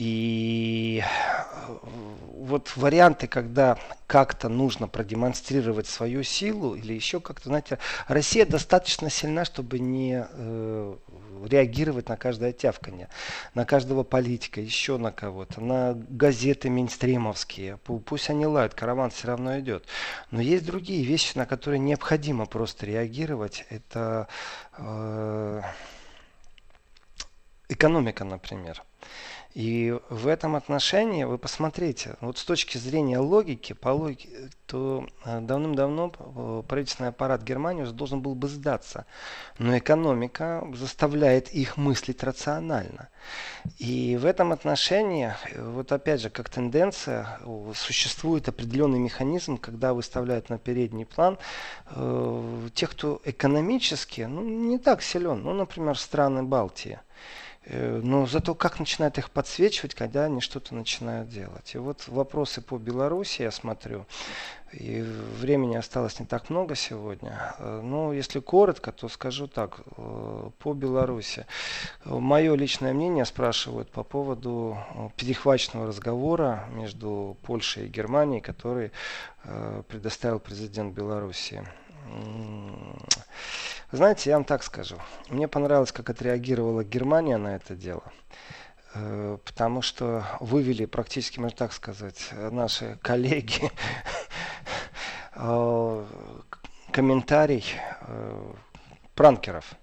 И 0.03 1.01
э, 1.01 1.77
вот 2.39 2.77
варианты, 2.77 3.29
когда 3.29 3.79
как-то 4.09 4.49
нужно 4.49 4.89
продемонстрировать 4.89 5.87
свою 5.87 6.25
силу 6.25 6.75
или 6.75 6.93
еще 6.93 7.21
как-то, 7.21 7.51
знаете, 7.51 7.79
Россия 8.09 8.45
достаточно 8.45 9.11
сильна, 9.11 9.45
чтобы 9.45 9.79
не 9.79 10.27
э, 10.29 10.97
реагировать 11.49 12.09
на 12.09 12.17
каждое 12.17 12.53
тявканье, 12.53 13.11
на 13.55 13.65
каждого 13.65 14.03
политика, 14.03 14.61
еще 14.61 14.97
на 14.97 15.13
кого-то, 15.13 15.61
на 15.61 15.95
газеты 15.95 16.69
мейнстримовские. 16.69 17.77
Пусть 17.77 18.29
они 18.29 18.45
лают, 18.45 18.75
караван 18.75 19.11
все 19.11 19.29
равно 19.29 19.61
идет. 19.61 19.85
Но 20.33 20.41
есть 20.41 20.67
другие 20.67 21.05
вещи, 21.05 21.39
на 21.39 21.47
которые 21.47 21.79
необходимо 21.79 22.47
просто 22.47 22.87
реагировать. 22.87 23.67
Это 23.71 24.27
э, 24.79 25.63
экономика, 27.69 28.25
например. 28.25 28.83
И 29.55 29.99
в 30.09 30.29
этом 30.29 30.57
отношении 30.57 31.25
вы 31.25 31.37
посмотрите, 31.37 32.17
вот 32.21 32.39
с 32.39 32.45
точки 32.45 32.79
зрения 32.79 33.19
логики, 33.19 33.75
по 33.75 33.91
логике, 33.91 34.51
то 34.67 35.07
э, 35.27 35.41
давным-давно 35.41 36.13
э, 36.19 36.63
правительственный 36.67 37.11
аппарат 37.11 37.43
Германии 37.43 37.83
уже 37.83 37.93
должен 37.93 38.23
был 38.23 38.35
бы 38.35 38.49
сдаться. 38.49 39.05
Но 39.59 39.77
экономика 39.77 40.67
заставляет 40.73 41.53
их 41.53 41.77
мыслить 41.77 42.23
рационально. 42.23 43.11
И 43.79 44.17
в 44.17 44.25
этом 44.25 44.53
отношении, 44.53 45.35
э, 45.51 45.63
вот 45.63 45.93
опять 45.93 46.23
же, 46.23 46.31
как 46.31 46.49
тенденция, 46.49 47.39
существует 47.75 48.49
определенный 48.49 48.99
механизм, 48.99 49.59
когда 49.59 49.93
выставляют 49.93 50.49
на 50.49 50.57
передний 50.57 51.05
план 51.05 51.37
э, 51.91 52.69
тех, 52.75 52.93
кто 52.93 53.21
экономически 53.25 54.23
ну, 54.23 54.43
не 54.43 54.79
так 54.79 55.03
силен, 55.03 55.43
ну, 55.43 55.53
например, 55.53 55.99
страны 55.99 56.43
Балтии. 56.43 57.01
Э, 57.65 58.01
но 58.03 58.27
зато 58.27 58.55
как 58.55 58.79
начинают 58.81 59.19
их 59.19 59.31
подсвечивать, 59.31 59.95
когда 59.95 60.25
они 60.25 60.41
что-то 60.41 60.75
начинают 60.75 61.29
делать. 61.29 61.75
И 61.75 61.79
вот 61.79 62.09
вопросы 62.09 62.61
по 62.61 62.79
Беларуси 62.79 63.43
я 63.43 63.51
смотрю. 63.51 64.07
И 64.73 65.03
времени 65.03 65.77
осталось 65.77 66.19
не 66.19 66.27
так 66.27 66.49
много 66.51 66.75
сегодня. 66.75 67.55
Э, 67.59 67.81
но 67.83 68.13
если 68.13 68.41
коротко, 68.41 68.91
то 68.91 69.09
скажу 69.09 69.47
так. 69.47 69.81
Э, 69.97 70.51
по 70.59 70.75
Беларуси. 70.75 71.47
Мое 72.05 72.55
личное 72.55 72.93
мнение 72.93 73.25
спрашивают 73.25 73.91
по 73.91 74.03
поводу 74.03 74.79
перехваченного 75.17 75.87
разговора 75.87 76.69
между 76.73 77.37
Польшей 77.43 77.87
и 77.87 77.89
Германией, 77.89 78.41
который 78.41 78.93
предоставил 79.89 80.39
президент 80.39 80.95
Беларуси. 80.95 81.65
Знаете, 83.91 84.31
я 84.31 84.37
вам 84.37 84.45
так 84.45 84.63
скажу. 84.63 84.97
Мне 85.29 85.49
понравилось, 85.49 85.93
как 85.93 86.09
отреагировала 86.09 86.83
Германия 86.83 87.37
на 87.37 87.57
это 87.57 87.75
дело. 87.75 88.05
Э, 88.95 89.39
потому 89.45 89.83
что 89.83 90.25
вывели 90.41 90.85
практически, 90.85 91.39
можно 91.39 91.57
так 91.57 91.73
сказать, 91.73 92.31
наши 92.33 92.99
коллеги 93.03 93.71
э, 95.35 96.07
комментарий 96.91 97.65
э, 98.01 98.53
пранкеров. 99.15 99.75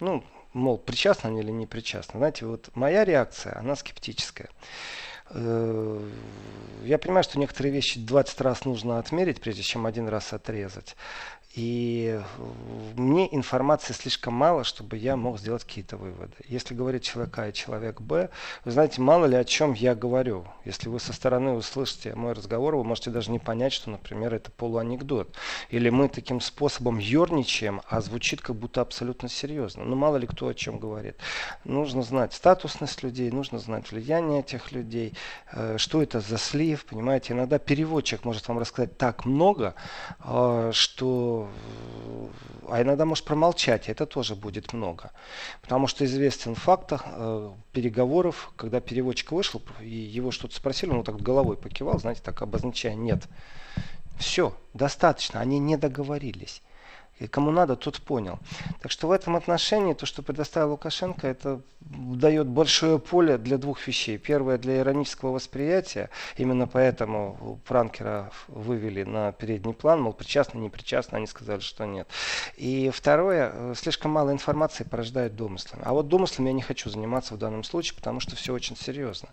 Ну, 0.00 0.24
мол, 0.52 0.78
причастны 0.78 1.28
они 1.28 1.40
или 1.40 1.50
не 1.50 1.66
причастны. 1.66 2.18
Знаете, 2.18 2.46
вот 2.46 2.70
моя 2.74 3.04
реакция, 3.04 3.56
она 3.58 3.76
скептическая. 3.76 4.48
Я 5.32 6.98
понимаю, 6.98 7.22
что 7.22 7.38
некоторые 7.38 7.72
вещи 7.72 8.00
20 8.00 8.40
раз 8.40 8.64
нужно 8.64 8.98
отмерить, 8.98 9.40
прежде 9.40 9.62
чем 9.62 9.86
один 9.86 10.08
раз 10.08 10.32
отрезать. 10.32 10.96
И 11.56 12.20
мне 12.94 13.34
информации 13.34 13.92
слишком 13.92 14.34
мало, 14.34 14.62
чтобы 14.62 14.96
я 14.96 15.16
мог 15.16 15.40
сделать 15.40 15.64
какие-то 15.64 15.96
выводы. 15.96 16.34
Если 16.46 16.74
говорит 16.74 17.02
человек 17.02 17.36
А 17.40 17.48
и 17.48 17.52
человек 17.52 18.00
Б, 18.00 18.30
вы 18.64 18.70
знаете, 18.70 19.00
мало 19.00 19.26
ли 19.26 19.34
о 19.34 19.42
чем 19.42 19.72
я 19.72 19.96
говорю. 19.96 20.46
Если 20.64 20.88
вы 20.88 21.00
со 21.00 21.12
стороны 21.12 21.52
услышите 21.52 22.14
мой 22.14 22.34
разговор, 22.34 22.76
вы 22.76 22.84
можете 22.84 23.10
даже 23.10 23.32
не 23.32 23.40
понять, 23.40 23.72
что, 23.72 23.90
например, 23.90 24.32
это 24.32 24.52
полуанекдот. 24.52 25.34
Или 25.70 25.90
мы 25.90 26.08
таким 26.08 26.40
способом 26.40 26.98
ерничаем, 26.98 27.80
а 27.88 28.00
звучит 28.00 28.40
как 28.40 28.54
будто 28.54 28.80
абсолютно 28.80 29.28
серьезно. 29.28 29.84
Ну, 29.84 29.96
мало 29.96 30.18
ли 30.18 30.28
кто 30.28 30.46
о 30.46 30.54
чем 30.54 30.78
говорит. 30.78 31.16
Нужно 31.64 32.04
знать 32.04 32.32
статусность 32.32 33.02
людей, 33.02 33.28
нужно 33.32 33.58
знать 33.58 33.90
влияние 33.90 34.40
этих 34.40 34.70
людей, 34.70 35.14
э, 35.50 35.78
что 35.78 36.00
это 36.00 36.20
за 36.20 36.38
слив, 36.38 36.84
понимаете. 36.84 37.32
Иногда 37.32 37.58
переводчик 37.58 38.24
может 38.24 38.46
вам 38.46 38.60
рассказать 38.60 38.96
так 38.96 39.24
много, 39.24 39.74
э, 40.24 40.70
что 40.72 41.39
а 42.68 42.82
иногда 42.82 43.04
может 43.04 43.24
промолчать, 43.24 43.88
это 43.88 44.06
тоже 44.06 44.36
будет 44.36 44.72
много. 44.72 45.10
Потому 45.60 45.86
что 45.86 46.04
известен 46.04 46.54
факт 46.54 46.92
э, 46.92 47.50
переговоров, 47.72 48.52
когда 48.56 48.80
переводчик 48.80 49.32
вышел, 49.32 49.60
и 49.80 49.88
его 49.88 50.30
что-то 50.30 50.54
спросили, 50.54 50.90
он 50.90 51.02
так 51.02 51.20
головой 51.20 51.56
покивал, 51.56 51.98
знаете, 51.98 52.22
так 52.24 52.42
обозначая 52.42 52.94
«нет». 52.94 53.28
Все, 54.18 54.54
достаточно, 54.74 55.40
они 55.40 55.58
не 55.58 55.76
договорились. 55.76 56.62
И 57.20 57.26
кому 57.26 57.50
надо, 57.50 57.76
тот 57.76 58.00
понял. 58.00 58.38
Так 58.80 58.90
что 58.90 59.06
в 59.06 59.12
этом 59.12 59.36
отношении 59.36 59.92
то, 59.92 60.06
что 60.06 60.22
предоставил 60.22 60.70
Лукашенко, 60.70 61.28
это 61.28 61.60
дает 61.80 62.46
большое 62.46 62.98
поле 62.98 63.36
для 63.36 63.58
двух 63.58 63.86
вещей. 63.86 64.16
Первое, 64.16 64.56
для 64.56 64.78
иронического 64.78 65.32
восприятия. 65.32 66.08
Именно 66.38 66.66
поэтому 66.66 67.60
пранкера 67.66 68.30
вывели 68.48 69.02
на 69.02 69.32
передний 69.32 69.74
план. 69.74 70.00
Мол, 70.00 70.14
причастны, 70.14 70.58
не 70.58 70.70
причастны. 70.70 71.16
Они 71.16 71.26
сказали, 71.26 71.60
что 71.60 71.84
нет. 71.84 72.08
И 72.56 72.90
второе, 72.90 73.50
э, 73.52 73.74
слишком 73.76 74.12
мало 74.12 74.30
информации 74.30 74.84
порождает 74.84 75.36
домыслами. 75.36 75.82
А 75.84 75.92
вот 75.92 76.08
домыслами 76.08 76.48
я 76.48 76.54
не 76.54 76.62
хочу 76.62 76.88
заниматься 76.88 77.34
в 77.34 77.38
данном 77.38 77.64
случае, 77.64 77.96
потому 77.96 78.20
что 78.20 78.34
все 78.34 78.54
очень 78.54 78.76
серьезно. 78.76 79.28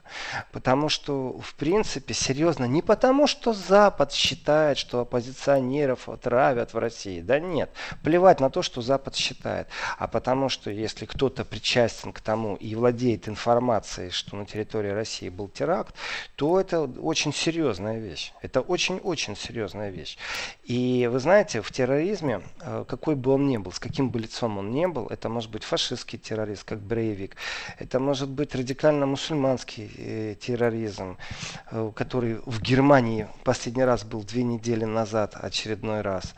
Потому 0.52 0.90
что, 0.90 1.40
в 1.40 1.56
принципе, 1.56 2.14
серьезно 2.14 2.66
не 2.66 2.82
потому, 2.82 3.28
что 3.28 3.54
Запад 3.54 4.12
считает, 4.12 4.78
что 4.78 5.00
оппозиционеров 5.00 6.10
отравят 6.10 6.74
в 6.74 6.78
России. 6.78 7.22
Да 7.22 7.40
нет. 7.40 7.70
Плевать 8.04 8.40
на 8.40 8.50
то, 8.50 8.62
что 8.62 8.82
Запад 8.82 9.16
считает. 9.16 9.68
А 9.98 10.08
потому 10.08 10.50
что 10.50 10.70
если 10.72 11.06
кто-то 11.06 11.46
причастен 11.46 12.12
к 12.12 12.22
тому 12.22 12.56
и 12.56 12.76
владеет 12.76 13.28
информацией, 13.28 14.10
что 14.12 14.36
на 14.36 14.46
территории 14.46 14.90
России 14.90 15.30
был 15.30 15.48
теракт, 15.48 15.96
то 16.36 16.60
это 16.60 16.82
очень 16.82 17.34
серьезная 17.34 18.00
вещь. 18.00 18.34
Это 18.42 18.62
очень-очень 18.62 19.36
серьезная 19.36 19.90
вещь. 19.90 20.18
И 20.64 21.10
вы 21.12 21.20
знаете, 21.20 21.62
в 21.62 21.72
терроризме, 21.72 22.42
э, 22.62 22.86
какой 22.88 23.16
бы 23.16 23.32
он 23.32 23.48
ни 23.48 23.58
был, 23.58 23.72
с 23.72 23.80
каким 23.80 24.10
бы 24.10 24.20
лицом 24.20 24.58
он 24.58 24.72
ни 24.72 24.86
был, 24.86 25.08
это 25.08 25.30
может 25.30 25.52
быть 25.52 25.64
фашистский 25.64 26.20
террорист, 26.20 26.64
как 26.64 26.80
Брейвик, 26.80 27.36
это 27.80 28.00
может 28.00 28.30
быть 28.30 28.56
радикально-мусульманский 28.56 29.92
э, 29.98 30.36
терроризм, 30.36 31.18
э, 31.72 31.92
который 31.96 32.40
в 32.46 32.62
Германии 32.62 33.28
последний 33.44 33.84
раз 33.84 34.04
был 34.04 34.24
две 34.24 34.44
недели 34.44 34.86
назад, 34.86 35.36
очередной 35.36 36.02
раз. 36.02 36.34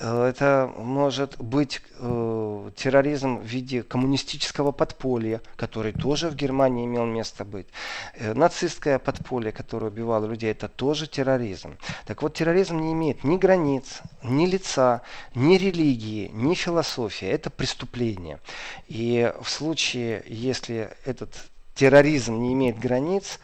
Это 0.00 0.72
может 0.78 1.36
быть 1.38 1.80
э, 1.98 2.70
терроризм 2.76 3.38
в 3.38 3.44
виде 3.44 3.82
коммунистического 3.82 4.72
подполья, 4.72 5.40
который 5.56 5.92
тоже 5.92 6.28
в 6.28 6.36
Германии 6.36 6.84
имел 6.84 7.06
место 7.06 7.44
быть. 7.44 7.66
Э, 8.14 8.34
нацистское 8.34 8.98
подполье, 8.98 9.52
которое 9.52 9.86
убивало 9.86 10.26
людей, 10.26 10.50
это 10.50 10.68
тоже 10.68 11.06
терроризм. 11.06 11.76
Так 12.06 12.22
вот, 12.22 12.34
терроризм 12.34 12.78
не 12.78 12.92
имеет 12.92 13.24
ни 13.24 13.36
границ, 13.36 14.02
ни 14.22 14.46
лица, 14.46 15.02
ни 15.34 15.56
религии, 15.56 16.30
ни 16.32 16.54
философии. 16.54 17.28
Это 17.28 17.50
преступление. 17.50 18.40
И 18.88 19.32
в 19.40 19.48
случае, 19.48 20.22
если 20.26 20.90
этот 21.04 21.30
терроризм 21.74 22.40
не 22.40 22.52
имеет 22.52 22.78
границ, 22.78 23.38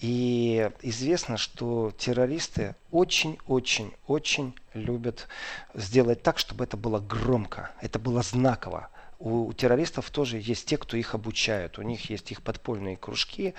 и 0.00 0.70
известно, 0.82 1.36
что 1.36 1.92
террористы 1.96 2.74
очень-очень-очень 2.90 4.54
любят 4.74 5.28
сделать 5.74 6.22
так, 6.22 6.38
чтобы 6.38 6.64
это 6.64 6.76
было 6.76 6.98
громко, 6.98 7.70
это 7.80 7.98
было 7.98 8.22
знаково 8.22 8.90
у, 9.18 9.52
террористов 9.52 10.10
тоже 10.10 10.38
есть 10.38 10.66
те, 10.66 10.76
кто 10.76 10.96
их 10.96 11.14
обучают. 11.14 11.78
У 11.78 11.82
них 11.82 12.10
есть 12.10 12.30
их 12.32 12.42
подпольные 12.42 12.96
кружки, 12.96 13.54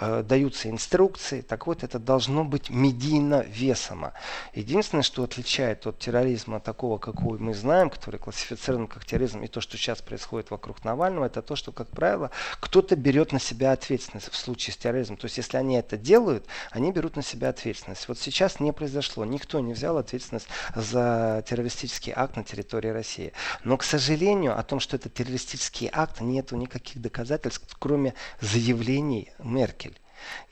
э, 0.00 0.22
даются 0.22 0.70
инструкции. 0.70 1.42
Так 1.42 1.66
вот, 1.66 1.82
это 1.82 1.98
должно 1.98 2.44
быть 2.44 2.70
медийно 2.70 3.44
весомо. 3.48 4.14
Единственное, 4.54 5.02
что 5.02 5.22
отличает 5.22 5.86
от 5.86 5.98
терроризма 5.98 6.60
такого, 6.60 6.98
какой 6.98 7.38
мы 7.38 7.54
знаем, 7.54 7.90
который 7.90 8.18
классифицирован 8.18 8.86
как 8.86 9.04
терроризм, 9.04 9.42
и 9.42 9.48
то, 9.48 9.60
что 9.60 9.76
сейчас 9.76 10.00
происходит 10.00 10.50
вокруг 10.50 10.84
Навального, 10.84 11.26
это 11.26 11.42
то, 11.42 11.56
что, 11.56 11.72
как 11.72 11.88
правило, 11.88 12.30
кто-то 12.60 12.96
берет 12.96 13.32
на 13.32 13.40
себя 13.40 13.72
ответственность 13.72 14.30
в 14.30 14.36
случае 14.36 14.74
с 14.74 14.76
терроризмом. 14.76 15.18
То 15.18 15.26
есть, 15.26 15.36
если 15.36 15.56
они 15.56 15.76
это 15.76 15.96
делают, 15.96 16.46
они 16.70 16.90
берут 16.90 17.16
на 17.16 17.22
себя 17.22 17.50
ответственность. 17.50 18.08
Вот 18.08 18.18
сейчас 18.18 18.60
не 18.60 18.72
произошло. 18.72 19.24
Никто 19.24 19.60
не 19.60 19.74
взял 19.74 19.98
ответственность 19.98 20.48
за 20.74 21.44
террористический 21.46 22.12
акт 22.14 22.36
на 22.36 22.44
территории 22.44 22.88
России. 22.88 23.32
Но, 23.64 23.76
к 23.76 23.84
сожалению, 23.84 24.58
о 24.58 24.62
том, 24.62 24.80
что 24.80 24.96
это 25.02 25.08
террористический 25.08 25.90
акт, 25.92 26.20
нету 26.20 26.56
никаких 26.56 27.00
доказательств, 27.00 27.76
кроме 27.78 28.14
заявлений 28.40 29.32
Меркель. 29.38 29.98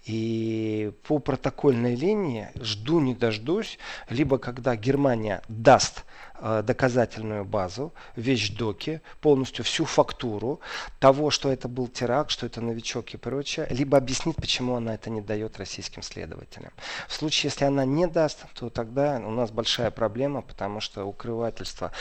И 0.05 0.93
по 1.05 1.21
протокольной 1.21 1.95
линии 1.95 2.49
жду 2.57 2.99
не 2.99 3.15
дождусь, 3.15 3.79
либо 4.09 4.39
когда 4.39 4.75
Германия 4.75 5.43
даст 5.49 6.05
э, 6.41 6.65
доказательную 6.67 7.45
базу, 7.45 7.93
вещдоки, 8.17 9.01
полностью 9.21 9.65
всю 9.65 9.85
фактуру 9.85 10.59
того, 10.99 11.31
что 11.31 11.53
это 11.53 11.69
был 11.69 11.87
теракт, 11.87 12.33
что 12.33 12.47
это 12.47 12.61
новичок 12.61 13.15
и 13.15 13.17
прочее, 13.17 13.69
либо 13.71 13.97
объяснит, 13.97 14.35
почему 14.35 14.75
она 14.75 14.95
это 14.95 15.09
не 15.09 15.21
дает 15.21 15.59
российским 15.59 16.03
следователям. 16.03 16.73
В 17.07 17.13
случае, 17.13 17.51
если 17.51 17.65
она 17.65 17.85
не 17.85 18.09
даст, 18.09 18.47
то 18.55 18.71
тогда 18.71 19.23
у 19.25 19.31
нас 19.31 19.53
большая 19.53 19.93
проблема, 19.93 20.43
потому 20.43 20.81
что 20.81 21.05
укрывательство 21.05 21.93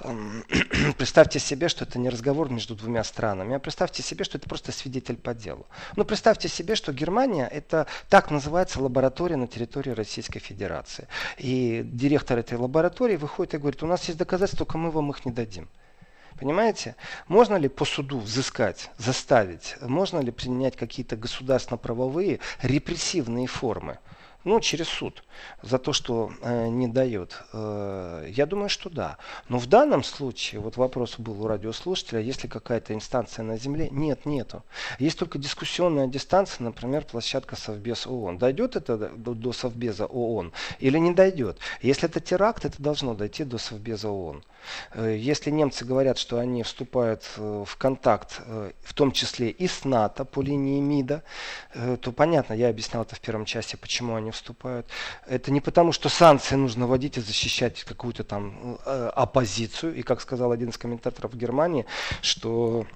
представьте 0.98 1.38
себе, 1.38 1.68
что 1.68 1.84
это 1.84 1.98
не 1.98 2.08
разговор 2.08 2.50
между 2.50 2.74
двумя 2.74 3.04
странами, 3.04 3.56
а 3.56 3.58
представьте 3.58 4.02
себе, 4.02 4.24
что 4.24 4.38
это 4.38 4.48
просто 4.48 4.72
свидетель 4.72 5.16
по 5.16 5.34
делу. 5.34 5.66
Ну, 5.96 6.04
представьте 6.04 6.48
себе, 6.48 6.74
что 6.74 6.92
Германия– 6.92 7.46
это 7.52 7.86
так 8.08 8.30
называется 8.30 8.80
лаборатория 8.80 9.36
на 9.36 9.46
территории 9.46 9.90
Российской 9.90 10.40
Федерации. 10.40 11.06
И 11.38 11.82
директор 11.84 12.38
этой 12.38 12.56
лаборатории 12.56 13.16
выходит 13.16 13.54
и 13.54 13.58
говорит, 13.58 13.82
у 13.82 13.86
нас 13.86 14.04
есть 14.04 14.18
доказательства, 14.18 14.64
только 14.64 14.78
мы 14.78 14.90
вам 14.90 15.10
их 15.10 15.24
не 15.26 15.32
дадим. 15.32 15.68
Понимаете? 16.38 16.96
Можно 17.28 17.56
ли 17.56 17.68
по 17.68 17.84
суду 17.84 18.18
взыскать, 18.18 18.90
заставить? 18.96 19.76
Можно 19.82 20.20
ли 20.20 20.30
применять 20.30 20.76
какие-то 20.76 21.16
государственно-правовые 21.16 22.40
репрессивные 22.62 23.46
формы? 23.46 23.98
Ну, 24.44 24.60
через 24.60 24.88
суд 24.88 25.22
за 25.62 25.78
то, 25.78 25.92
что 25.92 26.32
э, 26.42 26.68
не 26.68 26.88
дает. 26.88 27.42
Э, 27.52 28.26
я 28.28 28.46
думаю, 28.46 28.68
что 28.68 28.90
да. 28.90 29.18
Но 29.48 29.58
в 29.58 29.66
данном 29.66 30.02
случае, 30.02 30.60
вот 30.60 30.76
вопрос 30.76 31.18
был 31.18 31.44
у 31.44 31.46
радиослушателя, 31.46 32.20
есть 32.20 32.42
ли 32.42 32.48
какая-то 32.48 32.94
инстанция 32.94 33.44
на 33.44 33.58
земле? 33.58 33.88
Нет, 33.90 34.26
нету. 34.26 34.62
Есть 34.98 35.18
только 35.18 35.38
дискуссионная 35.38 36.06
дистанция, 36.06 36.64
например, 36.64 37.04
площадка 37.04 37.56
Совбез 37.56 38.06
ООН. 38.06 38.38
Дойдет 38.38 38.76
это 38.76 38.96
до, 38.96 39.34
до 39.34 39.52
Совбеза 39.52 40.06
ООН 40.06 40.52
или 40.78 40.98
не 40.98 41.12
дойдет? 41.12 41.58
Если 41.82 42.08
это 42.08 42.20
теракт, 42.20 42.64
это 42.64 42.82
должно 42.82 43.14
дойти 43.14 43.44
до 43.44 43.58
Совбеза 43.58 44.08
ООН. 44.08 44.42
Э, 44.92 45.16
если 45.18 45.50
немцы 45.50 45.84
говорят, 45.84 46.18
что 46.18 46.38
они 46.38 46.62
вступают 46.62 47.28
э, 47.36 47.64
в 47.66 47.76
контакт, 47.76 48.40
э, 48.44 48.72
в 48.82 48.94
том 48.94 49.12
числе 49.12 49.50
и 49.50 49.66
с 49.66 49.84
НАТО 49.84 50.24
по 50.24 50.42
линии 50.42 50.80
МИДа, 50.80 51.22
то 52.00 52.12
понятно, 52.12 52.54
я 52.54 52.68
объяснял 52.68 53.02
это 53.02 53.14
в 53.14 53.20
первом 53.20 53.44
части, 53.44 53.76
почему 53.76 54.14
они 54.14 54.29
вступают. 54.32 54.86
Это 55.26 55.50
не 55.50 55.60
потому, 55.60 55.92
что 55.92 56.08
санкции 56.08 56.54
нужно 56.54 56.86
вводить 56.86 57.16
и 57.18 57.20
защищать 57.20 57.84
какую-то 57.84 58.24
там 58.24 58.78
оппозицию. 58.84 59.94
И 59.94 60.02
как 60.02 60.20
сказал 60.20 60.52
один 60.52 60.70
из 60.70 60.78
комментаторов 60.78 61.32
в 61.32 61.36
Германии, 61.36 61.86
что 62.22 62.86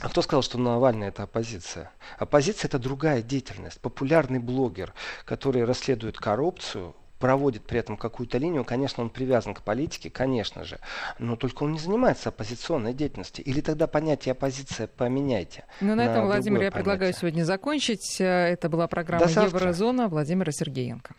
а 0.00 0.08
кто 0.08 0.22
сказал, 0.22 0.42
что 0.42 0.58
Навальный 0.58 1.08
это 1.08 1.22
оппозиция? 1.22 1.90
Оппозиция 2.18 2.68
это 2.68 2.78
другая 2.78 3.22
деятельность. 3.22 3.80
Популярный 3.80 4.38
блогер, 4.38 4.92
который 5.24 5.64
расследует 5.64 6.18
коррупцию, 6.18 6.94
проводит 7.18 7.64
при 7.64 7.78
этом 7.78 7.96
какую-то 7.96 8.38
линию, 8.38 8.64
конечно, 8.64 9.02
он 9.02 9.10
привязан 9.10 9.54
к 9.54 9.62
политике, 9.62 10.10
конечно 10.10 10.64
же, 10.64 10.78
но 11.18 11.36
только 11.36 11.64
он 11.64 11.72
не 11.72 11.78
занимается 11.78 12.28
оппозиционной 12.28 12.92
деятельностью. 12.92 13.44
Или 13.44 13.60
тогда 13.60 13.86
понятие 13.86 14.32
оппозиция 14.32 14.86
поменяйте. 14.86 15.64
Ну, 15.80 15.88
на, 15.88 15.96
на 15.96 16.00
этом, 16.02 16.26
Владимир, 16.26 16.62
я 16.62 16.70
предлагаю 16.70 17.12
сегодня 17.12 17.44
закончить. 17.44 18.16
Это 18.20 18.68
была 18.68 18.88
программа 18.88 19.24
Еврозона 19.24 20.08
Владимира 20.08 20.52
Сергеенко. 20.52 21.14